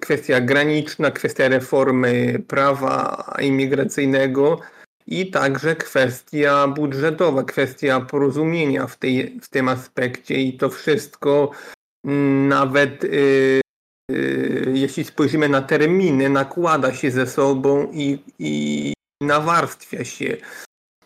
kwestia 0.00 0.40
graniczna, 0.40 1.10
kwestia 1.10 1.48
reformy 1.48 2.42
prawa 2.48 3.24
imigracyjnego, 3.42 4.60
i 5.06 5.30
także 5.30 5.76
kwestia 5.76 6.68
budżetowa, 6.68 7.44
kwestia 7.44 8.00
porozumienia 8.00 8.86
w, 8.86 8.96
tej, 8.96 9.40
w 9.42 9.48
tym 9.48 9.68
aspekcie 9.68 10.34
i 10.34 10.56
to 10.56 10.70
wszystko 10.70 11.50
mm, 12.04 12.48
nawet 12.48 13.04
yy, 13.04 13.60
yy, 14.10 14.72
jeśli 14.74 15.04
spojrzymy 15.04 15.48
na 15.48 15.62
terminy, 15.62 16.28
nakłada 16.28 16.94
się 16.94 17.10
ze 17.10 17.26
sobą 17.26 17.90
i, 17.92 18.18
i 18.38 18.92
nawarstwia 19.20 20.04
się. 20.04 20.36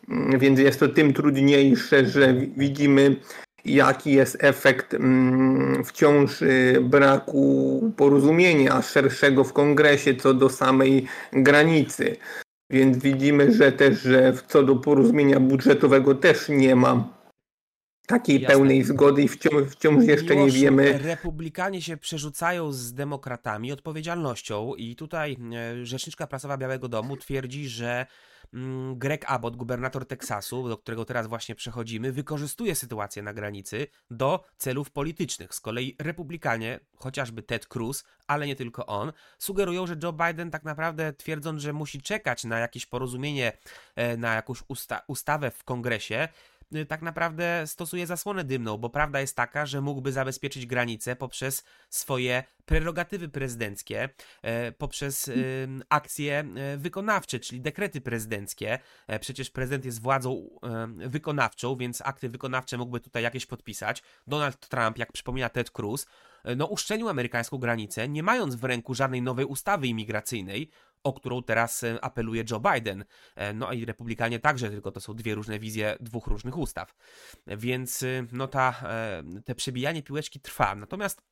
Mm, 0.09 0.39
więc 0.39 0.61
jest 0.61 0.81
to 0.81 0.89
tym 0.89 1.13
trudniejsze, 1.13 2.07
że 2.07 2.35
widzimy, 2.35 3.17
jaki 3.65 4.13
jest 4.13 4.37
efekt 4.41 4.95
mm, 4.95 5.85
wciąż 5.85 6.43
y, 6.43 6.79
braku 6.83 7.93
porozumienia 7.97 8.83
szerszego 8.83 9.45
w 9.45 9.53
kongresie 9.53 10.15
co 10.15 10.35
do 10.35 10.49
samej 10.49 11.07
granicy. 11.33 12.17
Więc 12.71 12.99
widzimy, 12.99 13.53
że 13.53 13.73
też, 13.73 14.03
że 14.03 14.33
co 14.49 14.63
do 14.63 14.77
porozumienia 14.77 15.41
budżetowego 15.41 16.15
też 16.15 16.49
nie 16.49 16.77
ma 16.77 17.21
takiej 18.07 18.41
Jasne. 18.41 18.57
pełnej 18.57 18.83
zgody 18.83 19.23
i 19.23 19.29
wciąż, 19.29 19.69
wciąż 19.71 20.05
jeszcze 20.05 20.37
nie 20.37 20.51
wiemy. 20.51 20.99
Republikanie 20.99 21.83
się 21.83 21.97
przerzucają 21.97 22.73
z 22.73 22.95
demokratami 22.95 23.73
odpowiedzialnością 23.73 24.75
i 24.75 24.97
tutaj 24.97 25.37
e, 25.55 25.87
rzeczniczka 25.87 26.27
prasowa 26.27 26.57
Białego 26.57 26.89
Domu 26.89 27.17
twierdzi, 27.17 27.69
że 27.69 28.07
Greg 28.95 29.25
Abbott, 29.27 29.57
gubernator 29.57 30.07
Teksasu, 30.07 30.69
do 30.69 30.79
którego 30.79 31.05
teraz 31.05 31.27
właśnie 31.27 31.55
przechodzimy, 31.55 32.13
wykorzystuje 32.13 32.75
sytuację 32.75 33.23
na 33.23 33.35
granicy 33.35 33.87
do 34.11 34.45
celów 34.57 34.91
politycznych. 34.91 35.55
Z 35.55 35.61
kolei 35.61 35.97
republikanie, 35.99 36.81
chociażby 36.97 37.43
Ted 37.43 37.67
Cruz, 37.67 38.05
ale 38.27 38.47
nie 38.47 38.57
tylko 38.57 38.87
on, 38.87 39.13
sugerują, 39.39 39.87
że 39.87 39.97
Joe 40.03 40.13
Biden 40.13 40.51
tak 40.51 40.65
naprawdę 40.65 41.13
twierdząc, 41.13 41.63
że 41.63 41.73
musi 41.73 42.03
czekać 42.03 42.45
na 42.45 42.59
jakieś 42.59 42.87
porozumienie, 42.87 43.53
e, 43.97 44.17
na 44.17 44.35
jakąś 44.35 44.63
usta 44.69 45.03
ustawę 45.07 45.51
w 45.51 45.65
kongresie, 45.65 46.29
tak 46.89 47.03
naprawdę 47.03 47.67
stosuje 47.67 48.07
zasłonę 48.07 48.45
dymną, 48.45 48.79
bo 48.79 48.91
prawda 48.91 49.21
jest 49.21 49.37
taka, 49.37 49.67
że 49.67 49.81
mógłby 49.81 50.13
zabezpieczyć 50.13 50.67
granicę 50.67 51.17
poprzez 51.17 51.65
swoje 51.89 52.45
prerogatywy 52.67 53.29
prezydenckie, 53.29 54.09
e, 54.43 54.73
poprzez 54.73 55.29
y, 55.29 55.69
akcje 55.89 56.45
e, 56.57 56.77
wykonawcze, 56.77 57.41
czyli 57.41 57.61
dekrety 57.61 58.01
prezydenckie. 58.01 58.79
E, 59.07 59.19
przecież 59.19 59.51
prezydent 59.51 59.85
jest 59.85 60.03
władzą 60.03 60.51
wykonawczą, 60.97 61.77
więc 61.77 62.03
akty 62.05 62.29
wykonawcze 62.29 62.79
mógłby 62.79 63.01
tutaj 63.01 63.23
jakieś 63.23 63.47
podpisać. 63.47 64.03
Donald 64.27 64.69
Trump, 64.69 64.99
jak 64.99 65.13
przypomina 65.13 65.49
Ted 65.49 65.71
Cruz, 65.71 66.07
no, 66.57 66.67
uszczelnił 66.67 67.09
amerykańską 67.09 67.59
granicę, 67.59 68.09
nie 68.09 68.23
mając 68.23 68.55
w 68.55 68.65
ręku 68.65 68.95
żadnej 68.95 69.23
nowej 69.23 69.45
ustawy 69.45 69.87
imigracyjnej, 69.87 70.71
o 71.03 71.13
którą 71.13 71.43
teraz 71.43 71.83
e, 71.83 72.05
apeluje 72.05 72.45
Joe 72.51 72.61
Biden. 72.61 73.05
E, 73.37 73.53
no 73.53 73.73
i 73.73 73.85
republikanie 73.85 74.39
także, 74.39 74.71
tylko 74.71 74.91
to 74.91 75.01
są 75.01 75.15
dwie 75.15 75.35
różne 75.35 75.59
wizje 75.59 75.97
dwóch 76.01 76.27
różnych 76.27 76.59
ustaw. 76.59 76.95
Więc 77.47 78.03
e, 78.03 78.27
no 78.33 78.49
ta, 78.49 78.83
te 79.45 79.55
przebijanie 79.55 80.03
piłeczki 80.03 80.41
trwa. 80.41 80.75
Natomiast 80.75 81.23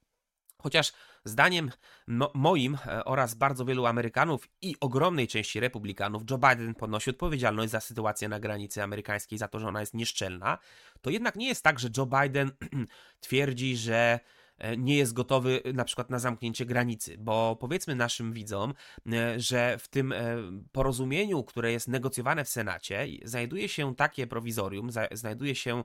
Chociaż 0.63 0.93
zdaniem 1.25 1.71
no, 2.09 2.31
moim 2.35 2.79
oraz 3.05 3.35
bardzo 3.35 3.65
wielu 3.65 3.87
Amerykanów 3.87 4.49
i 4.63 4.77
ogromnej 4.81 5.29
części 5.29 5.61
Republikanów 5.61 6.23
Joe 6.31 6.39
Biden 6.39 6.75
ponosi 6.75 7.11
odpowiedzialność 7.11 7.71
za 7.71 7.81
sytuację 7.81 8.29
na 8.29 8.41
granicy 8.41 8.83
amerykańskiej, 8.83 9.39
za 9.39 9.49
to, 9.49 9.59
że 9.59 9.69
ona 9.69 9.81
jest 9.81 9.95
nieszczelna, 9.95 10.59
to 11.01 11.11
jednak 11.11 11.37
nie 11.37 11.49
jest 11.49 11.65
tak, 11.65 11.79
że 11.79 11.89
Joe 11.97 12.07
Biden 12.07 12.51
twierdzi, 13.21 13.77
że 13.77 14.21
nie 14.79 14.97
jest 14.97 15.13
gotowy 15.13 15.63
na 15.75 15.85
przykład 15.85 16.11
na 16.11 16.19
zamknięcie 16.19 16.67
granicy, 16.67 17.19
bo 17.19 17.57
powiedzmy 17.61 17.95
naszym 17.95 18.33
widzom, 18.33 18.75
e, 19.13 19.41
że 19.41 19.79
w 19.79 19.89
tym 19.89 20.13
e, 20.13 20.37
porozumieniu, 20.73 21.45
które 21.45 21.73
jest 21.73 21.89
negocjowane 21.89 22.45
w 22.45 22.49
Senacie, 22.49 23.07
znajduje 23.25 23.69
się 23.69 23.95
takie 23.97 24.27
prowizorium, 24.27 24.91
znajduje 25.13 25.55
się 25.55 25.85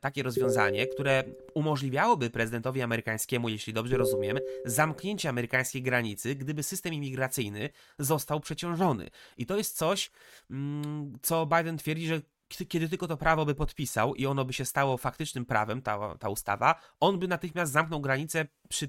takie 0.00 0.22
rozwiązanie, 0.22 0.86
które 0.86 1.24
umożliwiałoby 1.54 2.30
prezydentowi 2.30 2.82
amerykańskiemu, 2.82 3.48
jeśli 3.48 3.72
dobrze 3.72 3.96
rozumiem, 3.96 4.38
zamknięcie 4.64 5.28
amerykańskiej 5.28 5.82
granicy, 5.82 6.34
gdyby 6.34 6.62
system 6.62 6.94
imigracyjny 6.94 7.68
został 7.98 8.40
przeciążony. 8.40 9.10
I 9.36 9.46
to 9.46 9.56
jest 9.56 9.76
coś, 9.76 10.10
mm, 10.50 11.18
co 11.22 11.46
Biden 11.46 11.78
twierdzi, 11.78 12.06
że 12.06 12.20
kiedy 12.48 12.88
tylko 12.88 13.08
to 13.08 13.16
prawo 13.16 13.46
by 13.46 13.54
podpisał 13.54 14.14
i 14.14 14.26
ono 14.26 14.44
by 14.44 14.52
się 14.52 14.64
stało 14.64 14.96
faktycznym 14.96 15.46
prawem, 15.46 15.82
ta, 15.82 16.16
ta 16.18 16.28
ustawa, 16.28 16.80
on 17.00 17.18
by 17.18 17.28
natychmiast 17.28 17.72
zamknął 17.72 18.00
granicę 18.00 18.46
przy 18.68 18.88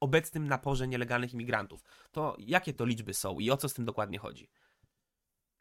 obecnym 0.00 0.48
naporze 0.48 0.88
nielegalnych 0.88 1.34
imigrantów. 1.34 1.84
To 2.12 2.36
jakie 2.38 2.72
to 2.72 2.84
liczby 2.84 3.14
są 3.14 3.38
i 3.38 3.50
o 3.50 3.56
co 3.56 3.68
z 3.68 3.74
tym 3.74 3.84
dokładnie 3.84 4.18
chodzi? 4.18 4.50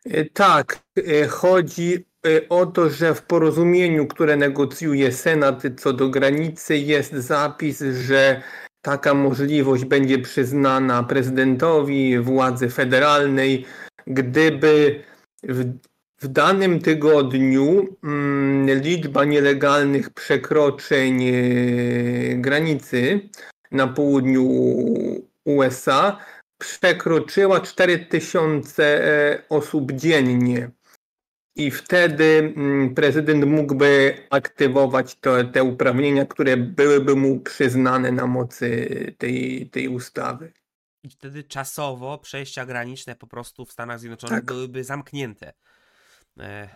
E, 0.05 0.25
tak, 0.25 0.83
e, 0.97 1.27
chodzi 1.27 2.05
e, 2.25 2.49
o 2.49 2.65
to, 2.65 2.89
że 2.89 3.15
w 3.15 3.21
porozumieniu, 3.21 4.07
które 4.07 4.37
negocjuje 4.37 5.11
Senat 5.11 5.63
co 5.77 5.93
do 5.93 6.09
granicy, 6.09 6.77
jest 6.77 7.13
zapis, 7.13 7.83
że 8.07 8.41
taka 8.81 9.13
możliwość 9.13 9.85
będzie 9.85 10.19
przyznana 10.19 11.03
prezydentowi 11.03 12.19
władzy 12.19 12.69
federalnej, 12.69 13.65
gdyby 14.07 15.03
w 15.43 15.73
w 16.23 16.27
danym 16.27 16.79
tygodniu 16.79 17.97
mm, 18.03 18.81
liczba 18.81 19.25
nielegalnych 19.25 20.09
przekroczeń 20.09 21.23
e, 21.23 21.33
granicy 22.35 23.29
na 23.71 23.87
południu 23.87 24.43
USA 25.45 26.17
przekroczyła 26.57 27.61
4000 27.61 28.83
e, 28.83 29.43
osób 29.49 29.91
dziennie. 29.91 30.71
I 31.55 31.71
wtedy 31.71 32.53
mm, 32.55 32.95
prezydent 32.95 33.45
mógłby 33.45 34.17
aktywować 34.29 35.15
to, 35.15 35.43
te 35.43 35.63
uprawnienia, 35.63 36.25
które 36.25 36.57
byłyby 36.57 37.15
mu 37.15 37.39
przyznane 37.39 38.11
na 38.11 38.27
mocy 38.27 38.87
tej, 39.17 39.69
tej 39.69 39.87
ustawy. 39.87 40.53
I 41.03 41.09
wtedy 41.09 41.43
czasowo 41.43 42.17
przejścia 42.17 42.65
graniczne 42.65 43.15
po 43.15 43.27
prostu 43.27 43.65
w 43.65 43.71
Stanach 43.71 43.99
Zjednoczonych 43.99 44.39
tak. 44.39 44.45
byłyby 44.45 44.83
zamknięte. 44.83 45.53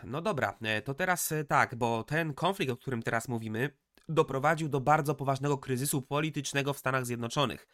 No 0.04 0.22
dobra, 0.22 0.58
to 0.86 0.94
teraz 0.94 1.34
tak, 1.48 1.76
bo 1.76 2.04
ten 2.04 2.34
konflikt, 2.34 2.72
o 2.72 2.78
którym 2.78 3.04
teraz 3.04 3.28
mówimy, 3.28 3.70
doprowadził 4.10 4.70
do 4.70 4.82
bardzo 4.82 5.16
poważnego 5.16 5.58
kryzysu 5.58 6.02
politycznego 6.02 6.74
w 6.74 6.78
Stanach 6.78 7.06
Zjednoczonych. 7.06 7.68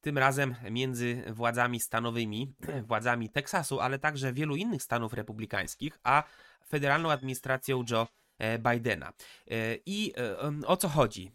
Tym 0.00 0.18
razem 0.18 0.54
między 0.70 1.22
władzami 1.30 1.80
stanowymi, 1.80 2.54
władzami 2.88 3.30
Teksasu, 3.30 3.80
ale 3.80 3.98
także 3.98 4.32
wielu 4.32 4.56
innych 4.56 4.82
stanów 4.82 5.12
republikańskich, 5.12 5.98
a 6.02 6.22
federalną 6.68 7.10
administracją 7.10 7.84
Joe 7.90 8.02
e, 8.02 8.08
Bidena. 8.58 9.12
E, 9.50 9.78
I 9.86 10.12
e, 10.16 10.66
o 10.66 10.76
co 10.76 10.88
chodzi? 10.88 11.32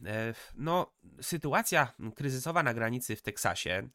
No, 0.55 0.93
sytuacja 1.21 1.93
kryzysowa 2.15 2.63
na 2.63 2.73
granicy 2.73 3.15
w 3.15 3.21
Teksasie, 3.21 3.89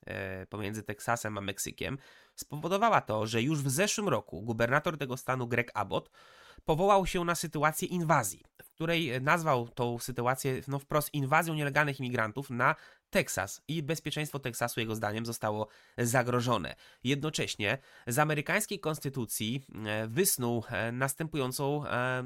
pomiędzy 0.48 0.82
Teksasem 0.82 1.38
a 1.38 1.40
Meksykiem, 1.40 1.98
spowodowała 2.34 3.00
to, 3.00 3.26
że 3.26 3.42
już 3.42 3.62
w 3.62 3.70
zeszłym 3.70 4.08
roku 4.08 4.42
gubernator 4.42 4.98
tego 4.98 5.16
stanu 5.16 5.46
Greg 5.46 5.70
Abbott 5.74 6.10
powołał 6.68 7.07
się 7.07 7.24
na 7.24 7.35
sytuację 7.35 7.88
inwazji, 7.88 8.44
w 8.62 8.70
której 8.70 9.20
nazwał 9.20 9.68
tą 9.68 9.98
sytuację 9.98 10.61
no, 10.68 10.78
wprost 10.78 11.14
inwazją 11.14 11.54
nielegalnych 11.54 12.00
imigrantów 12.00 12.50
na 12.50 12.74
Teksas 13.11 13.62
i 13.68 13.83
bezpieczeństwo 13.83 14.38
Teksasu, 14.38 14.81
jego 14.81 14.94
zdaniem, 14.94 15.26
zostało 15.26 15.68
zagrożone. 15.98 16.74
Jednocześnie 17.04 17.78
z 18.07 18.18
amerykańskiej 18.18 18.81
konstytucji 18.81 19.62
e, 19.87 20.07
wysnuł 20.07 20.64
e, 20.70 20.92
następującą 20.92 21.87
e, 21.87 22.24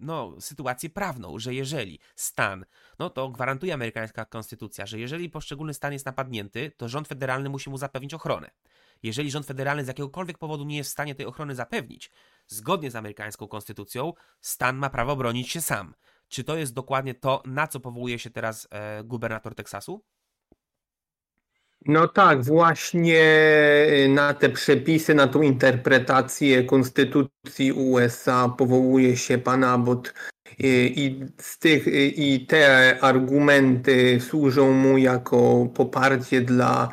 no, 0.00 0.40
sytuację 0.40 0.90
prawną, 0.90 1.38
że 1.38 1.54
jeżeli 1.54 1.98
stan, 2.16 2.64
no 2.98 3.10
to 3.10 3.28
gwarantuje 3.28 3.74
amerykańska 3.74 4.24
konstytucja, 4.24 4.86
że 4.86 4.98
jeżeli 4.98 5.30
poszczególny 5.30 5.74
stan 5.74 5.92
jest 5.92 6.06
napadnięty, 6.06 6.72
to 6.76 6.88
rząd 6.88 7.08
federalny 7.08 7.48
musi 7.48 7.70
mu 7.70 7.78
zapewnić 7.78 8.14
ochronę. 8.14 8.50
Jeżeli 9.02 9.30
rząd 9.30 9.46
federalny 9.46 9.84
z 9.84 9.88
jakiegokolwiek 9.88 10.38
powodu 10.38 10.64
nie 10.64 10.76
jest 10.76 10.90
w 10.90 10.92
stanie 10.92 11.14
tej 11.14 11.26
ochrony 11.26 11.54
zapewnić, 11.54 12.10
zgodnie 12.52 12.90
z 12.90 12.96
amerykańską 12.96 13.48
konstytucją, 13.48 14.12
stan 14.40 14.76
ma 14.76 14.90
prawo 14.90 15.16
bronić 15.16 15.50
się 15.50 15.60
sam. 15.60 15.94
Czy 16.28 16.44
to 16.44 16.56
jest 16.56 16.74
dokładnie 16.74 17.14
to, 17.14 17.42
na 17.46 17.66
co 17.66 17.80
powołuje 17.80 18.18
się 18.18 18.30
teraz 18.30 18.68
e, 18.70 19.04
gubernator 19.04 19.54
Teksasu? 19.54 20.04
No 21.86 22.08
tak, 22.08 22.44
właśnie 22.44 23.22
e, 23.24 24.08
na 24.08 24.34
te 24.34 24.48
przepisy, 24.48 25.14
na 25.14 25.26
tą 25.26 25.42
interpretację 25.42 26.64
Konstytucji 26.64 27.72
USA 27.72 28.48
powołuje 28.48 29.16
się 29.16 29.38
pan 29.38 29.64
Abbott 29.64 30.14
e, 30.48 30.66
i, 30.86 31.26
z 31.38 31.58
tych, 31.58 31.88
e, 31.88 31.90
i 32.06 32.46
te 32.46 32.98
argumenty 33.00 34.20
służą 34.20 34.72
mu 34.72 34.98
jako 34.98 35.68
poparcie 35.74 36.40
dla 36.40 36.88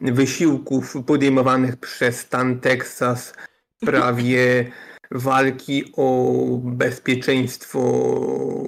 wysiłków 0.00 0.96
podejmowanych 1.06 1.76
przez 1.76 2.20
stan 2.20 2.60
Teksas 2.60 3.32
w 3.32 3.82
sprawie 3.82 4.72
walki 5.10 5.92
o 5.96 6.32
bezpieczeństwo 6.62 7.80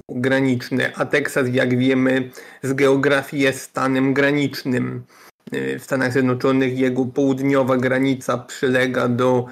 graniczne, 0.09 0.91
a 0.95 1.05
Teksas, 1.05 1.47
jak 1.51 1.77
wiemy, 1.77 2.31
z 2.63 2.73
geografii 2.73 3.43
jest 3.43 3.61
stanem 3.61 4.13
granicznym. 4.13 5.03
W 5.51 5.83
Stanach 5.83 6.11
Zjednoczonych 6.11 6.77
jego 6.77 7.05
południowa 7.05 7.77
granica 7.77 8.37
przylega 8.37 9.07
do 9.07 9.45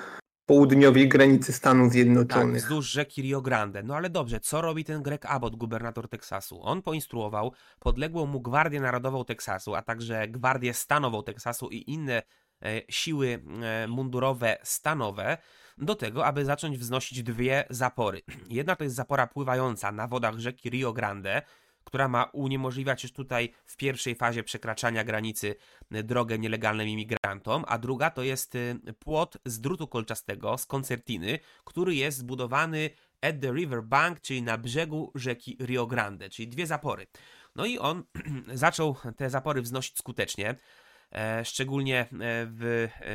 południowej 0.46 1.10
granicy 1.10 1.54
Stanów 1.54 1.92
Zjednoczonych. 1.92 2.62
Tak, 2.62 2.64
wzdłuż 2.64 2.86
rzeki 2.86 3.22
Rio 3.22 3.42
Grande. 3.42 3.84
No 3.84 3.96
ale 3.96 4.10
dobrze, 4.10 4.40
co 4.40 4.62
robi 4.62 4.84
ten 4.84 5.04
Greg 5.04 5.26
Abbott, 5.26 5.56
gubernator 5.56 6.10
Teksasu? 6.10 6.60
On 6.64 6.82
poinstruował 6.82 7.52
podległą 7.80 8.26
mu 8.26 8.42
Gwardię 8.42 8.80
Narodową 8.80 9.26
Teksasu, 9.26 9.76
a 9.76 9.82
także 9.82 10.28
Gwardię 10.28 10.74
Stanową 10.74 11.24
Teksasu 11.24 11.70
i 11.70 11.92
inne 11.92 12.24
e, 12.62 12.82
siły 12.90 13.44
e, 13.64 13.88
mundurowe 13.88 14.58
stanowe, 14.64 15.38
do 15.78 15.96
tego, 15.96 16.26
aby 16.26 16.46
zacząć 16.46 16.78
wznosić 16.78 17.24
dwie 17.24 17.66
zapory. 17.70 18.22
Jedna 18.50 18.76
to 18.76 18.84
jest 18.84 18.96
zapora 18.96 19.28
pływająca 19.28 19.92
na 19.92 20.08
wodach 20.08 20.40
rzeki 20.40 20.70
Rio 20.70 20.94
Grande, 20.94 21.42
która 21.84 22.08
ma 22.08 22.24
uniemożliwiać 22.24 23.04
już 23.04 23.12
tutaj 23.12 23.54
w 23.66 23.78
pierwszej 23.78 24.16
fazie 24.16 24.44
przekraczania 24.44 25.04
granicy 25.04 25.56
y, 25.96 26.04
drogę 26.04 26.40
nielegalnym 26.40 26.88
imigrantom, 26.88 27.66
a 27.68 27.78
druga 27.78 28.10
to 28.10 28.24
jest 28.24 28.56
y, 28.56 28.80
płot 29.00 29.38
z 29.46 29.60
drutu 29.60 29.88
kolczastego, 29.88 30.58
z 30.58 30.66
koncertiny, 30.66 31.40
który 31.64 31.96
jest 31.96 32.18
zbudowany 32.18 32.90
at 33.22 33.42
the 33.42 33.52
river 33.52 33.84
bank, 33.84 34.22
czyli 34.22 34.42
na 34.42 34.58
brzegu 34.58 35.12
rzeki 35.16 35.58
Rio 35.60 35.88
Grande, 35.88 36.30
czyli 36.30 36.48
dwie 36.48 36.68
zapory. 36.68 37.08
No 37.56 37.66
i 37.66 37.80
on 37.80 38.04
zaczął 38.54 38.96
te 39.18 39.30
zapory 39.30 39.62
wznosić 39.62 39.98
skutecznie. 39.98 40.56
E, 41.16 41.46
szczególnie 41.46 42.00
e, 42.00 42.08
w 42.46 42.64
e, 42.64 43.10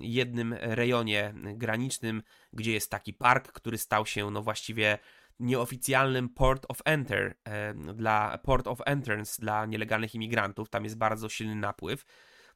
jednym 0.00 0.52
rejonie 0.52 1.34
granicznym, 1.34 2.22
gdzie 2.52 2.72
jest 2.72 2.90
taki 2.90 3.12
park, 3.12 3.52
który 3.52 3.78
stał 3.78 4.06
się 4.06 4.30
no 4.30 4.42
właściwie 4.42 4.98
nieoficjalnym 5.40 6.28
port 6.28 6.66
of 6.68 6.78
enter 6.84 7.34
dla 7.94 8.38
port 8.38 8.66
of 8.66 8.78
entrance 8.86 9.42
dla 9.42 9.66
nielegalnych 9.66 10.14
imigrantów. 10.14 10.68
Tam 10.68 10.84
jest 10.84 10.98
bardzo 10.98 11.28
silny 11.28 11.54
napływ. 11.54 12.04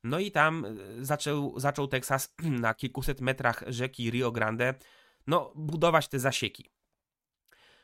No 0.05 0.19
i 0.19 0.31
tam 0.31 0.67
zaczął, 0.99 1.61
zaczął 1.61 1.89
Teksas 1.89 2.35
na 2.65 2.75
kilkuset 2.75 3.21
metrach 3.21 3.65
rzeki 3.67 4.11
Rio 4.11 4.33
Grande 4.33 4.75
no, 5.27 5.53
budować 5.57 6.09
te 6.09 6.19
zasieki. 6.19 6.71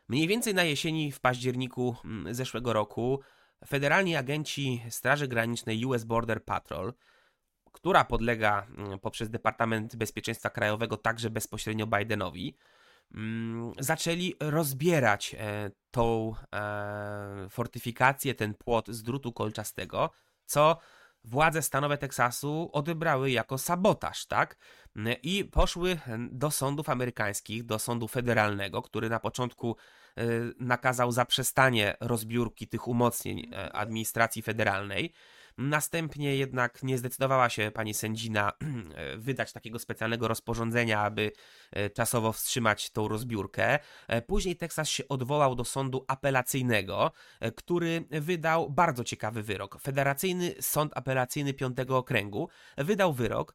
Mniej 0.08 0.28
więcej 0.28 0.54
na 0.54 0.64
jesieni 0.64 1.12
w 1.12 1.20
październiku 1.20 1.96
mm, 2.04 2.34
zeszłego 2.34 2.72
roku 2.72 3.20
federalni 3.66 4.16
agenci 4.16 4.82
Straży 4.90 5.28
Granicznej 5.28 5.84
US 5.84 6.04
Border 6.04 6.44
Patrol, 6.44 6.92
która 7.72 8.04
podlega 8.04 8.66
mm, 8.78 8.98
poprzez 8.98 9.30
Departament 9.30 9.96
Bezpieczeństwa 9.96 10.50
Krajowego 10.50 10.96
także 10.96 11.30
bezpośrednio 11.30 11.86
Bidenowi, 11.86 12.56
mm, 13.14 13.72
zaczęli 13.78 14.34
rozbierać 14.40 15.36
e, 15.38 15.70
tą 15.90 16.34
e, 16.54 17.46
fortyfikację, 17.50 18.34
ten 18.34 18.54
płot 18.54 18.88
z 18.88 19.02
drutu 19.02 19.32
kolczastego, 19.32 20.10
co 20.44 20.78
władze 21.24 21.62
stanowe 21.62 21.98
Teksasu 21.98 22.70
odebrały 22.72 23.30
jako 23.30 23.58
sabotaż, 23.58 24.26
tak? 24.26 24.56
I 25.22 25.44
poszły 25.44 25.98
do 26.30 26.50
sądów 26.50 26.88
amerykańskich, 26.88 27.64
do 27.64 27.78
sądu 27.78 28.08
federalnego, 28.08 28.82
który 28.82 29.08
na 29.08 29.20
początku 29.20 29.76
e, 29.76 29.99
nakazał 30.60 31.12
zaprzestanie 31.12 31.96
rozbiórki 32.00 32.68
tych 32.68 32.88
umocnień 32.88 33.50
e, 33.52 33.72
administracji 33.72 34.42
federalnej. 34.42 35.12
Następnie 35.60 36.36
jednak 36.36 36.82
nie 36.82 36.98
zdecydowała 36.98 37.48
się 37.48 37.70
pani 37.70 37.94
sędzina 37.94 38.52
wydać 39.16 39.52
takiego 39.52 39.78
specjalnego 39.78 40.28
rozporządzenia, 40.28 41.00
aby 41.00 41.32
e, 41.72 41.90
czasowo 41.90 42.32
wstrzymać 42.32 42.90
tą 42.90 43.08
rozbiórkę. 43.08 43.78
E, 44.08 44.22
później 44.22 44.56
Teksas 44.56 44.88
się 44.88 45.08
odwołał 45.08 45.54
do 45.54 45.64
sądu 45.64 46.04
apelacyjnego, 46.08 47.12
e, 47.40 47.52
który 47.52 48.04
wydał 48.10 48.70
bardzo 48.70 49.04
ciekawy 49.04 49.42
wyrok. 49.42 49.80
Federacyjny 49.80 50.54
Sąd 50.60 50.96
Apelacyjny 50.96 51.54
Piątego 51.54 51.98
Okręgu 51.98 52.48
wydał 52.78 53.12
wyrok, 53.12 53.54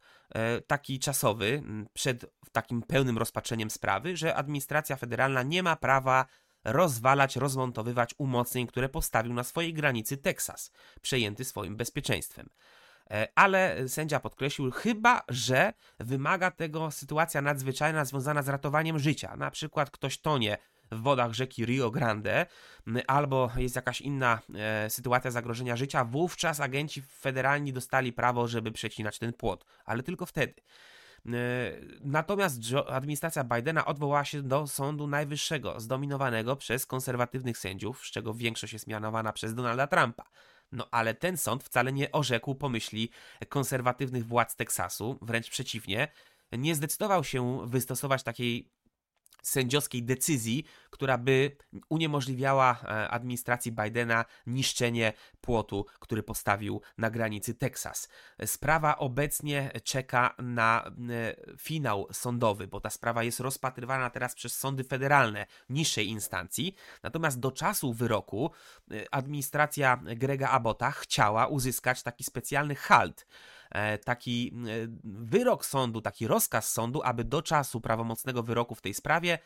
taki 0.68 1.00
czasowy, 1.00 1.64
przed 1.94 2.26
takim 2.52 2.82
pełnym 2.82 3.18
rozpatrzeniem 3.18 3.70
sprawy, 3.70 4.18
że 4.18 4.36
administracja 4.36 4.96
federalna 4.96 5.44
nie 5.44 5.64
ma 5.64 5.76
prawa 5.76 6.26
rozwalać, 6.66 7.36
rozmontowywać 7.36 8.16
umocnień, 8.18 8.68
które 8.68 8.90
postawił 8.90 9.34
na 9.34 9.44
swojej 9.44 9.74
granicy 9.74 10.18
Teksas, 10.18 10.72
przejęty 11.02 11.46
swoim 11.46 11.76
bezpieczeństwem. 11.76 12.50
E, 13.12 13.28
ale 13.36 13.90
sędzia 13.90 14.20
podkreślił, 14.20 14.72
chyba 14.72 15.24
że 15.30 15.74
wymaga 16.00 16.52
tego 16.52 16.92
sytuacja 16.92 17.42
nadzwyczajna 17.42 18.06
związana 18.06 18.42
z 18.42 18.50
ratowaniem 18.50 19.00
życia. 19.00 19.36
Na 19.36 19.52
przykład 19.52 19.92
ktoś 19.92 20.18
tonie 20.18 20.58
w 20.92 21.02
wodach 21.02 21.34
rzeki 21.34 21.66
Rio 21.66 21.92
Grande, 21.92 22.46
albo 23.08 23.52
jest 23.58 23.76
jakaś 23.76 24.02
inna 24.02 24.40
e, 24.56 24.90
sytuacja 24.90 25.32
zagrożenia 25.32 25.76
życia, 25.76 26.06
wówczas 26.06 26.60
agenci 26.60 27.02
federalni 27.02 27.74
dostali 27.74 28.14
prawo, 28.14 28.48
żeby 28.48 28.72
przecinać 28.72 29.20
ten 29.20 29.34
płot, 29.34 29.66
ale 29.86 30.04
tylko 30.04 30.26
wtedy. 30.26 30.54
E, 31.26 31.32
natomiast 32.02 32.60
administracja 32.88 33.44
Bidena 33.44 33.86
odwołała 33.86 34.26
się 34.26 34.42
do 34.42 34.68
Sądu 34.68 35.08
Najwyższego, 35.08 35.80
zdominowanego 35.80 36.56
przez 36.56 36.86
konserwatywnych 36.86 37.58
sędziów, 37.58 38.06
z 38.06 38.12
czego 38.12 38.34
większość 38.34 38.74
jest 38.74 38.88
mianowana 38.88 39.34
przez 39.34 39.56
Donalda 39.56 39.88
Trumpa. 39.88 40.24
No 40.72 40.88
ale 40.92 41.14
ten 41.14 41.38
sąd 41.38 41.64
wcale 41.64 41.94
nie 41.94 42.12
orzekł 42.12 42.56
pomyśli 42.56 43.10
konserwatywnych 43.50 44.26
władz 44.28 44.56
Teksasu, 44.56 45.20
wręcz 45.22 45.50
przeciwnie, 45.50 46.08
nie 46.52 46.76
zdecydował 46.76 47.24
się 47.24 47.68
wystosować 47.68 48.24
takiej 48.24 48.72
sędziowskiej 49.42 50.04
decyzji, 50.04 50.66
która 50.90 51.18
by 51.18 51.58
uniemożliwiała 51.90 52.80
e, 52.84 53.10
administracji 53.10 53.72
Bidena 53.72 54.26
niszczenie 54.48 55.14
płotu, 55.42 55.86
który 56.00 56.24
postawił 56.24 56.82
na 56.98 57.10
granicy 57.10 57.54
Teksas. 57.54 58.10
Sprawa 58.46 58.98
obecnie 58.98 59.72
czeka 59.84 60.36
na 60.40 60.92
e, 61.10 61.58
finał 61.58 62.08
sądowy, 62.12 62.68
bo 62.68 62.80
ta 62.80 62.90
sprawa 62.90 63.24
jest 63.24 63.40
rozpatrywana 63.40 64.10
teraz 64.10 64.36
przez 64.36 64.58
sądy 64.58 64.84
federalne 64.84 65.46
niższej 65.70 66.08
instancji. 66.08 66.76
Natomiast 67.04 67.40
do 67.40 67.52
czasu 67.52 67.94
wyroku 67.94 68.52
e, 68.92 69.06
administracja 69.12 70.00
Grega 70.16 70.50
Abota 70.50 70.92
chciała 70.92 71.48
uzyskać 71.48 72.04
taki 72.04 72.24
specjalny 72.24 72.76
halt 72.76 73.26
taki 74.04 74.54
wyrok 75.04 75.66
sądu, 75.66 76.02
taki 76.02 76.28
rozkaz 76.28 76.72
sądu, 76.72 77.02
aby 77.04 77.24
do 77.24 77.42
czasu 77.42 77.82
prawomocnego 77.82 78.44
wyroku 78.44 78.76
w 78.76 78.82
tej 78.82 78.94
sprawie 78.94 79.40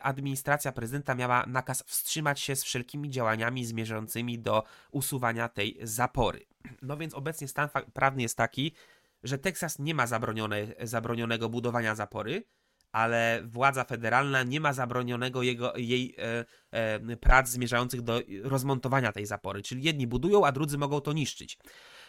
administracja 0.00 0.72
prezydenta 0.72 1.14
miała 1.14 1.44
nakaz 1.46 1.82
wstrzymać 1.86 2.40
się 2.40 2.56
z 2.56 2.64
wszelkimi 2.64 3.10
działaniami 3.10 3.64
zmierzającymi 3.64 4.38
do 4.38 4.62
usuwania 4.90 5.48
tej 5.48 5.78
zapory. 5.82 6.46
No 6.82 6.96
więc 6.96 7.14
obecnie 7.14 7.48
stan 7.48 7.68
prawny 7.92 8.22
jest 8.22 8.36
taki, 8.36 8.74
że 9.22 9.38
Teksas 9.38 9.78
nie 9.78 9.94
ma 9.94 10.06
zabronione, 10.06 10.66
zabronionego 10.82 11.48
budowania 11.48 11.94
zapory, 11.94 12.44
ale 12.92 13.42
władza 13.44 13.84
federalna 13.84 14.42
nie 14.42 14.60
ma 14.60 14.72
zabronionego 14.72 15.42
jego, 15.42 15.76
jej 15.76 16.14
e, 16.18 16.44
e, 16.70 17.16
prac 17.16 17.48
zmierzających 17.48 18.02
do 18.02 18.20
rozmontowania 18.42 19.12
tej 19.12 19.26
zapory. 19.26 19.62
Czyli 19.62 19.82
jedni 19.82 20.06
budują, 20.06 20.46
a 20.46 20.52
drudzy 20.52 20.78
mogą 20.78 21.00
to 21.00 21.12
niszczyć. 21.12 21.58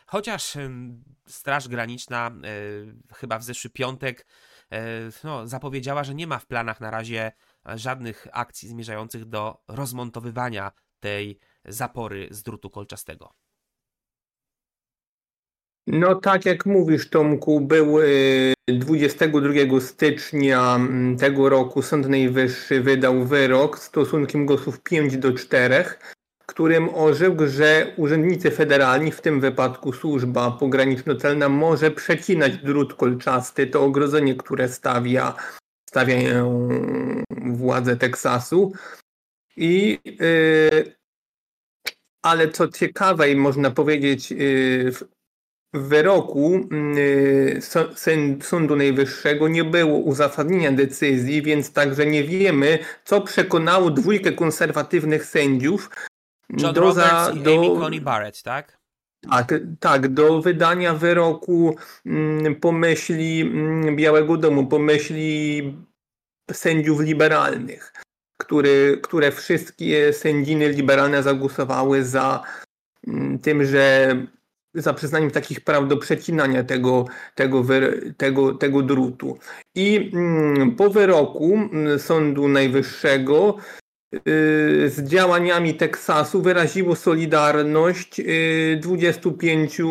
Chociaż 0.08 0.56
e, 0.56 0.70
Straż 1.28 1.68
Graniczna 1.68 2.28
e, 2.28 3.14
chyba 3.16 3.40
w 3.40 3.44
zeszły 3.44 3.70
piątek 3.70 4.28
e, 4.72 4.82
no, 5.24 5.48
zapowiedziała, 5.48 6.04
że 6.04 6.16
nie 6.16 6.28
ma 6.28 6.40
w 6.40 6.46
planach 6.46 6.82
na 6.82 6.92
razie 6.92 7.32
żadnych 7.76 8.28
akcji 8.32 8.70
zmierzających 8.70 9.26
do 9.26 9.64
rozmontowywania 9.68 10.72
tej 11.00 11.40
zapory 11.66 12.28
z 12.32 12.44
drutu 12.44 12.70
kolczastego. 12.70 13.34
No 15.88 16.16
tak 16.16 16.46
jak 16.46 16.66
mówisz 16.66 17.10
Tomku, 17.10 17.62
był 17.62 17.98
22 18.68 19.80
stycznia 19.80 20.80
tego 21.20 21.50
roku 21.50 21.82
Sąd 21.82 22.10
Najwyższy 22.10 22.82
wydał 22.82 23.26
wyrok 23.26 23.80
stosunkiem 23.80 24.46
głosów 24.46 24.84
5 24.84 25.18
do 25.18 25.34
4, 25.34 25.86
którym 26.52 26.90
orzekł, 26.90 27.48
że 27.48 27.94
urzędnicy 27.98 28.52
federalni, 28.52 29.12
w 29.12 29.22
tym 29.22 29.40
wypadku 29.40 29.94
służba 29.94 30.52
pograniczno-celna, 30.60 31.50
może 31.50 31.92
przecinać 31.92 32.58
drut 32.58 32.94
kolczasty, 32.94 33.68
to 33.68 33.84
ogrodzenie, 33.84 34.36
które 34.36 34.70
stawia, 34.70 35.36
stawiają 35.90 36.70
władze 37.46 37.98
Teksasu. 37.98 38.74
I 39.58 40.00
yy, 40.06 40.96
ale 42.22 42.50
co 42.50 42.68
ciekawe 42.68 43.32
i 43.32 43.36
można 43.36 43.72
powiedzieć, 43.72 44.32
yy, 44.32 44.92
w 45.74 45.88
wyroku 45.88 46.68
mm, 46.72 48.42
Sądu 48.42 48.76
Najwyższego 48.76 49.48
nie 49.48 49.64
było 49.64 49.98
uzasadnienia 49.98 50.72
decyzji, 50.72 51.42
więc 51.42 51.74
także 51.74 52.06
nie 52.06 52.24
wiemy, 52.24 52.80
co 53.06 53.22
przekonało 53.22 53.92
dwójkę 53.92 54.32
konserwatywnych 54.32 55.26
sędziów 55.26 55.90
John 56.58 56.74
do, 56.74 56.94
za, 56.94 57.34
do, 57.36 57.54
Amy 57.54 57.80
Coney 57.80 58.02
Barrett, 58.02 58.44
tak? 58.44 58.82
Tak, 59.30 59.54
tak, 59.80 60.08
do 60.08 60.42
wydania 60.42 60.94
wyroku 60.94 61.76
mm, 62.06 62.56
pomyśli 62.56 63.42
mm, 63.42 63.96
Białego 63.96 64.38
Domu, 64.38 64.68
pomyśli 64.68 65.78
sędziów 66.52 67.00
liberalnych, 67.00 67.94
który, 68.42 69.00
które 69.04 69.32
wszystkie 69.32 70.14
sędziny 70.14 70.70
liberalne 70.70 71.24
zagłosowały 71.24 72.04
za 72.06 72.44
tym, 73.42 73.66
że 73.66 74.16
za 74.74 74.94
przyznaniem 74.94 75.32
takich 75.32 75.62
praw 75.62 75.88
do 75.88 75.98
przecinania 75.98 76.64
tego, 76.64 77.06
tego, 77.36 77.64
tego, 78.18 78.54
tego 78.54 78.82
drutu. 78.82 79.38
I 79.76 80.12
mm, 80.14 80.76
po 80.76 80.90
wyroku 80.90 81.54
mm, 81.54 82.00
Sądu 82.00 82.48
Najwyższego 82.48 83.58
z 84.88 85.04
działaniami 85.04 85.74
Teksasu 85.74 86.42
wyraziło 86.42 86.96
solidarność 86.96 88.22
25 88.82 89.80
y, 89.80 89.84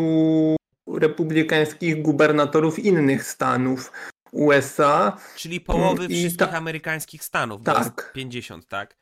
republikańskich 0.98 2.02
gubernatorów 2.02 2.78
innych 2.78 3.24
stanów 3.24 3.92
USA. 4.33 5.16
Czyli 5.37 5.61
połowy 5.61 6.09
wszystkich 6.09 6.37
ta... 6.37 6.50
amerykańskich 6.50 7.24
stanów. 7.24 7.62
Tak. 7.62 8.12
50, 8.14 8.68
tak? 8.68 8.96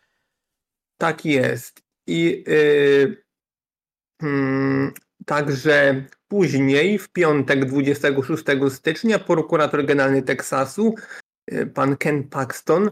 Tak 0.99 1.25
jest. 1.25 1.83
I 2.07 2.45
yy, 2.47 3.23
Także 5.27 6.05
później, 6.29 6.99
w 6.99 7.09
piątek 7.09 7.65
26 7.65 8.45
stycznia, 8.69 9.19
prokurator 9.19 9.85
generalny 9.85 10.23
Teksasu, 10.23 10.95
pan 11.75 11.97
Ken 11.97 12.25
Paxton, 12.25 12.91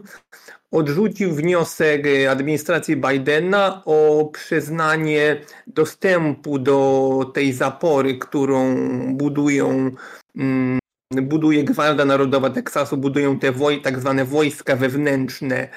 odrzucił 0.71 1.31
wniosek 1.35 2.07
administracji 2.29 2.97
Bidena 2.97 3.81
o 3.85 4.29
przyznanie 4.33 5.41
dostępu 5.67 6.59
do 6.59 7.31
tej 7.33 7.53
zapory, 7.53 8.17
którą 8.17 8.75
budują 9.13 9.91
mm, 10.37 10.79
buduje 11.21 11.63
Gwarda 11.63 12.05
Narodowa 12.05 12.49
Teksasu, 12.49 12.97
budują 12.97 13.39
te 13.39 13.51
woj, 13.51 13.81
tak 13.81 13.99
zwane 13.99 14.25
wojska 14.25 14.75
wewnętrzne 14.75 15.69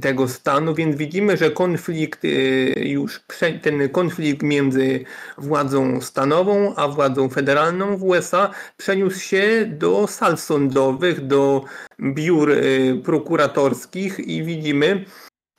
tego 0.00 0.28
stanu, 0.28 0.74
więc 0.74 0.96
widzimy, 0.96 1.36
że 1.36 1.50
konflikt 1.50 2.24
y, 2.24 2.28
już, 2.76 3.20
ten 3.62 3.88
konflikt 3.88 4.42
między 4.42 5.04
władzą 5.38 6.00
stanową 6.00 6.74
a 6.74 6.88
władzą 6.88 7.28
federalną 7.28 7.96
w 7.96 8.04
USA 8.04 8.50
przeniósł 8.76 9.20
się 9.20 9.66
do 9.66 10.06
sal 10.06 10.38
sądowych, 10.38 11.26
do 11.26 11.64
biur 12.00 12.50
y, 12.50 13.00
prokuratorskich 13.04 14.18
i 14.20 14.42
widzimy, 14.44 15.04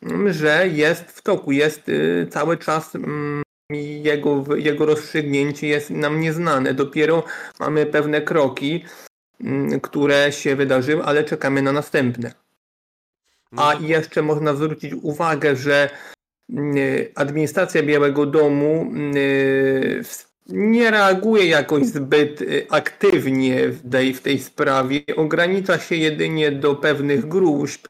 mm, 0.02 0.34
że 0.34 0.68
jest 0.68 1.04
w 1.04 1.22
toku, 1.22 1.52
jest 1.52 1.89
y, 1.89 2.28
cały 2.32 2.58
czas 2.58 2.96
mm, 2.96 3.44
jego, 4.04 4.56
jego 4.56 4.86
rozstrzygnięcie 4.86 5.68
jest 5.68 5.89
nam 5.89 6.20
nieznane. 6.20 6.74
Dopiero 6.74 7.24
mamy 7.60 7.86
pewne 7.86 8.22
kroki, 8.22 8.86
które 9.82 10.32
się 10.32 10.56
wydarzyły, 10.56 11.04
ale 11.04 11.24
czekamy 11.24 11.62
na 11.62 11.72
następne. 11.72 12.49
No 13.52 13.70
A 13.70 13.74
jeszcze 13.74 14.22
można 14.22 14.54
zwrócić 14.54 14.94
uwagę, 15.02 15.56
że 15.56 15.90
mm, 16.50 16.76
administracja 17.16 17.84
Białego 17.84 18.26
Domu 18.26 18.82
mm, 18.82 19.14
nie 20.48 20.92
reaguje 20.92 21.46
jakoś 21.46 21.86
zbyt 21.86 22.42
y, 22.42 22.68
aktywnie 22.70 23.70
w 23.70 23.92
tej, 23.92 24.14
w 24.14 24.22
tej 24.22 24.40
sprawie. 24.40 25.02
Ogranicza 25.16 25.80
się 25.80 25.96
jedynie 25.96 26.52
do 26.52 26.76
pewnych 26.76 27.28
gruźb, 27.28 27.88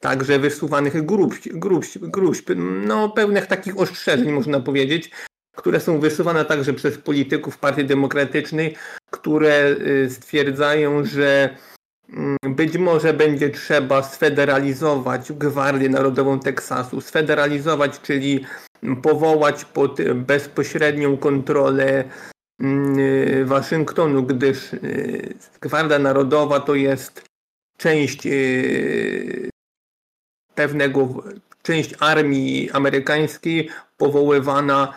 także 0.00 0.38
wysuwanych 0.38 1.04
gruźb, 1.04 1.48
gruźb, 1.52 1.98
gruźb 2.00 2.50
no 2.86 3.08
pewnych 3.08 3.46
takich 3.46 3.78
ostrzeżeń 3.78 4.32
można 4.32 4.60
powiedzieć, 4.60 5.10
które 5.56 5.80
są 5.80 6.00
wysuwane 6.00 6.44
także 6.44 6.72
przez 6.72 6.98
polityków 6.98 7.58
Partii 7.58 7.84
Demokratycznej, 7.84 8.76
które 9.10 9.76
y, 9.80 10.10
stwierdzają, 10.10 11.04
że 11.04 11.56
być 12.42 12.78
może 12.78 13.12
będzie 13.12 13.50
trzeba 13.50 14.02
sfederalizować 14.02 15.32
Gwardię 15.32 15.88
Narodową 15.88 16.40
Teksasu. 16.40 17.00
Sfederalizować, 17.00 18.00
czyli 18.00 18.44
powołać 19.02 19.64
pod 19.64 19.98
bezpośrednią 20.14 21.16
kontrolę 21.16 22.04
mm, 22.60 23.46
Waszyngtonu, 23.46 24.22
gdyż 24.22 24.72
y, 24.72 25.34
Gwardia 25.60 25.98
Narodowa 25.98 26.60
to 26.60 26.74
jest 26.74 27.24
część 27.76 28.26
y, 28.26 29.50
pewnego, 30.54 31.22
część 31.62 31.94
armii 32.00 32.70
amerykańskiej 32.70 33.70
powoływana, 33.96 34.94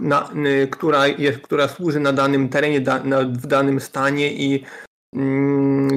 na, 0.00 0.30
y, 0.46 0.68
która, 0.68 1.06
jest, 1.06 1.38
która 1.38 1.68
służy 1.68 2.00
na 2.00 2.12
danym 2.12 2.48
terenie, 2.48 2.80
na, 2.80 3.20
w 3.20 3.46
danym 3.46 3.80
stanie 3.80 4.32
i 4.32 4.64
Mm, 4.64 4.95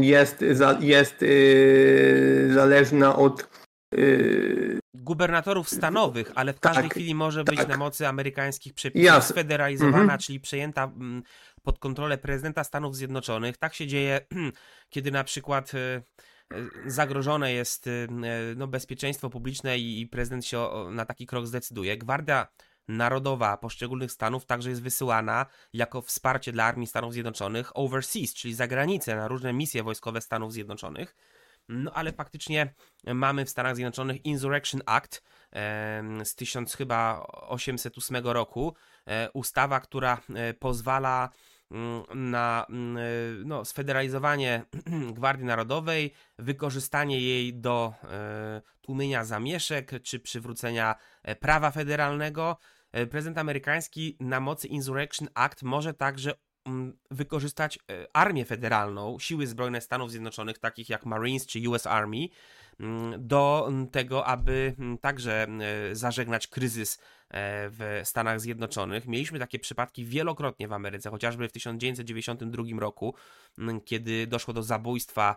jest, 0.02 0.46
jest 0.80 1.22
yy, 1.22 2.54
zależna 2.54 3.16
od 3.16 3.50
yy, 3.94 4.80
gubernatorów 4.94 5.70
stanowych, 5.70 6.32
ale 6.36 6.54
w 6.54 6.60
każdej 6.60 6.84
tak, 6.84 6.94
chwili 6.94 7.16
może 7.16 7.44
tak. 7.44 7.56
być 7.56 7.68
na 7.68 7.78
mocy 7.78 8.08
amerykańskich 8.08 8.74
przepisów 8.74 9.24
sfederalizowana, 9.24 10.02
mhm. 10.02 10.20
czyli 10.20 10.40
przejęta 10.40 10.84
mm, 10.84 11.24
pod 11.64 11.80
kontrolę 11.80 12.18
prezydenta 12.18 12.64
Stanów 12.64 12.96
Zjednoczonych. 12.96 13.58
Tak 13.58 13.74
się 13.74 13.88
dzieje, 13.88 14.22
kiedy 14.94 15.12
na 15.12 15.24
przykład 15.24 15.74
y, 15.74 15.78
y, 15.78 16.70
zagrożone 16.86 17.54
jest 17.54 17.88
y, 17.88 18.08
no, 18.56 18.68
bezpieczeństwo 18.68 19.30
publiczne 19.30 19.78
i 19.78 20.08
prezydent 20.08 20.46
się 20.46 20.70
na 20.92 21.06
taki 21.06 21.26
krok 21.26 21.48
zdecyduje. 21.48 21.98
Gwardia 21.98 22.48
narodowa 22.90 23.58
poszczególnych 23.58 24.12
stanów 24.12 24.46
także 24.46 24.70
jest 24.70 24.82
wysyłana 24.82 25.46
jako 25.74 26.02
wsparcie 26.02 26.52
dla 26.52 26.64
Armii 26.64 26.88
Stanów 26.88 27.14
Zjednoczonych 27.14 27.78
overseas, 27.78 28.34
czyli 28.34 28.54
za 28.54 28.68
granicę, 28.68 29.16
na 29.16 29.28
różne 29.28 29.54
misje 29.54 29.84
wojskowe 29.84 30.22
Stanów 30.22 30.54
Zjednoczonych. 30.54 31.16
No 31.70 31.92
ale 31.94 32.12
faktycznie 32.14 32.74
mamy 33.14 33.46
w 33.46 33.50
Stanach 33.50 33.76
Zjednoczonych 33.76 34.26
Insurrection 34.26 34.82
Act 34.86 35.24
z 36.24 36.36
1808 36.36 38.16
roku, 38.28 38.76
e, 39.06 39.32
ustawa, 39.32 39.80
która 39.80 40.22
e, 40.36 40.54
pozwala 40.54 41.30
mm, 41.72 42.04
na 42.32 42.66
mm, 42.70 42.98
e, 42.98 43.02
no, 43.46 43.66
sfederalizowanie 43.66 44.64
Gwardii 45.18 45.46
Narodowej, 45.46 46.14
wykorzystanie 46.40 47.22
jej 47.22 47.54
do 47.54 47.94
tłumienia 48.82 49.26
zamieszek 49.26 49.92
czy 50.04 50.20
przywrócenia 50.20 50.96
prawa 51.40 51.72
federalnego. 51.72 52.58
E, 52.92 53.08
prezydent 53.08 53.38
amerykański 53.38 54.18
na 54.20 54.40
mocy 54.40 54.68
Insurrection 54.68 55.28
Act 55.34 55.64
może 55.64 55.94
także 55.94 56.34
mm, 56.66 56.98
wykorzystać 57.12 57.78
e, 57.92 58.08
armię 58.14 58.46
federalną, 58.46 59.20
siły 59.20 59.48
zbrojne 59.48 59.82
Stanów 59.82 60.12
Zjednoczonych, 60.12 60.60
takich 60.60 60.90
jak 60.90 61.06
Marines 61.06 61.46
czy 61.46 61.70
US 61.70 61.88
Army, 61.88 62.28
mm, 62.80 63.28
do 63.28 63.70
tego, 63.92 64.26
aby 64.26 64.76
także 65.02 65.48
zażegnać 65.94 66.48
kryzys 66.48 67.00
E, 67.00 67.19
w 67.32 68.02
Stanach 68.04 68.42
Zjednoczonych. 68.42 69.08
Mieliśmy 69.08 69.40
takie 69.40 69.60
przypadki 69.60 70.06
wielokrotnie 70.06 70.68
w 70.68 70.74
Ameryce, 70.74 71.10
chociażby 71.10 71.50
w 71.50 71.52
1992 71.52 72.64
roku, 72.80 73.16
kiedy 73.86 74.28
doszło 74.28 74.54
do 74.54 74.64
zabójstwa 74.64 75.36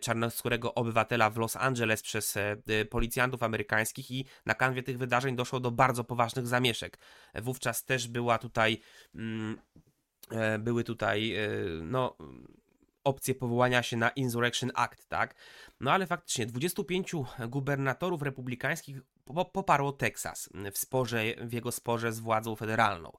czarnoskórego 0.00 0.74
obywatela 0.74 1.30
w 1.30 1.36
Los 1.36 1.56
Angeles 1.56 2.02
przez 2.02 2.36
e, 2.36 2.56
policjantów 2.90 3.42
amerykańskich 3.42 4.10
i 4.10 4.24
na 4.46 4.54
kanwie 4.54 4.82
tych 4.82 4.98
wydarzeń 4.98 5.36
doszło 5.36 5.60
do 5.60 5.70
bardzo 5.70 6.04
poważnych 6.04 6.46
zamieszek. 6.46 6.98
Wówczas 7.34 7.84
też 7.84 8.08
była 8.08 8.38
tutaj 8.38 8.80
e, 10.30 10.58
były 10.58 10.84
tutaj 10.84 11.34
no 11.82 12.16
opcje 13.04 13.34
powołania 13.34 13.82
się 13.82 13.96
na 13.96 14.10
Insurrection 14.10 14.70
Act, 14.74 15.08
tak? 15.08 15.34
No 15.80 15.92
ale 15.92 16.06
faktycznie 16.06 16.46
25 16.46 17.12
gubernatorów 17.48 18.22
republikańskich 18.22 19.00
poparło 19.52 19.92
Teksas 19.92 20.48
w 20.72 20.78
sporze, 20.78 21.22
w 21.40 21.52
jego 21.52 21.72
sporze 21.72 22.12
z 22.12 22.20
władzą 22.20 22.56
federalną. 22.56 23.12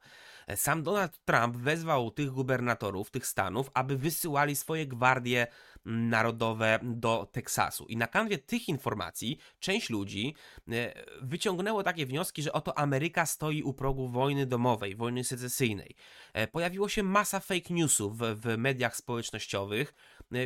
Sam 0.55 0.83
Donald 0.83 1.25
Trump 1.25 1.57
wezwał 1.57 2.11
tych 2.11 2.29
gubernatorów, 2.29 3.11
tych 3.11 3.27
stanów, 3.27 3.71
aby 3.73 3.97
wysyłali 3.97 4.55
swoje 4.55 4.87
gwardie 4.87 5.47
narodowe 5.85 6.79
do 6.83 7.27
Teksasu. 7.31 7.85
I 7.85 7.97
na 7.97 8.07
kanwie 8.07 8.37
tych 8.37 8.69
informacji 8.69 9.37
część 9.59 9.89
ludzi 9.89 10.35
e, 10.71 10.93
wyciągnęło 11.21 11.83
takie 11.83 12.05
wnioski, 12.05 12.43
że 12.43 12.53
oto 12.53 12.77
Ameryka 12.77 13.25
stoi 13.25 13.63
u 13.63 13.73
progu 13.73 14.09
wojny 14.09 14.45
domowej, 14.45 14.95
wojny 14.95 15.23
secesyjnej. 15.23 15.95
E, 16.33 16.47
pojawiło 16.47 16.89
się 16.89 17.03
masa 17.03 17.39
fake 17.39 17.73
newsów 17.73 18.17
w, 18.17 18.57
mediach 18.57 18.95
społecznościowych, 18.95 19.93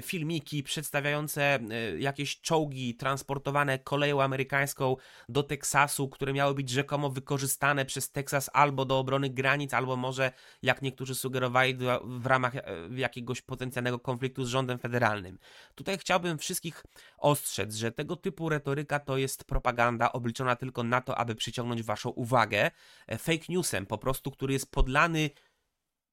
filmiki 0.01 0.63
przedstawiające 0.63 1.59
jakieś 1.97 2.41
czołgi 2.41 2.95
transportowane 2.95 3.79
koleją 3.79 4.21
amerykańską 4.21 4.95
do 5.29 5.43
Teksasu, 5.43 6.09
które 6.09 6.33
miały 6.33 6.53
być 6.53 6.69
rzekomo 6.69 7.09
wykorzystane 7.09 7.85
przez 7.85 8.11
Teksas 8.11 8.49
albo 8.53 8.85
do 8.85 8.99
obrony 8.99 9.29
granic, 9.29 9.73
albo 9.73 9.95
może, 9.95 10.31
jak 10.61 10.81
niektórzy 10.81 11.15
sugerowali, 11.15 11.77
w 12.03 12.25
ramach 12.25 12.53
jakiegoś 12.95 13.41
potencjalnego 13.41 13.99
konfliktu 13.99 14.45
z 14.45 14.47
rządem 14.47 14.79
federalnym. 14.79 15.39
Tutaj 15.75 15.97
chciałbym 15.97 16.37
wszystkich 16.37 16.83
ostrzec, 17.17 17.75
że 17.75 17.91
tego 17.91 18.15
typu 18.15 18.49
retoryka 18.49 18.99
to 18.99 19.17
jest 19.17 19.43
propaganda 19.43 20.11
obliczona 20.11 20.55
tylko 20.55 20.83
na 20.83 21.01
to, 21.01 21.17
aby 21.17 21.35
przyciągnąć 21.35 21.83
waszą 21.83 22.09
uwagę 22.09 22.71
e, 23.07 23.17
fake 23.17 23.45
newsem, 23.49 23.85
po 23.85 23.97
prostu, 23.97 24.31
który 24.31 24.53
jest 24.53 24.71
podlany 24.71 25.29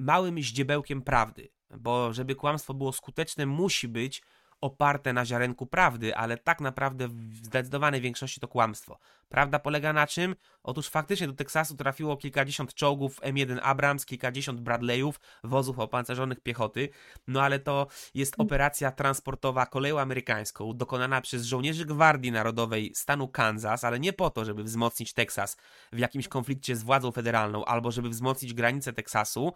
małym 0.00 0.38
ździebełkiem 0.38 1.02
prawdy. 1.02 1.48
Bo 1.78 2.12
żeby 2.12 2.34
kłamstwo 2.34 2.74
było 2.74 2.92
skuteczne, 2.92 3.46
musi 3.46 3.88
być 3.88 4.22
oparte 4.60 5.12
na 5.12 5.24
ziarenku 5.24 5.66
prawdy, 5.66 6.16
ale 6.16 6.36
tak 6.36 6.60
naprawdę 6.60 7.08
w 7.08 7.34
zdecydowanej 7.42 8.00
większości 8.00 8.40
to 8.40 8.48
kłamstwo. 8.48 8.98
Prawda 9.32 9.58
polega 9.58 9.92
na 9.92 10.06
czym? 10.06 10.36
Otóż 10.62 10.88
faktycznie 10.88 11.26
do 11.26 11.32
Teksasu 11.32 11.76
trafiło 11.76 12.16
kilkadziesiąt 12.16 12.74
czołgów 12.74 13.20
M1 13.20 13.58
Abrams, 13.62 14.06
kilkadziesiąt 14.06 14.60
Bradleyów, 14.60 15.20
wozów 15.44 15.78
opancerzonych 15.78 16.40
piechoty, 16.40 16.88
no 17.26 17.42
ale 17.42 17.58
to 17.58 17.86
jest 18.14 18.34
operacja 18.38 18.90
transportowa 18.90 19.66
koleją 19.66 20.00
amerykańską, 20.00 20.76
dokonana 20.76 21.20
przez 21.20 21.44
żołnierzy 21.44 21.84
Gwardii 21.84 22.32
Narodowej 22.32 22.92
stanu 22.94 23.28
Kansas, 23.28 23.84
ale 23.84 24.00
nie 24.00 24.12
po 24.12 24.30
to, 24.30 24.44
żeby 24.44 24.64
wzmocnić 24.64 25.12
Teksas 25.12 25.56
w 25.92 25.98
jakimś 25.98 26.28
konflikcie 26.28 26.76
z 26.76 26.82
władzą 26.82 27.12
federalną, 27.12 27.64
albo 27.64 27.90
żeby 27.90 28.08
wzmocnić 28.08 28.54
granice 28.54 28.92
Teksasu, 28.92 29.52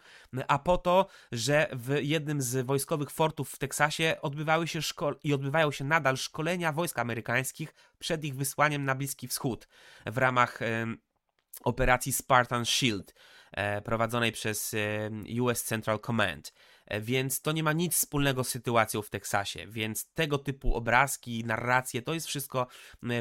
a 0.49 0.59
po 0.59 0.79
to, 0.79 1.07
że 1.33 1.69
w 1.73 1.99
jednym 2.03 2.43
z 2.43 2.67
wojskowych 2.67 3.11
fortów 3.11 3.51
w 3.51 3.59
Teksasie 3.59 4.17
odbywały 4.23 4.69
się 4.69 4.79
szko- 4.79 5.15
i 5.25 5.35
odbywają 5.35 5.71
się 5.71 5.85
nadal 5.85 6.17
szkolenia 6.17 6.73
wojsk 6.73 6.99
amerykańskich 6.99 7.75
przed 7.99 8.25
ich 8.25 8.37
wysłaniem 8.37 8.85
na 8.85 8.95
Bliski 8.95 9.29
Wschód 9.29 9.66
w 10.07 10.19
ramach 10.19 10.59
operacji 11.65 12.13
Spartan 12.13 12.65
Shield 12.65 13.15
e, 13.53 13.83
prowadzonej 13.83 14.33
przez 14.33 14.75
US 15.41 15.65
Central 15.65 16.01
Command. 16.01 16.53
E, 16.87 17.01
więc 17.01 17.41
to 17.41 17.53
nie 17.53 17.63
ma 17.63 17.73
nic 17.73 17.95
wspólnego 17.95 18.45
z 18.45 18.49
sytuacją 18.49 19.03
w 19.03 19.11
Teksasie, 19.11 19.67
więc 19.67 20.13
tego 20.15 20.39
typu 20.39 20.75
obrazki, 20.75 21.45
narracje 21.45 22.03
to 22.03 22.15
jest 22.15 22.27
wszystko 22.27 22.67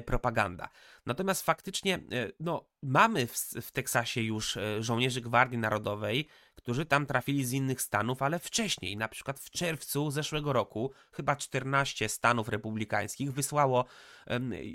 propaganda. 0.05 0.69
Natomiast 1.05 1.45
faktycznie, 1.45 1.95
e, 1.95 1.99
no, 2.39 2.65
mamy 2.81 3.27
w, 3.27 3.33
w 3.61 3.71
Teksasie 3.71 4.21
już 4.21 4.57
żołnierzy 4.79 5.21
Gwardii 5.21 5.57
Narodowej, 5.57 6.27
którzy 6.55 6.85
tam 6.85 7.05
trafili 7.05 7.45
z 7.45 7.51
innych 7.51 7.81
stanów, 7.81 8.21
ale 8.21 8.39
wcześniej, 8.39 8.97
na 8.97 9.07
przykład 9.07 9.39
w 9.39 9.49
czerwcu 9.49 10.11
zeszłego 10.11 10.53
roku, 10.53 10.91
chyba 11.11 11.35
14 11.35 12.09
stanów 12.09 12.49
republikańskich 12.49 13.33
wysłało 13.33 13.85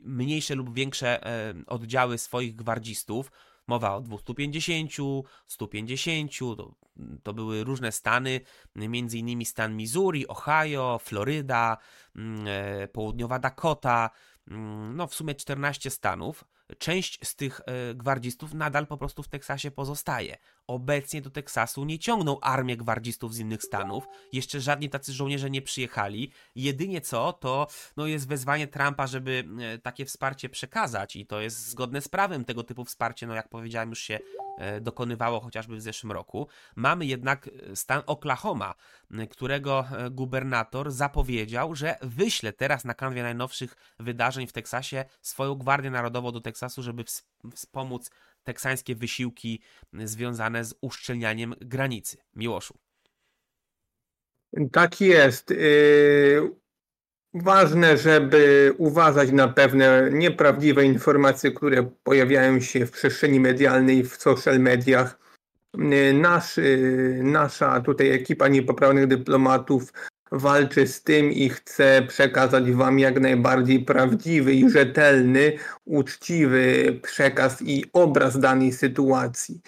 mniejsze 0.04 0.54
lub 0.54 0.74
większe 0.74 1.20
oddziały 1.66 2.18
swoich 2.18 2.56
gwardzistów. 2.56 3.30
Mowa 3.66 3.94
o 3.94 4.00
250, 4.00 4.92
150, 5.46 6.38
to, 6.38 6.74
to 7.22 7.34
były 7.34 7.64
różne 7.64 7.92
stany, 7.92 8.40
między 8.74 9.18
innymi 9.18 9.44
stan 9.44 9.76
Missouri, 9.76 10.28
Ohio, 10.28 10.98
Floryda, 10.98 11.76
mm, 12.16 12.44
e, 12.46 12.88
południowa 12.88 13.38
Dakota, 13.38 14.10
mm, 14.48 14.96
no 14.96 15.06
w 15.06 15.14
sumie 15.14 15.34
14 15.34 15.90
stanów. 15.90 16.44
Część 16.78 17.18
z 17.26 17.36
tych 17.36 17.60
e, 17.60 17.94
gwardzistów 17.94 18.54
nadal 18.54 18.86
po 18.86 18.96
prostu 18.96 19.22
w 19.22 19.28
Teksasie 19.28 19.70
pozostaje. 19.70 20.36
Obecnie 20.66 21.22
do 21.22 21.30
Teksasu 21.30 21.84
nie 21.84 21.98
ciągną 21.98 22.40
armię 22.40 22.76
gwardzistów 22.76 23.34
z 23.34 23.38
innych 23.38 23.62
stanów, 23.62 24.04
jeszcze 24.32 24.60
żadni 24.60 24.90
tacy 24.90 25.12
żołnierze 25.12 25.50
nie 25.50 25.62
przyjechali. 25.62 26.32
Jedynie 26.54 27.00
co, 27.00 27.32
to 27.32 27.66
no, 27.96 28.06
jest 28.06 28.28
wezwanie 28.28 28.66
Trumpa, 28.66 29.06
żeby 29.06 29.44
e, 29.60 29.78
takie 29.78 30.04
wsparcie 30.04 30.48
przekazać 30.48 31.16
i 31.16 31.26
to 31.26 31.40
jest 31.40 31.68
zgodne 31.68 32.00
z 32.00 32.08
prawem. 32.08 32.44
Tego 32.44 32.62
typu 32.62 32.84
wsparcie, 32.84 33.26
no 33.26 33.34
jak 33.34 33.48
powiedziałem, 33.48 33.90
już 33.90 34.00
się 34.00 34.18
e, 34.58 34.80
dokonywało 34.80 35.40
chociażby 35.40 35.76
w 35.76 35.82
zeszłym 35.82 36.12
roku. 36.12 36.48
Mamy 36.76 37.06
jednak 37.06 37.50
stan 37.74 38.02
Oklahoma, 38.06 38.74
którego 39.30 39.84
gubernator 40.10 40.90
zapowiedział, 40.90 41.74
że 41.74 41.96
wyśle 42.02 42.52
teraz 42.52 42.84
na 42.84 42.94
kanwie 42.94 43.22
najnowszych 43.22 43.76
wydarzeń 43.98 44.46
w 44.46 44.52
Teksasie 44.52 45.04
swoją 45.22 45.54
Gwardię 45.54 45.90
Narodową 45.90 46.32
do 46.32 46.40
Teksasu, 46.40 46.82
żeby 46.82 47.04
wspomóc 47.54 48.10
teksańskie 48.44 48.94
wysiłki 48.94 49.62
związane 49.92 50.64
z 50.64 50.74
uszczelnianiem 50.80 51.54
granicy. 51.60 52.16
Miłoszu. 52.36 52.78
Tak 54.72 55.00
jest. 55.00 55.54
Ważne, 57.34 57.96
żeby 57.96 58.74
uważać 58.78 59.32
na 59.32 59.48
pewne 59.48 60.10
nieprawdziwe 60.12 60.84
informacje, 60.84 61.50
które 61.52 61.90
pojawiają 62.02 62.60
się 62.60 62.86
w 62.86 62.90
przestrzeni 62.90 63.40
medialnej, 63.40 64.04
w 64.04 64.16
social 64.16 64.60
mediach. 64.60 65.18
Y, 65.78 66.12
nasz, 66.12 66.58
y, 66.58 67.20
nasza 67.24 67.80
tutaj 67.80 68.10
ekipa 68.10 68.48
niepoprawnych 68.48 69.06
dyplomatów 69.06 69.92
walczy 70.32 70.86
z 70.86 71.02
tym 71.02 71.32
i 71.32 71.48
chce 71.48 72.02
przekazać 72.08 72.72
Wam 72.72 72.98
jak 72.98 73.20
najbardziej 73.20 73.84
prawdziwy 73.84 74.54
i 74.54 74.70
rzetelny, 74.70 75.52
uczciwy 75.84 76.98
przekaz 77.02 77.62
i 77.62 77.84
obraz 77.92 78.38
danej 78.38 78.72
sytuacji. 78.72 79.60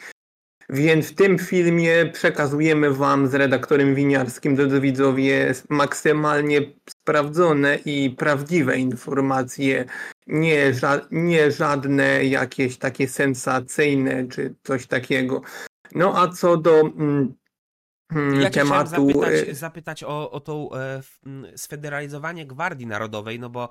Więc 0.68 1.10
w 1.10 1.14
tym 1.14 1.38
filmie 1.38 2.10
przekazujemy 2.12 2.90
Wam 2.90 3.28
z 3.28 3.34
redaktorem 3.34 3.94
winiarskim, 3.94 4.56
drodzy 4.56 4.80
widzowie, 4.80 5.54
maksymalnie 5.68 6.60
sprawdzone 6.90 7.78
i 7.84 8.10
prawdziwe 8.10 8.78
informacje, 8.78 9.84
nie, 10.26 10.74
ża 10.74 11.00
nie 11.10 11.50
żadne 11.50 12.24
jakieś 12.24 12.78
takie 12.78 13.08
sensacyjne 13.08 14.28
czy 14.28 14.54
coś 14.62 14.86
takiego. 14.86 15.42
No 15.94 16.22
a 16.22 16.28
co 16.28 16.56
do 16.56 16.80
mm, 16.80 17.34
Hmm, 18.12 18.40
ja 18.40 18.50
tematu. 18.50 18.90
Zapytać, 18.90 19.48
y- 19.48 19.54
zapytać 19.54 20.04
o, 20.04 20.30
o 20.30 20.40
tą 20.40 20.70
e, 20.72 21.02
sfederalizowanie 21.56 22.46
Gwardii 22.46 22.86
Narodowej, 22.86 23.40
no 23.40 23.50
bo 23.50 23.68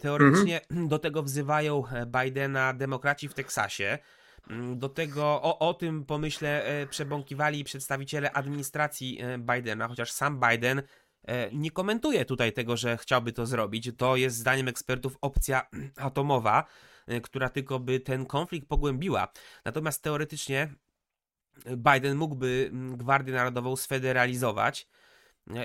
teoretycznie 0.00 0.60
mhm. 0.62 0.88
do 0.88 0.98
tego 0.98 1.22
wzywają 1.22 1.86
e, 1.86 2.06
Bidena 2.06 2.72
demokraci 2.72 3.28
w 3.28 3.34
Teksasie. 3.34 3.98
Do 4.76 4.88
tego 4.88 5.24
o, 5.24 5.58
o 5.68 5.74
tym 5.74 6.04
pomyśle 6.04 6.64
e, 6.64 6.86
przebąkiwali 6.86 7.64
przedstawiciele 7.64 8.32
administracji 8.32 9.18
Bidena, 9.38 9.88
chociaż 9.88 10.12
sam 10.12 10.40
Biden 10.40 10.82
nie 11.52 11.70
komentuje 11.70 12.24
tutaj 12.24 12.52
tego, 12.52 12.76
że 12.76 12.96
chciałby 12.96 13.32
to 13.32 13.46
zrobić. 13.46 13.90
To 13.96 14.16
jest 14.16 14.36
zdaniem 14.36 14.68
ekspertów 14.68 15.16
opcja 15.20 15.62
atomowa, 15.96 16.64
która 17.22 17.48
tylko 17.48 17.80
by 17.80 18.00
ten 18.00 18.26
konflikt 18.26 18.68
pogłębiła. 18.68 19.28
Natomiast 19.64 20.02
teoretycznie 20.02 20.74
Biden 21.66 22.16
mógłby 22.16 22.70
mm, 22.72 22.96
Gwardię 22.96 23.32
Narodową 23.32 23.76
sfederalizować. 23.76 24.88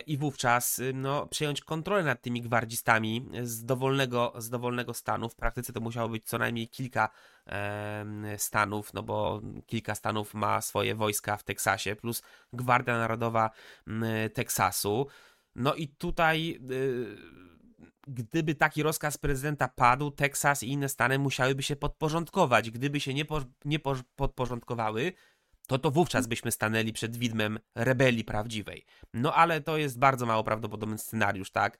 i 0.07 0.17
wówczas 0.17 0.81
no, 0.93 1.27
przejąć 1.27 1.61
kontrolę 1.61 2.03
nad 2.03 2.21
tymi 2.21 2.41
gwardzistami 2.41 3.29
z 3.43 3.65
dowolnego, 3.65 4.33
z 4.37 4.49
dowolnego 4.49 4.93
stanu. 4.93 5.29
W 5.29 5.35
praktyce 5.35 5.73
to 5.73 5.79
musiało 5.79 6.09
być 6.09 6.25
co 6.25 6.37
najmniej 6.37 6.67
kilka 6.67 7.09
e, 7.47 8.05
stanów, 8.37 8.93
no 8.93 9.03
bo 9.03 9.41
kilka 9.65 9.95
stanów 9.95 10.33
ma 10.33 10.61
swoje 10.61 10.95
wojska 10.95 11.37
w 11.37 11.43
Teksasie, 11.43 11.95
plus 11.95 12.23
Gwardia 12.53 12.97
Narodowa 12.97 13.49
Teksasu. 14.33 15.07
No 15.55 15.73
i 15.75 15.87
tutaj. 15.87 16.59
E, 16.61 17.47
gdyby 18.07 18.55
taki 18.55 18.83
rozkaz 18.83 19.17
prezydenta 19.17 19.67
padł, 19.67 20.11
Teksas 20.11 20.63
i 20.63 20.71
inne 20.71 20.89
stany 20.89 21.19
musiałyby 21.19 21.63
się 21.63 21.75
podporządkować. 21.75 22.71
Gdyby 22.71 22.99
się 22.99 23.13
nie, 23.13 23.25
po, 23.25 23.41
nie 23.65 23.79
podporządkowały, 24.15 25.13
to 25.67 25.79
to 25.79 25.91
wówczas 25.91 26.27
byśmy 26.27 26.51
stanęli 26.51 26.93
przed 26.93 27.17
widmem 27.17 27.59
rebelii 27.75 28.23
prawdziwej. 28.23 28.85
No 29.13 29.33
ale 29.33 29.61
to 29.61 29.77
jest 29.77 29.99
bardzo 29.99 30.25
mało 30.25 30.43
prawdopodobny 30.43 30.97
scenariusz, 30.97 31.51
tak? 31.51 31.77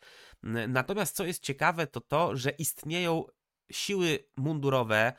Natomiast 0.68 1.16
co 1.16 1.26
jest 1.26 1.44
ciekawe, 1.44 1.88
to 1.88 2.02
to, 2.02 2.36
że 2.36 2.50
istnieją 2.50 3.24
siły 3.72 4.20
mundurowe, 4.38 5.14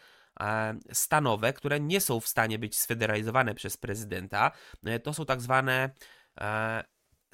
stanowe, 0.93 1.53
które 1.53 1.81
nie 1.81 2.01
są 2.01 2.21
w 2.21 2.29
stanie 2.29 2.59
być 2.59 2.79
sfederalizowane 2.79 3.55
przez 3.55 3.77
prezydenta. 3.77 4.53
E, 4.85 5.01
to 5.01 5.15
są 5.15 5.27
tak 5.27 5.41
zwane 5.41 5.91
e, 6.41 6.85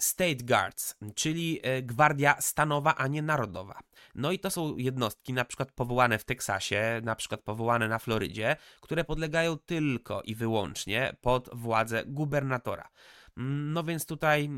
State 0.01 0.45
Guards, 0.45 0.97
czyli 1.15 1.61
e, 1.63 1.83
gwardia 1.83 2.37
stanowa, 2.41 2.95
a 2.95 3.07
nie 3.07 3.23
narodowa. 3.23 3.81
No 4.15 4.33
i 4.33 4.39
to 4.39 4.51
są 4.51 4.77
jednostki 4.77 5.33
na 5.33 5.45
przykład 5.45 5.73
powołane 5.73 6.19
w 6.19 6.25
Teksasie, 6.25 7.01
na 7.05 7.17
przykład 7.17 7.41
powołane 7.41 7.89
na 7.89 7.99
Florydzie, 7.99 8.57
które 8.81 9.05
podlegają 9.05 9.59
tylko 9.59 10.23
i 10.23 10.35
wyłącznie 10.35 11.17
pod 11.21 11.51
władzę 11.53 12.05
gubernatora. 12.07 12.89
No 13.37 13.85
więc 13.85 14.07
tutaj 14.07 14.45
e, 14.45 14.51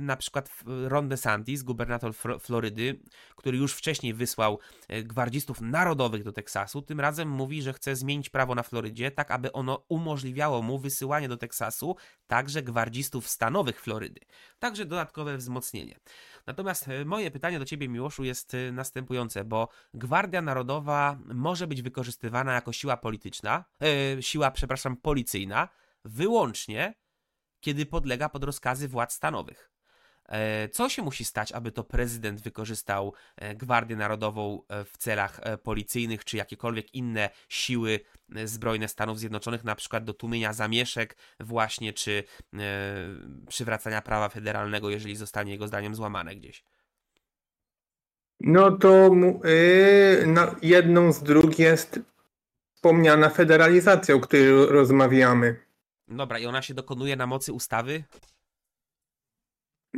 na 0.00 0.16
przykład 0.16 0.50
Ron 0.66 1.08
DeSantis, 1.08 1.62
gubernator 1.62 2.14
Florydy, 2.40 3.00
który 3.36 3.58
już 3.58 3.74
wcześniej 3.74 4.14
wysłał 4.14 4.58
e, 4.88 5.02
gwardzistów 5.02 5.60
narodowych 5.60 6.22
do 6.22 6.32
Teksasu, 6.32 6.82
tym 6.82 7.00
razem 7.00 7.28
mówi, 7.28 7.62
że 7.62 7.72
chce 7.72 7.96
zmienić 7.96 8.30
prawo 8.30 8.54
na 8.54 8.62
Florydzie, 8.62 9.10
tak 9.10 9.30
aby 9.30 9.52
ono 9.52 9.84
umożliwiało 9.88 10.62
mu 10.62 10.78
wysyłanie 10.78 11.28
do 11.28 11.36
Teksasu 11.36 11.96
także 12.26 12.62
gwardzistów 12.62 13.28
stanowych 13.28 13.80
Florydy. 13.80 14.20
Także 14.58 14.86
dodatkowe 14.86 15.36
wzmocnienie. 15.36 15.98
Natomiast 16.46 16.88
e, 16.88 17.04
moje 17.04 17.30
pytanie 17.30 17.58
do 17.58 17.64
Ciebie, 17.64 17.88
Miłoszu, 17.88 18.24
jest 18.24 18.56
następujące, 18.72 19.44
bo 19.44 19.68
Gwardia 19.94 20.42
Narodowa 20.42 21.18
może 21.24 21.66
być 21.66 21.82
wykorzystywana 21.82 22.54
jako 22.54 22.72
siła 22.72 22.96
polityczna, 22.96 23.64
siła, 24.20 24.50
przepraszam, 24.50 24.96
policyjna, 24.96 25.68
wyłącznie 26.04 26.94
kiedy 27.64 27.86
podlega 27.86 28.28
pod 28.28 28.44
rozkazy 28.44 28.88
władz 28.88 29.12
stanowych. 29.12 29.70
E, 30.28 30.68
co 30.68 30.88
się 30.88 31.02
musi 31.02 31.24
stać, 31.24 31.52
aby 31.52 31.72
to 31.72 31.84
prezydent 31.84 32.40
wykorzystał 32.40 33.12
e, 33.36 33.54
Gwardię 33.54 33.96
Narodową 33.96 34.62
e, 34.68 34.84
w 34.84 34.96
celach 34.96 35.40
policyjnych, 35.62 36.24
czy 36.24 36.36
jakiekolwiek 36.36 36.94
inne 36.94 37.30
siły 37.48 38.00
zbrojne 38.44 38.88
Stanów 38.88 39.18
Zjednoczonych, 39.18 39.64
na 39.64 39.74
przykład 39.74 40.04
do 40.04 40.14
tłumienia 40.14 40.52
zamieszek, 40.52 41.16
właśnie, 41.40 41.92
czy 41.92 42.24
przywracania 43.48 44.02
prawa 44.02 44.28
federalnego, 44.28 44.90
jeżeli 44.90 45.16
zostanie 45.16 45.52
jego 45.52 45.68
zdaniem 45.68 45.94
złamane 45.94 46.36
gdzieś? 46.36 46.64
No 48.40 48.70
to 48.70 49.10
yy, 49.44 50.26
no, 50.26 50.46
jedną 50.62 51.12
z 51.12 51.22
dróg 51.22 51.58
jest 51.58 52.00
wspomniana 52.74 53.30
federalizacja, 53.30 54.14
o 54.14 54.20
której 54.20 54.66
rozmawiamy. 54.66 55.64
Dobra, 56.08 56.38
i 56.38 56.46
ona 56.46 56.62
się 56.62 56.74
dokonuje 56.74 57.16
na 57.16 57.26
mocy 57.26 57.52
ustawy? 57.52 58.04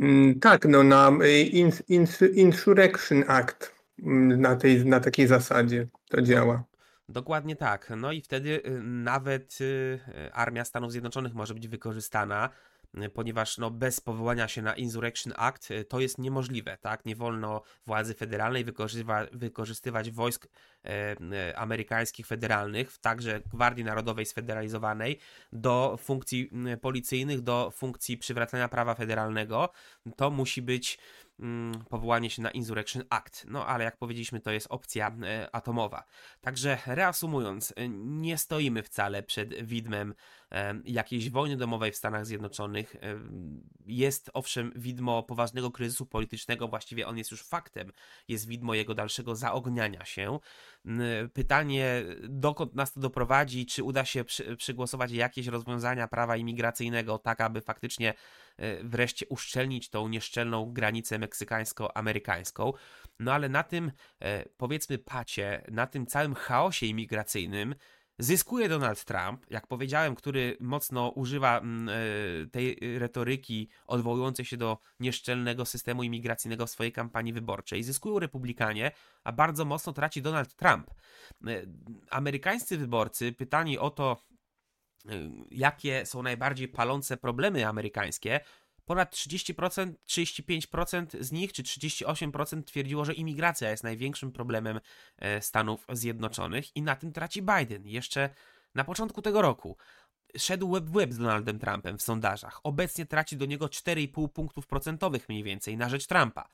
Mm, 0.01 0.39
tak, 0.39 0.65
no 0.65 0.83
na 0.83 1.11
y, 1.21 2.29
Insurrection 2.33 3.23
Act 3.27 3.75
mm, 3.99 4.41
na, 4.41 4.55
tej, 4.55 4.85
na 4.85 4.99
takiej 4.99 5.27
zasadzie 5.27 5.87
to 6.09 6.21
działa. 6.21 6.63
Dokładnie 7.09 7.55
tak. 7.55 7.93
No 7.97 8.11
i 8.11 8.21
wtedy 8.21 8.49
y, 8.65 8.81
nawet 8.83 9.61
y, 9.61 9.99
armia 10.33 10.65
Stanów 10.65 10.91
Zjednoczonych 10.91 11.33
może 11.33 11.53
być 11.53 11.67
wykorzystana 11.67 12.49
ponieważ 13.13 13.57
no, 13.57 13.71
bez 13.71 14.01
powołania 14.01 14.47
się 14.47 14.61
na 14.61 14.75
Insurrection 14.75 15.33
Act 15.35 15.71
y, 15.71 15.85
to 15.85 15.99
jest 15.99 16.17
niemożliwe, 16.17 16.77
tak? 16.81 17.05
Nie 17.05 17.15
wolno 17.15 17.61
władzy 17.85 18.13
federalnej 18.13 18.65
wykorzystywać 19.31 20.11
wojsk 20.11 20.47
e, 20.85 21.57
amerykańskich 21.57 22.27
federalnych, 22.27 22.97
także 22.97 23.41
Gwardii 23.51 23.83
Narodowej 23.83 24.25
sfederalizowanej, 24.25 25.19
do 25.51 25.97
funkcji 26.01 26.51
policyjnych, 26.81 27.41
do 27.41 27.71
funkcji 27.71 28.17
przywracania 28.17 28.67
prawa 28.67 28.95
federalnego. 28.95 29.69
To 30.15 30.29
musi 30.29 30.61
być 30.61 30.99
powołanie 31.89 32.29
się 32.29 32.41
na 32.41 32.51
Insurrection 32.51 33.03
Act. 33.09 33.45
No 33.49 33.65
ale 33.65 33.83
jak 33.83 33.97
powiedzieliśmy, 33.97 34.39
to 34.39 34.51
jest 34.51 34.67
opcja 34.69 35.15
e, 35.23 35.55
atomowa. 35.55 36.03
Także 36.41 36.77
reasumując, 36.85 37.73
e, 37.75 37.89
nie 37.89 38.37
stoimy 38.37 38.83
wcale 38.83 39.23
przed 39.23 39.63
widmem 39.63 40.13
e, 40.51 40.81
jakiejś 40.85 41.29
wojny 41.29 41.57
domowej 41.57 41.91
w 41.91 41.95
Stanach 41.95 42.25
Zjednoczonych. 42.25 42.95
Jest 43.85 44.31
owszem 44.33 44.71
widmo 44.75 45.23
poważnego 45.23 45.71
kryzysu 45.71 46.05
politycznego, 46.05 46.67
właściwie 46.67 47.07
on 47.07 47.17
jest 47.17 47.31
już 47.31 47.43
faktem, 47.43 47.91
jest 48.27 48.47
widmo 48.47 48.73
jego 48.73 48.95
dalszego 48.95 49.35
zaogniania 49.35 50.05
się. 50.05 50.39
Pytanie, 51.33 52.03
dokąd 52.29 52.75
nas 52.75 52.93
to 52.93 52.99
doprowadzi, 52.99 53.65
czy 53.65 53.83
uda 53.83 54.05
się 54.05 54.23
przy, 54.23 54.57
przygłosować 54.57 55.11
jakieś 55.11 55.47
rozwiązania 55.47 56.07
prawa 56.07 56.37
imigracyjnego, 56.37 57.17
tak 57.17 57.41
aby 57.41 57.61
faktycznie 57.61 58.13
wreszcie 58.83 59.25
uszczelnić 59.29 59.89
tą 59.89 60.07
nieszczelną 60.07 60.73
granicę 60.73 61.19
meksykańsko-amerykańską. 61.19 62.73
No 63.19 63.33
ale 63.33 63.49
na 63.49 63.63
tym, 63.63 63.91
e, 64.19 64.45
powiedzmy, 64.57 64.97
pacie, 64.97 65.63
na 65.71 65.87
tym 65.87 66.05
całym 66.05 66.35
chaosie 66.35 66.85
imigracyjnym, 66.85 67.75
Zyskuje 68.19 68.69
Donald 68.69 69.05
Trump, 69.05 69.45
jak 69.49 69.67
powiedziałem, 69.67 70.15
który 70.15 70.57
mocno 70.59 71.09
używa 71.09 71.59
mm, 71.59 71.89
e, 71.89 72.47
tej 72.47 72.79
retoryki 72.99 73.69
odwołującej 73.87 74.45
się 74.45 74.57
do 74.57 74.77
nieszczelnego 74.99 75.65
systemu 75.65 76.03
imigracyjnego 76.03 76.65
w 76.65 76.69
swojej 76.69 76.91
kampanii 76.91 77.33
wyborczej. 77.33 77.83
Zyskują 77.83 78.19
republikanie, 78.19 78.91
a 79.23 79.31
bardzo 79.31 79.65
mocno 79.65 79.93
traci 79.93 80.21
Donald 80.21 80.55
Trump. 80.55 80.91
Amerykańscy 82.09 82.77
wyborcy, 82.77 83.31
pytani 83.31 83.77
o 83.77 83.89
to, 83.89 84.17
jakie 85.51 86.05
są 86.05 86.23
najbardziej 86.23 86.67
palące 86.67 87.17
problemy 87.17 87.67
amerykańskie, 87.67 88.39
ponad 88.85 89.15
30%, 89.15 89.93
35% 90.07 91.23
z 91.23 91.31
nich, 91.31 91.53
czy 91.53 91.63
38% 91.63 92.63
twierdziło, 92.63 93.05
że 93.05 93.13
imigracja 93.13 93.69
jest 93.69 93.83
największym 93.83 94.31
problemem 94.31 94.79
e, 95.17 95.41
Stanów 95.41 95.85
Zjednoczonych 95.89 96.75
i 96.75 96.81
na 96.81 96.95
tym 96.95 97.13
traci 97.13 97.41
Biden. 97.41 97.87
Jeszcze 97.87 98.29
na 98.75 98.83
początku 98.83 99.21
tego 99.21 99.41
roku 99.41 99.77
szedł 100.37 100.71
web 100.71 100.85
w 100.85 100.91
web 100.91 101.13
z 101.13 101.17
Donaldem 101.17 101.59
Trumpem 101.59 101.97
w 101.97 102.01
sondażach. 102.01 102.59
Obecnie 102.63 103.05
traci 103.05 103.37
do 103.37 103.45
niego 103.45 103.65
4,5 103.65 104.29
punktów 104.29 104.67
procentowych 104.67 105.29
mniej 105.29 105.43
więcej 105.43 105.77
na 105.77 105.89
rzecz 105.89 106.07
Trumpa. 106.07 106.49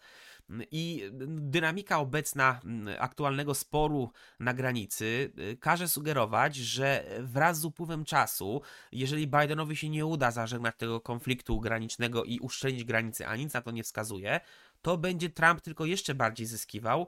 I 0.71 1.09
dynamika 1.27 1.99
obecna 1.99 2.59
aktualnego 2.99 3.55
sporu 3.55 4.11
na 4.39 4.53
granicy 4.53 5.31
y, 5.39 5.57
każe 5.57 5.87
sugerować, 5.87 6.55
że 6.55 7.05
wraz 7.19 7.59
z 7.59 7.65
upływem 7.65 8.05
czasu, 8.05 8.61
jeżeli 8.91 9.27
Bidenowi 9.27 9.75
się 9.75 9.89
nie 9.89 10.05
uda 10.05 10.31
zażegnać 10.31 10.75
tego 10.77 11.01
konfliktu 11.01 11.59
granicznego 11.59 12.23
i 12.23 12.39
uszczelnić 12.39 12.83
granicy, 12.83 13.27
a 13.27 13.35
nic 13.35 13.53
na 13.53 13.61
to 13.61 13.71
nie 13.71 13.83
wskazuje, 13.83 14.39
to 14.81 14.97
będzie 14.97 15.29
Trump 15.29 15.61
tylko 15.61 15.85
jeszcze 15.85 16.15
bardziej 16.15 16.45
zyskiwał 16.45 17.07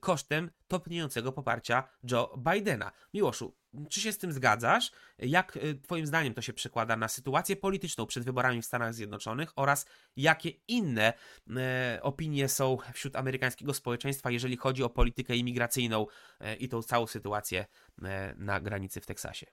kosztem 0.00 0.50
topniejącego 0.68 1.32
poparcia 1.32 1.88
Joe 2.10 2.38
Bidena. 2.38 2.92
Miłoszu, 3.14 3.54
czy 3.90 4.00
się 4.00 4.12
z 4.12 4.18
tym 4.18 4.32
zgadzasz? 4.32 4.90
Jak 5.18 5.56
y, 5.56 5.74
Twoim 5.82 6.06
zdaniem 6.06 6.34
to 6.34 6.42
się 6.42 6.52
przekłada 6.52 6.96
na 6.96 7.08
sytuację 7.08 7.56
polityczną 7.56 8.06
przed 8.06 8.24
wyborami 8.24 8.62
w 8.62 8.66
Stanach 8.66 8.94
Zjednoczonych 8.94 9.52
oraz 9.56 9.86
jakie 10.16 10.50
inne 10.68 11.12
e, 11.56 11.98
opinie 12.02 12.48
są 12.48 12.78
wśród 12.92 13.16
amerykańskiego 13.16 13.74
społeczeństwa, 13.74 14.30
jeżeli 14.30 14.56
chodzi 14.56 14.82
o 14.82 14.88
politykę 14.88 15.36
imigracyjną 15.36 16.06
e, 16.40 16.56
i 16.56 16.68
tą 16.68 16.82
całą 16.82 17.06
sytuację 17.06 17.66
e, 18.02 18.34
na 18.38 18.60
granicy 18.60 19.00
w 19.00 19.06
Teksasie? 19.06 19.46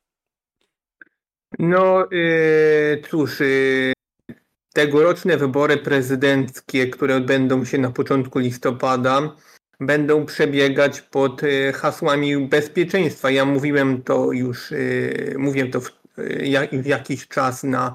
No 1.59 2.07
yy, 2.11 3.01
cóż, 3.09 3.39
yy, 3.39 3.93
tegoroczne 4.73 5.37
wybory 5.37 5.77
prezydenckie, 5.77 6.87
które 6.87 7.15
odbędą 7.15 7.65
się 7.65 7.77
na 7.77 7.91
początku 7.91 8.39
listopada, 8.39 9.35
będą 9.79 10.25
przebiegać 10.25 11.01
pod 11.01 11.43
y, 11.43 11.73
hasłami 11.73 12.37
bezpieczeństwa. 12.47 13.31
Ja 13.31 13.45
mówiłem 13.45 14.01
to 14.01 14.31
już, 14.31 14.71
y, 14.71 15.35
mówiłem 15.37 15.71
to 15.71 15.81
w, 15.81 15.89
y, 16.19 16.81
w 16.81 16.85
jakiś 16.85 17.27
czas 17.27 17.63
na 17.63 17.93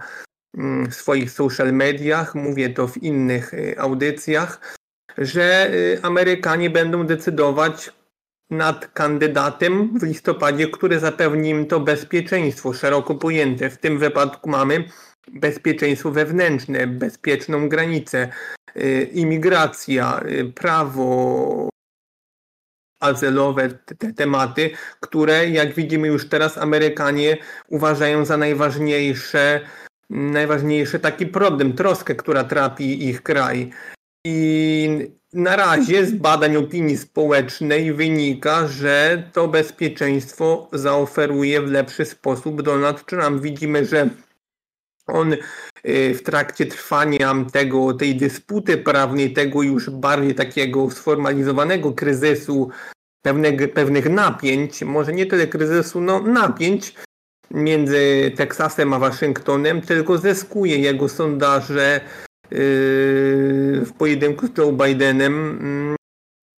mm, 0.59 0.93
swoich 0.93 1.31
social 1.31 1.73
mediach, 1.73 2.35
mówię 2.35 2.71
to 2.71 2.89
w 2.89 2.97
innych 2.97 3.53
audycjach, 3.79 4.77
że 5.19 5.71
Amerykanie 6.03 6.71
będą 6.71 7.07
decydować 7.07 7.91
nad 8.51 8.93
kandydatem 8.93 9.99
w 9.99 10.03
listopadzie, 10.03 10.69
który 10.69 10.99
zapewni 10.99 11.49
im 11.49 11.67
to 11.67 11.81
bezpieczeństwo 11.81 12.73
szeroko 12.73 13.15
pojęte. 13.15 13.71
W 13.71 13.79
tym 13.79 13.99
wypadku 13.99 14.51
mamy 14.51 14.85
bezpieczeństwo 15.33 16.11
wewnętrzne, 16.11 16.87
bezpieczną 16.87 17.69
granicę, 17.69 18.29
y, 18.29 18.58
imigracja, 19.13 20.21
y, 20.29 20.53
prawo 20.53 21.69
azylowe, 23.01 23.69
te 23.99 24.13
tematy, 24.13 24.71
które 25.01 25.49
jak 25.49 25.75
widzimy 25.75 26.09
już 26.09 26.29
teraz 26.29 26.59
Amerykanie 26.59 27.37
uważają 27.69 28.25
za 28.25 28.37
najważniejsze, 28.37 29.61
najważniejszy 30.11 30.99
taki 30.99 31.27
problem, 31.27 31.73
troskę, 31.73 32.15
która 32.15 32.45
trapi 32.45 33.09
ich 33.09 33.23
kraj. 33.23 33.71
I 34.27 35.19
na 35.33 35.57
razie 35.57 36.07
z 36.07 36.15
badań 36.15 36.57
opinii 36.57 36.97
społecznej 36.97 37.93
wynika, 37.93 38.67
że 38.67 39.23
to 39.33 39.49
bezpieczeństwo 39.49 40.69
zaoferuje 40.73 41.61
w 41.63 41.71
lepszy 41.71 42.05
sposób 42.05 42.63
Donald 42.63 43.07
Trump. 43.07 43.43
Widzimy, 43.43 43.85
że 43.85 44.09
on 45.09 45.33
y, 45.33 46.15
w 46.15 46.23
trakcie 46.23 46.67
trwania 46.67 47.35
tego, 47.53 47.95
tej 47.95 48.17
dysputy 48.17 48.77
prawnej, 48.77 49.33
tego 49.33 49.63
już 49.63 49.91
bardziej 49.91 50.35
takiego 50.35 50.91
sformalizowanego 50.91 51.93
kryzysu, 51.93 52.71
pewnych, 53.23 53.73
pewnych 53.73 54.11
napięć, 54.11 54.83
może 54.83 55.13
nie 55.13 55.27
tyle 55.27 55.47
kryzysu, 55.47 56.01
no 56.01 56.21
napięć 56.21 56.95
między 57.51 58.33
Teksasem 58.37 58.93
a 58.93 58.99
Waszyngtonem, 58.99 59.81
tylko 59.81 60.19
zyskuje 60.19 60.79
jego 60.79 61.09
sondaże 61.09 62.01
yy, 62.51 62.59
w 63.85 63.93
pojedynku 63.99 64.47
z 64.47 64.59
Joe 64.59 64.73
Bidenem 64.73 65.97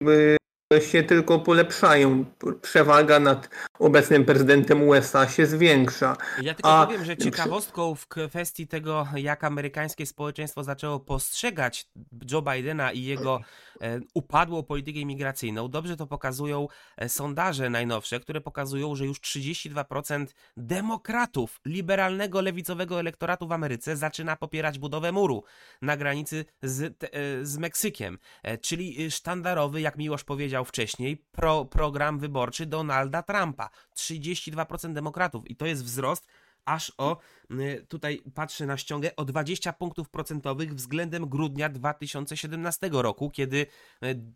yy, 0.01 0.37
się 0.79 1.03
tylko 1.03 1.39
polepszają. 1.39 2.25
Przewaga 2.61 3.19
nad 3.19 3.49
obecnym 3.79 4.25
prezydentem 4.25 4.83
USA 4.83 5.27
się 5.27 5.45
zwiększa. 5.45 6.17
Ja 6.41 6.53
tylko 6.53 6.79
A... 6.79 6.85
powiem, 6.85 7.05
że 7.05 7.17
ciekawostką 7.17 7.95
w 7.95 8.07
kwestii 8.07 8.67
tego, 8.67 9.07
jak 9.15 9.43
amerykańskie 9.43 10.05
społeczeństwo 10.05 10.63
zaczęło 10.63 10.99
postrzegać 10.99 11.87
Joe 12.31 12.41
Bidena 12.41 12.91
i 12.91 13.03
jego 13.03 13.41
e, 13.81 13.99
upadłą 14.13 14.63
politykę 14.63 14.99
imigracyjną, 14.99 15.69
dobrze 15.69 15.97
to 15.97 16.07
pokazują 16.07 16.67
e, 16.97 17.09
sondaże 17.09 17.69
najnowsze, 17.69 18.19
które 18.19 18.41
pokazują, 18.41 18.95
że 18.95 19.05
już 19.05 19.19
32% 19.19 20.25
demokratów 20.57 21.59
liberalnego, 21.65 22.41
lewicowego 22.41 22.99
elektoratu 22.99 23.47
w 23.47 23.51
Ameryce 23.51 23.97
zaczyna 23.97 24.35
popierać 24.35 24.79
budowę 24.79 25.11
muru 25.11 25.43
na 25.81 25.97
granicy 25.97 26.45
z, 26.61 27.03
e, 27.03 27.45
z 27.45 27.57
Meksykiem, 27.57 28.17
czyli 28.61 29.11
sztandarowy, 29.11 29.81
jak 29.81 29.97
Miłosz 29.97 30.23
powiedział, 30.23 30.58
powiedział 30.59 30.65
wcześniej, 30.65 31.17
pro, 31.31 31.65
program 31.65 32.19
wyborczy 32.19 32.65
Donalda 32.65 33.23
Trumpa. 33.23 33.69
32% 33.95 34.93
demokratów 34.93 35.49
i 35.49 35.55
to 35.55 35.65
jest 35.65 35.83
wzrost 35.83 36.27
aż 36.65 36.93
o, 36.97 37.17
y, 37.51 37.85
tutaj 37.87 38.21
patrzę 38.35 38.65
na 38.65 38.77
ściągę, 38.77 39.15
o 39.15 39.25
20 39.25 39.73
punktów 39.73 40.09
procentowych 40.09 40.75
względem 40.75 41.29
grudnia 41.29 41.69
2017 41.69 42.89
roku, 42.91 43.29
kiedy 43.29 43.57
y, 43.57 43.67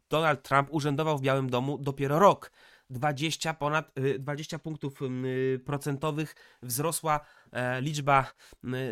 Donald 0.10 0.44
Trump 0.44 0.68
urzędował 0.72 1.18
w 1.18 1.22
Białym 1.22 1.50
Domu 1.50 1.78
dopiero 1.78 2.20
rok. 2.20 2.52
20 2.90 3.54
ponad 3.54 3.92
20 4.20 4.58
y, 4.58 4.60
punktów 4.60 5.00
procentowych 5.66 6.36
wzrosła 6.64 7.20
e, 7.52 7.82
liczba 7.82 8.34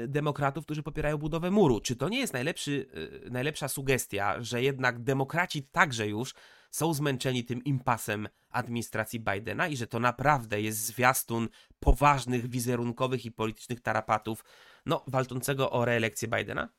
demokratów, 0.07 0.65
którzy 0.65 0.83
popierają 0.83 1.17
budowę 1.17 1.51
muru. 1.51 1.79
Czy 1.79 1.95
to 1.95 2.09
nie 2.09 2.19
jest 2.19 2.33
najlepszy, 2.33 2.85
najlepsza 3.31 3.67
sugestia, 3.67 4.35
że 4.39 4.61
jednak 4.61 4.99
demokraci 4.99 5.63
także 5.63 6.07
już 6.07 6.33
są 6.71 6.93
zmęczeni 6.93 7.43
tym 7.43 7.63
impasem 7.63 8.27
administracji 8.49 9.19
Bidena 9.19 9.67
i 9.67 9.77
że 9.77 9.87
to 9.87 9.99
naprawdę 9.99 10.61
jest 10.61 10.85
zwiastun 10.85 11.49
poważnych 11.79 12.49
wizerunkowych 12.49 13.25
i 13.25 13.31
politycznych 13.31 13.81
tarapatów, 13.81 14.45
no, 14.85 15.03
walczącego 15.07 15.71
o 15.71 15.85
reelekcję 15.85 16.27
Bidena? 16.27 16.69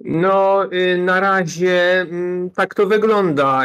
No, 0.00 0.64
y, 0.72 0.98
na 0.98 1.20
razie 1.20 2.00
mm, 2.00 2.50
tak 2.50 2.74
to 2.74 2.86
wygląda. 2.86 3.62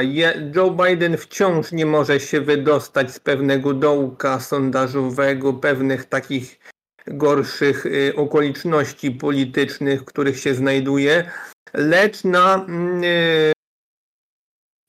Joe 0.56 0.72
Biden 0.72 1.18
wciąż 1.18 1.72
nie 1.72 1.86
może 1.86 2.20
się 2.20 2.42
wydostać 2.42 3.12
z 3.12 3.20
pewnego 3.20 3.74
dołka 3.74 4.40
sondażowego, 4.40 5.54
pewnych 5.54 6.06
takich 6.06 6.60
gorszych 7.08 7.86
y, 7.86 8.14
okoliczności 8.16 9.12
politycznych, 9.12 10.02
w 10.02 10.06
których 10.06 10.40
się 10.40 10.56
znajduje, 10.56 11.32
lecz 11.74 12.24
na 12.24 12.56
mm, 12.56 13.04
y, 13.04 13.52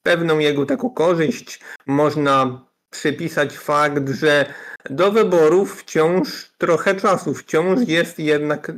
pewną 0.02 0.38
jego 0.38 0.66
taką 0.66 0.90
korzyść 0.90 1.60
można 1.86 2.64
przypisać 2.90 3.58
fakt, 3.58 4.08
że 4.08 4.54
do 4.90 5.12
wyborów 5.12 5.80
wciąż 5.80 6.52
trochę 6.58 6.94
czasu, 6.94 7.34
wciąż 7.34 7.88
jest 7.88 8.18
jednak 8.18 8.72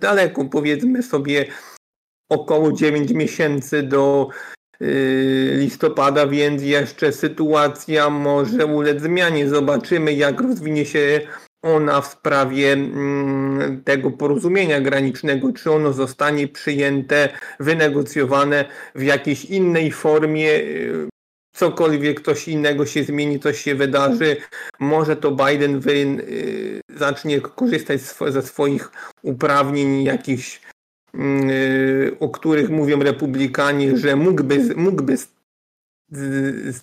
daleko, 0.00 0.44
powiedzmy 0.44 1.02
sobie 1.02 1.46
około 2.28 2.72
9 2.72 3.10
miesięcy 3.10 3.82
do 3.82 4.28
yy, 4.80 5.56
listopada, 5.56 6.26
więc 6.26 6.62
jeszcze 6.62 7.12
sytuacja 7.12 8.10
może 8.10 8.66
ulec 8.66 9.02
zmianie. 9.02 9.48
Zobaczymy, 9.48 10.12
jak 10.12 10.40
rozwinie 10.40 10.86
się 10.86 11.20
ona 11.62 12.00
w 12.00 12.06
sprawie 12.06 12.72
mm, 12.72 13.82
tego 13.84 14.10
porozumienia 14.10 14.80
granicznego, 14.80 15.52
czy 15.52 15.70
ono 15.70 15.92
zostanie 15.92 16.48
przyjęte, 16.48 17.28
wynegocjowane 17.60 18.64
w 18.94 19.02
jakiejś 19.02 19.44
innej 19.44 19.92
formie, 19.92 20.50
y, 20.50 21.08
cokolwiek 21.56 22.20
coś 22.20 22.48
innego 22.48 22.86
się 22.86 23.04
zmieni, 23.04 23.40
coś 23.40 23.60
się 23.60 23.74
wydarzy, 23.74 24.36
może 24.80 25.16
to 25.16 25.30
Biden 25.30 25.80
wy, 25.80 25.92
y, 25.92 26.80
zacznie 26.96 27.40
korzystać 27.40 28.00
ze 28.28 28.42
swoich 28.42 28.90
uprawnień 29.22 30.04
jakichś, 30.04 30.60
y, 31.14 32.16
o 32.20 32.28
których 32.28 32.70
mówią 32.70 33.02
republikanie, 33.02 33.96
że 33.96 34.16
mógłby, 34.16 34.74
mógłby 34.76 35.16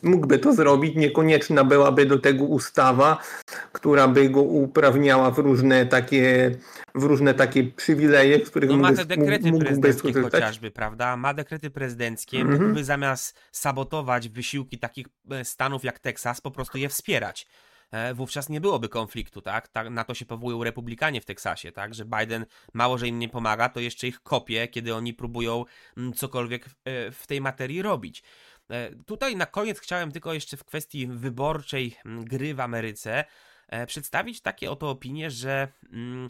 mógłby 0.03 0.39
to 0.39 0.53
zrobić, 0.53 0.95
niekonieczna 0.95 1.63
byłaby 1.63 2.05
do 2.05 2.19
tego 2.19 2.43
ustawa, 2.43 3.17
która 3.71 4.07
by 4.07 4.29
go 4.29 4.41
uprawniała 4.41 5.31
w 5.31 5.37
różne 5.37 5.85
takie, 5.85 6.51
w 6.95 7.03
różne 7.03 7.33
takie 7.33 7.63
przywileje, 7.63 8.45
w 8.45 8.51
których 8.51 8.69
no, 8.69 8.77
ma 8.77 8.93
te 8.93 9.05
dekrety 9.05 9.51
prezydenckie 9.59 10.13
chociażby, 10.13 10.71
prawda? 10.71 11.17
Ma 11.17 11.33
dekrety 11.33 11.69
prezydenckie, 11.69 12.37
mm 12.37 12.57
-hmm. 12.57 12.61
mógłby 12.61 12.83
zamiast 12.83 13.39
sabotować 13.51 14.29
wysiłki 14.29 14.79
takich 14.79 15.07
e, 15.31 15.45
stanów 15.45 15.83
jak 15.83 15.99
Teksas, 15.99 16.41
po 16.41 16.51
prostu 16.51 16.77
je 16.77 16.89
wspierać 16.89 17.47
e, 17.91 18.13
wówczas 18.13 18.49
nie 18.49 18.61
byłoby 18.61 18.89
konfliktu, 18.89 19.41
tak? 19.41 19.67
tak? 19.67 19.89
Na 19.89 20.03
to 20.03 20.13
się 20.13 20.25
powołują 20.25 20.63
republikanie 20.63 21.21
w 21.21 21.25
Teksasie, 21.25 21.71
tak? 21.71 21.93
Że 21.93 22.05
Biden 22.05 22.45
mało, 22.73 22.97
że 22.97 23.07
im 23.07 23.19
nie 23.19 23.29
pomaga, 23.29 23.69
to 23.69 23.79
jeszcze 23.79 24.07
ich 24.07 24.19
kopie, 24.23 24.67
kiedy 24.67 24.95
oni 24.95 25.13
próbują 25.13 25.65
mm, 25.97 26.13
cokolwiek 26.13 26.65
e, 26.65 27.11
w 27.11 27.27
tej 27.27 27.41
materii 27.41 27.81
robić. 27.81 28.23
E, 28.69 28.95
tutaj 28.95 29.35
na 29.35 29.45
koniec 29.45 29.79
chciałem 29.79 30.11
tylko 30.11 30.33
jeszcze 30.33 30.57
w 30.57 30.65
kwestii 30.65 31.07
wyborczej 31.07 31.97
gry 32.05 32.55
w 32.55 32.59
Ameryce 32.59 33.25
e, 33.67 33.85
przedstawić 33.85 34.41
takie 34.41 34.71
oto 34.71 34.89
opinie, 34.89 35.31
że 35.31 35.67
mm, 35.93 36.27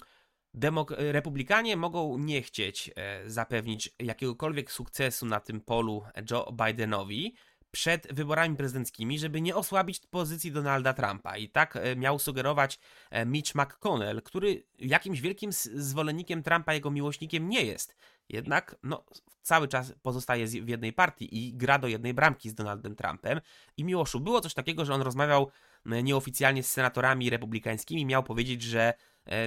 republikanie 0.97 1.77
mogą 1.77 2.17
nie 2.17 2.41
chcieć 2.41 2.91
e, 2.95 3.29
zapewnić 3.29 3.89
jakiegokolwiek 3.99 4.71
sukcesu 4.71 5.25
na 5.25 5.39
tym 5.39 5.61
polu 5.61 6.03
Joe 6.31 6.51
Bidenowi 6.65 7.35
przed 7.77 8.13
wyborami 8.13 8.55
prezydenckimi, 8.55 9.19
żeby 9.19 9.41
nie 9.41 9.55
osłabić 9.55 9.99
pozycji 10.09 10.51
Donalda 10.51 10.93
Trumpa. 10.93 11.37
I 11.37 11.49
tak 11.49 11.77
miał 11.95 12.19
sugerować 12.19 12.79
Mitch 13.25 13.55
McConnell, 13.55 14.21
który 14.21 14.63
jakimś 14.79 15.21
wielkim 15.21 15.51
zwolennikiem 15.73 16.43
Trumpa, 16.43 16.73
jego 16.73 16.91
miłośnikiem 16.91 17.49
nie 17.49 17.63
jest. 17.63 17.95
Jednak 18.29 18.75
no, 18.83 19.03
cały 19.41 19.67
czas 19.67 19.93
pozostaje 20.01 20.47
w 20.47 20.69
jednej 20.69 20.93
partii 20.93 21.37
i 21.37 21.53
gra 21.53 21.79
do 21.79 21.87
jednej 21.87 22.13
bramki 22.13 22.49
z 22.49 22.55
Donaldem 22.55 22.95
Trumpem. 22.95 23.41
I 23.77 23.83
Miłoszu, 23.83 24.19
było 24.19 24.41
coś 24.41 24.53
takiego, 24.53 24.85
że 24.85 24.93
on 24.93 25.01
rozmawiał 25.01 25.51
nieoficjalnie 25.85 26.63
z 26.63 26.71
senatorami 26.71 27.29
republikańskimi, 27.29 28.05
miał 28.05 28.23
powiedzieć, 28.23 28.61
że 28.61 28.81
e, 28.89 28.93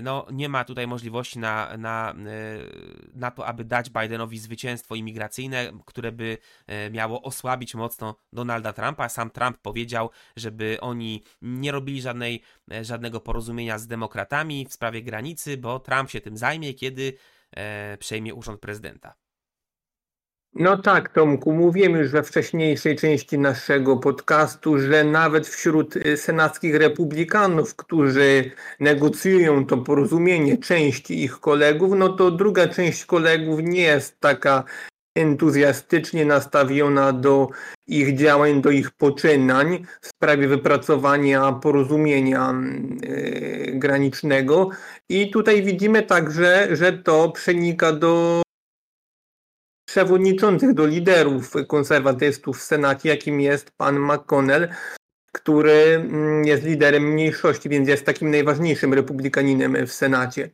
no, 0.03 0.27
nie 0.33 0.49
ma 0.49 0.65
tutaj 0.65 0.87
możliwości 0.87 1.39
na, 1.39 1.77
na, 1.77 2.11
e, 2.11 2.15
na 3.15 3.31
to, 3.31 3.47
aby 3.47 3.65
dać 3.65 3.91
Bidenowi 3.91 4.39
zwycięstwo 4.39 4.95
imigracyjne, 4.95 5.73
które 5.87 6.13
by 6.13 6.39
e, 6.67 6.91
miało 6.91 7.23
osłabić 7.23 7.75
mocno 7.75 8.17
Donalda 8.33 8.73
Trumpa. 8.73 9.09
Sam 9.09 9.31
Trump 9.31 9.59
powiedział, 9.59 10.11
żeby 10.37 10.79
oni 10.81 11.25
nie 11.43 11.73
robili 11.73 12.03
żadnej, 12.03 12.43
żadnego 12.83 13.21
porozumienia 13.21 13.79
z 13.79 13.87
demokratami 13.87 14.67
w 14.67 14.73
sprawie 14.73 15.03
granicy, 15.03 15.57
bo 15.57 15.79
Trump 15.79 16.11
się 16.11 16.21
tym 16.21 16.37
zajmie, 16.37 16.75
kiedy 16.75 17.13
e, 17.57 17.97
przejmie 17.99 18.35
urząd 18.35 18.61
prezydenta. 18.61 19.20
No 20.55 20.77
tak, 20.77 21.09
Tomku, 21.09 21.53
mówiłem 21.53 21.93
już 21.93 22.11
we 22.11 22.23
wcześniejszej 22.23 22.97
części 22.97 23.39
naszego 23.39 23.97
podcastu, 23.97 24.79
że 24.79 25.05
nawet 25.05 25.49
wśród 25.49 25.97
y, 25.97 26.17
senackich 26.17 26.75
republikanów, 26.75 27.77
którzy 27.77 28.51
negocjują 28.81 29.67
to 29.67 29.79
porozumienie, 29.79 30.59
części 30.59 31.25
ich 31.25 31.41
kolegów, 31.41 31.93
no 31.97 32.09
to 32.09 32.31
druga 32.31 32.69
część 32.69 33.05
kolegów 33.05 33.61
nie 33.63 33.83
jest 33.83 34.21
taka 34.21 34.65
entuzjastycznie 35.15 36.25
nastawiona 36.25 37.13
do 37.13 37.49
ich 37.87 38.17
działań, 38.17 38.63
do 38.63 38.71
ich 38.71 38.91
poczynań 38.91 39.85
w 40.01 40.07
sprawie 40.07 40.49
wypracowania 40.49 41.53
porozumienia 41.53 42.55
yy, 43.03 43.73
granicznego. 43.75 44.69
I 45.09 45.31
tutaj 45.31 45.63
widzimy 45.63 46.03
także, 46.03 46.77
że 46.77 46.93
to 46.93 47.31
przenika 47.31 47.93
do 47.93 48.43
przewodniczących, 49.91 50.75
do 50.75 50.87
liderów 50.87 51.53
konserwatystów 51.67 52.59
w 52.59 52.63
Senacie, 52.63 53.09
jakim 53.09 53.41
jest 53.41 53.71
pan 53.71 53.99
McConnell, 53.99 54.69
który 55.33 55.73
mm, 55.73 56.45
jest 56.45 56.65
liderem 56.65 57.13
mniejszości, 57.13 57.69
więc 57.69 57.89
jest 57.89 58.07
takim 58.07 58.31
najważniejszym 58.31 58.95
republikaninem 58.95 59.87
w 59.87 59.93
Senacie. 59.93 60.51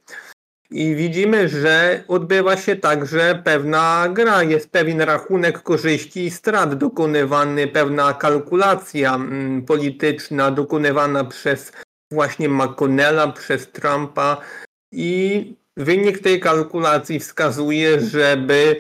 I 0.71 0.95
widzimy, 0.95 1.49
że 1.49 2.05
odbywa 2.09 2.57
się 2.57 2.77
także 2.77 3.43
pewna 3.45 4.09
gra, 4.13 4.43
jest 4.43 4.71
pewien 4.71 5.01
rachunek 5.01 5.63
korzyści 5.63 6.25
i 6.25 6.31
strat 6.31 6.75
dokonywany, 6.75 7.69
pewna 7.69 8.15
kalkulacja 8.15 9.15
mm, 9.15 9.63
polityczna 9.63 10.51
dokonywana 10.51 11.25
przez 11.25 11.73
właśnie 12.11 12.49
McConnella, 12.49 13.33
przez 13.33 13.73
Trumpa 13.73 14.41
i 14.93 15.55
wynik 15.77 16.19
tej 16.19 16.41
kalkulacji 16.41 17.21
wskazuje, 17.21 18.01
żeby 18.01 18.77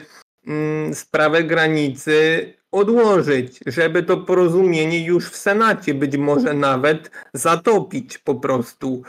sprawę 0.92 1.44
granicy 1.44 2.54
odłożyć, 2.72 3.60
żeby 3.66 4.02
to 4.02 4.16
porozumienie 4.16 5.04
już 5.04 5.30
w 5.30 5.36
Senacie 5.36 5.94
być 5.94 6.16
może 6.16 6.54
nawet 6.54 7.10
zatopić 7.34 8.18
po 8.18 8.34
prostu 8.34 9.02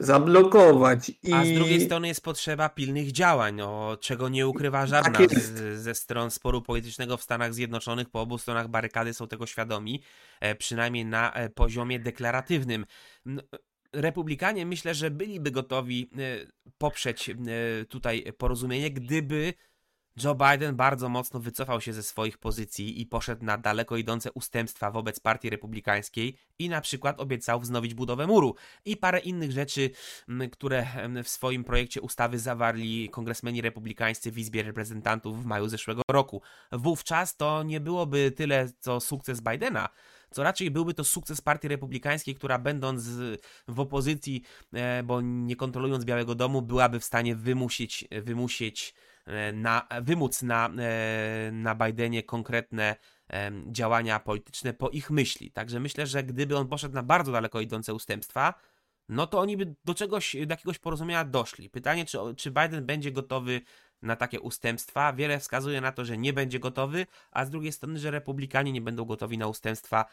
zablokować. 0.00 1.10
I... 1.22 1.32
A 1.32 1.44
z 1.44 1.52
drugiej 1.52 1.80
strony 1.80 2.08
jest 2.08 2.24
potrzeba 2.24 2.68
pilnych 2.68 3.12
działań, 3.12 3.60
o 3.60 3.96
czego 4.00 4.28
nie 4.28 4.48
ukrywa 4.48 4.86
żadna 4.86 5.18
tak 5.18 5.38
z, 5.38 5.80
ze 5.80 5.94
stron 5.94 6.30
sporu 6.30 6.62
politycznego 6.62 7.16
w 7.16 7.22
Stanach 7.22 7.54
Zjednoczonych. 7.54 8.10
Po 8.10 8.20
obu 8.20 8.38
stronach 8.38 8.68
barykady 8.68 9.14
są 9.14 9.28
tego 9.28 9.46
świadomi, 9.46 10.02
e, 10.40 10.54
przynajmniej 10.54 11.04
na 11.04 11.32
e, 11.32 11.50
poziomie 11.50 11.98
deklaratywnym. 11.98 12.86
Republikanie 13.92 14.66
myślę, 14.66 14.94
że 14.94 15.10
byliby 15.10 15.50
gotowi 15.50 16.10
e, 16.18 16.18
poprzeć 16.78 17.30
tutaj 17.88 18.32
porozumienie, 18.38 18.90
gdyby 18.90 19.54
Joe 20.22 20.34
Biden 20.34 20.76
bardzo 20.76 21.08
mocno 21.08 21.40
wycofał 21.40 21.80
się 21.80 21.92
ze 21.92 22.02
swoich 22.02 22.38
pozycji 22.38 23.00
i 23.00 23.06
poszedł 23.06 23.44
na 23.44 23.58
daleko 23.58 23.96
idące 23.96 24.32
ustępstwa 24.32 24.90
wobec 24.90 25.20
partii 25.20 25.50
republikańskiej 25.50 26.36
i 26.58 26.68
na 26.68 26.80
przykład 26.80 27.20
obiecał 27.20 27.60
wznowić 27.60 27.94
budowę 27.94 28.26
muru 28.26 28.54
i 28.84 28.96
parę 28.96 29.18
innych 29.18 29.52
rzeczy, 29.52 29.90
które 30.52 30.86
w 31.24 31.28
swoim 31.28 31.64
projekcie 31.64 32.00
ustawy 32.00 32.38
zawarli 32.38 33.08
kongresmeni 33.08 33.62
republikańscy 33.62 34.32
w 34.32 34.38
Izbie 34.38 34.62
Reprezentantów 34.62 35.42
w 35.42 35.46
maju 35.46 35.68
zeszłego 35.68 36.02
roku. 36.10 36.42
Wówczas 36.72 37.36
to 37.36 37.62
nie 37.62 37.80
byłoby 37.80 38.30
tyle 38.30 38.68
co 38.78 39.00
sukces 39.00 39.40
Bidena, 39.40 39.88
co 40.30 40.42
raczej 40.42 40.70
byłby 40.70 40.94
to 40.94 41.04
sukces 41.04 41.40
partii 41.40 41.68
republikańskiej, 41.68 42.34
która 42.34 42.58
będąc 42.58 43.08
w 43.68 43.80
opozycji, 43.80 44.42
e, 44.72 45.02
bo 45.02 45.20
nie 45.20 45.56
kontrolując 45.56 46.04
Białego 46.04 46.34
Domu, 46.34 46.62
byłaby 46.62 47.00
w 47.00 47.04
stanie 47.04 47.36
wymusić, 47.36 48.08
wymusić 48.22 48.94
na, 49.52 49.88
wymóc 50.02 50.42
na, 50.42 50.70
e, 50.78 51.50
na 51.52 51.74
Bidenie 51.74 52.22
konkretne 52.22 52.96
e, 53.32 53.52
działania 53.66 54.20
polityczne 54.20 54.74
po 54.74 54.88
ich 54.88 55.10
myśli. 55.10 55.50
Także 55.50 55.80
myślę, 55.80 56.06
że 56.06 56.22
gdyby 56.22 56.56
on 56.56 56.68
poszedł 56.68 56.94
na 56.94 57.02
bardzo 57.02 57.32
daleko 57.32 57.60
idące 57.60 57.94
ustępstwa, 57.94 58.54
no 59.08 59.26
to 59.26 59.40
oni 59.40 59.56
by 59.56 59.74
do 59.84 59.94
czegoś, 59.94 60.36
do 60.46 60.52
jakiegoś 60.52 60.78
porozumienia 60.78 61.24
doszli. 61.24 61.70
Pytanie, 61.70 62.04
czy, 62.04 62.18
czy 62.36 62.50
Biden 62.50 62.86
będzie 62.86 63.12
gotowy 63.12 63.60
na 64.02 64.16
takie 64.16 64.40
ustępstwa. 64.40 65.12
Wiele 65.12 65.38
wskazuje 65.38 65.80
na 65.80 65.92
to, 65.92 66.04
że 66.04 66.18
nie 66.18 66.32
będzie 66.32 66.58
gotowy, 66.58 67.06
a 67.30 67.44
z 67.44 67.50
drugiej 67.50 67.72
strony, 67.72 67.98
że 67.98 68.10
republikanie 68.10 68.72
nie 68.72 68.80
będą 68.80 69.04
gotowi 69.04 69.38
na 69.38 69.46
ustępstwa 69.46 70.04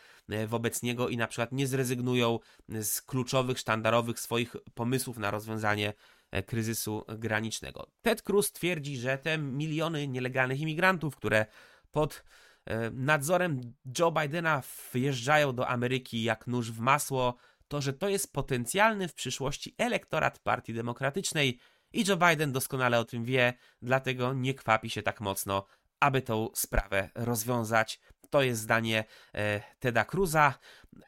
wobec 0.48 0.84
niego 0.84 1.10
i 1.10 1.18
na 1.18 1.28
przykład 1.28 1.52
nie 1.52 1.68
zrezygnują 1.68 2.40
z 2.70 3.02
kluczowych, 3.02 3.60
sztandarowych 3.60 4.20
swoich 4.20 4.56
pomysłów 4.74 5.18
na 5.18 5.32
rozwiązanie 5.32 5.94
E, 5.94 6.21
kryzysu 6.46 7.06
granicznego. 7.18 7.88
Ted 8.02 8.22
Cruz 8.22 8.52
twierdzi, 8.52 8.98
że 8.98 9.18
te 9.18 9.38
miliony 9.38 10.08
nielegalnych 10.08 10.60
imigrantów, 10.60 11.16
które 11.16 11.46
pod 11.92 12.24
e, 12.66 12.92
nadzorem 12.92 13.62
Joe 14.00 14.12
Bidena 14.12 14.62
wjeżdżają 14.94 15.56
do 15.56 15.68
Ameryki 15.68 16.24
jak 16.24 16.48
nóż 16.48 16.72
w 16.72 16.80
masło, 16.80 17.36
to 17.68 17.82
że 17.82 17.94
to 17.94 18.10
jest 18.10 18.34
potencjalny 18.34 19.08
w 19.08 19.14
przyszłości 19.14 19.76
elektorat 19.78 20.40
Partii 20.40 20.74
Demokratycznej 20.74 21.60
i 21.94 22.06
Joe 22.08 22.18
Biden 22.18 22.52
doskonale 22.52 23.00
o 23.00 23.06
tym 23.06 23.26
wie, 23.26 23.54
dlatego 23.82 24.34
nie 24.34 24.54
kwapi 24.54 24.90
się 24.90 25.02
tak 25.02 25.22
mocno, 25.22 25.66
aby 26.00 26.22
tą 26.22 26.50
sprawę 26.56 27.10
rozwiązać. 27.16 28.00
To 28.30 28.42
jest 28.42 28.62
zdanie 28.62 29.04
e, 29.34 29.62
Teda 29.80 30.06
Cruza. 30.06 30.54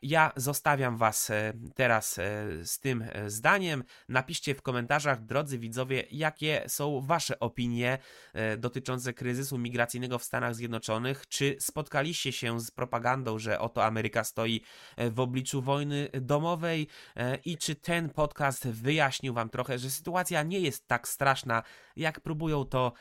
Ja 0.02 0.32
zostawiam 0.36 0.98
Was 0.98 1.30
e, 1.30 1.54
teraz 1.76 2.20
e, 2.20 2.48
z 2.66 2.80
tym 2.80 3.02
e, 3.02 3.30
zdaniem. 3.30 3.84
Napiszcie 4.10 4.56
w 4.56 4.62
komentarzach, 4.62 5.26
drodzy 5.26 5.60
widzowie, 5.60 6.04
jakie 6.12 6.64
są 6.68 7.02
Wasze 7.02 7.40
opinie 7.40 7.98
dotyczące 8.58 9.14
kryzysu 9.14 9.58
migracyjnego 9.58 10.20
w 10.20 10.24
Stanach 10.24 10.56
Zjednoczonych. 10.56 11.28
Czy 11.28 11.56
spotkaliście 11.60 12.32
się 12.32 12.60
z 12.60 12.72
propagandą, 12.72 13.40
że 13.40 13.60
oto 13.60 13.86
Ameryka 13.86 14.24
stoi 14.24 14.62
w 14.98 15.20
obliczu 15.20 15.62
wojny 15.62 16.10
domowej 16.22 16.88
i 17.46 17.58
czy 17.58 17.76
ten 17.76 18.10
podcast 18.10 18.68
wyjaśnił 18.68 19.34
Wam 19.34 19.50
trochę, 19.50 19.80
że 19.80 19.90
sytuacja 19.90 20.44
nie 20.44 20.60
jest 20.60 20.88
tak 20.88 21.08
straszna, 21.08 21.64
jak 21.96 22.20
próbują 22.20 22.66
to 22.66 22.94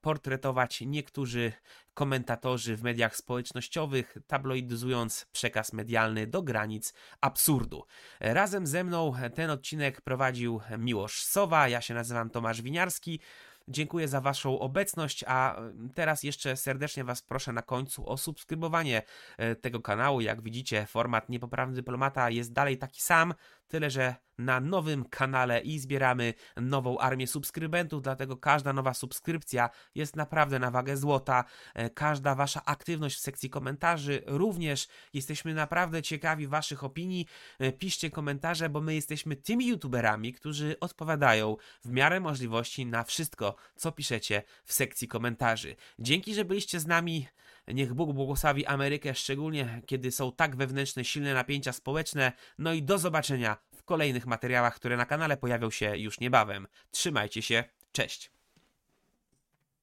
portretować 0.00 0.80
niektórzy 0.80 1.52
komentatorzy 1.94 2.76
w 2.76 2.82
mediach 2.82 3.16
społecznościowych, 3.16 4.16
tabloidyzując 4.26 5.26
przekaz 5.32 5.72
medialny 5.72 6.19
do 6.26 6.42
granic 6.42 6.94
absurdu. 7.20 7.84
Razem 8.20 8.66
ze 8.66 8.84
mną 8.84 9.12
ten 9.34 9.50
odcinek 9.50 10.00
prowadził 10.00 10.60
Miłosz 10.78 11.22
Sowa, 11.24 11.68
ja 11.68 11.80
się 11.80 11.94
nazywam 11.94 12.30
Tomasz 12.30 12.62
Winiarski. 12.62 13.20
Dziękuję 13.68 14.08
za 14.08 14.20
Waszą 14.20 14.58
obecność, 14.58 15.24
a 15.26 15.56
teraz 15.94 16.22
jeszcze 16.22 16.56
serdecznie 16.56 17.04
Was 17.04 17.22
proszę 17.22 17.52
na 17.52 17.62
końcu 17.62 18.08
o 18.08 18.16
subskrybowanie 18.16 19.02
e, 19.38 19.54
tego 19.54 19.80
kanału. 19.80 20.20
Jak 20.20 20.42
widzicie, 20.42 20.86
format 20.86 21.28
Niepoprawny 21.28 21.74
Dyplomata 21.74 22.30
jest 22.30 22.52
dalej 22.52 22.78
taki 22.78 23.02
sam, 23.02 23.34
tyle 23.70 23.90
że 23.90 24.14
na 24.38 24.60
nowym 24.60 25.04
kanale 25.04 25.60
i 25.60 25.78
zbieramy 25.78 26.34
nową 26.56 26.98
armię 26.98 27.26
subskrybentów, 27.26 28.02
dlatego 28.02 28.36
każda 28.36 28.72
nowa 28.72 28.94
subskrypcja 28.94 29.70
jest 29.94 30.16
naprawdę 30.16 30.58
na 30.58 30.70
wagę 30.70 30.96
złota. 30.96 31.44
E, 31.74 31.90
każda 31.90 32.34
Wasza 32.34 32.64
aktywność 32.64 33.16
w 33.16 33.20
sekcji 33.20 33.50
komentarzy 33.50 34.22
również 34.26 34.88
jesteśmy 35.14 35.54
naprawdę 35.54 36.02
ciekawi 36.02 36.46
Waszych 36.46 36.84
opinii. 36.84 37.26
E, 37.58 37.72
piszcie 37.72 38.10
komentarze, 38.10 38.68
bo 38.68 38.80
my 38.80 38.94
jesteśmy 38.94 39.36
tymi 39.36 39.66
youtuberami, 39.66 40.32
którzy 40.32 40.76
odpowiadają 40.80 41.56
w 41.84 41.90
miarę 41.90 42.20
możliwości 42.20 42.86
na 42.86 43.04
wszystko, 43.04 43.56
co 43.76 43.92
piszecie 43.92 44.42
w 44.64 44.72
sekcji 44.72 45.08
komentarzy. 45.08 45.76
Dzięki, 45.98 46.34
że 46.34 46.44
byliście 46.44 46.80
z 46.80 46.86
nami. 46.86 47.26
Niech 47.74 47.94
Bóg 47.94 48.12
błogosławi 48.12 48.66
Amerykę, 48.66 49.14
szczególnie 49.14 49.82
kiedy 49.86 50.10
są 50.10 50.32
tak 50.32 50.56
wewnętrzne, 50.56 51.04
silne 51.04 51.34
napięcia 51.34 51.72
społeczne. 51.72 52.32
No 52.58 52.72
i 52.72 52.82
do 52.82 52.98
zobaczenia 52.98 53.56
w 53.74 53.82
kolejnych 53.82 54.26
materiałach, 54.26 54.74
które 54.74 54.96
na 54.96 55.06
kanale 55.06 55.36
pojawią 55.36 55.70
się 55.70 55.96
już 55.96 56.20
niebawem. 56.20 56.66
Trzymajcie 56.90 57.42
się, 57.42 57.64
cześć. 57.92 58.30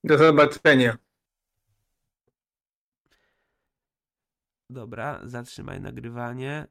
Do 0.04 0.18
zobaczenia. 0.18 0.98
Dobra, 4.70 5.22
zatrzymaj 5.24 5.82
nagrywanie. 5.82 6.68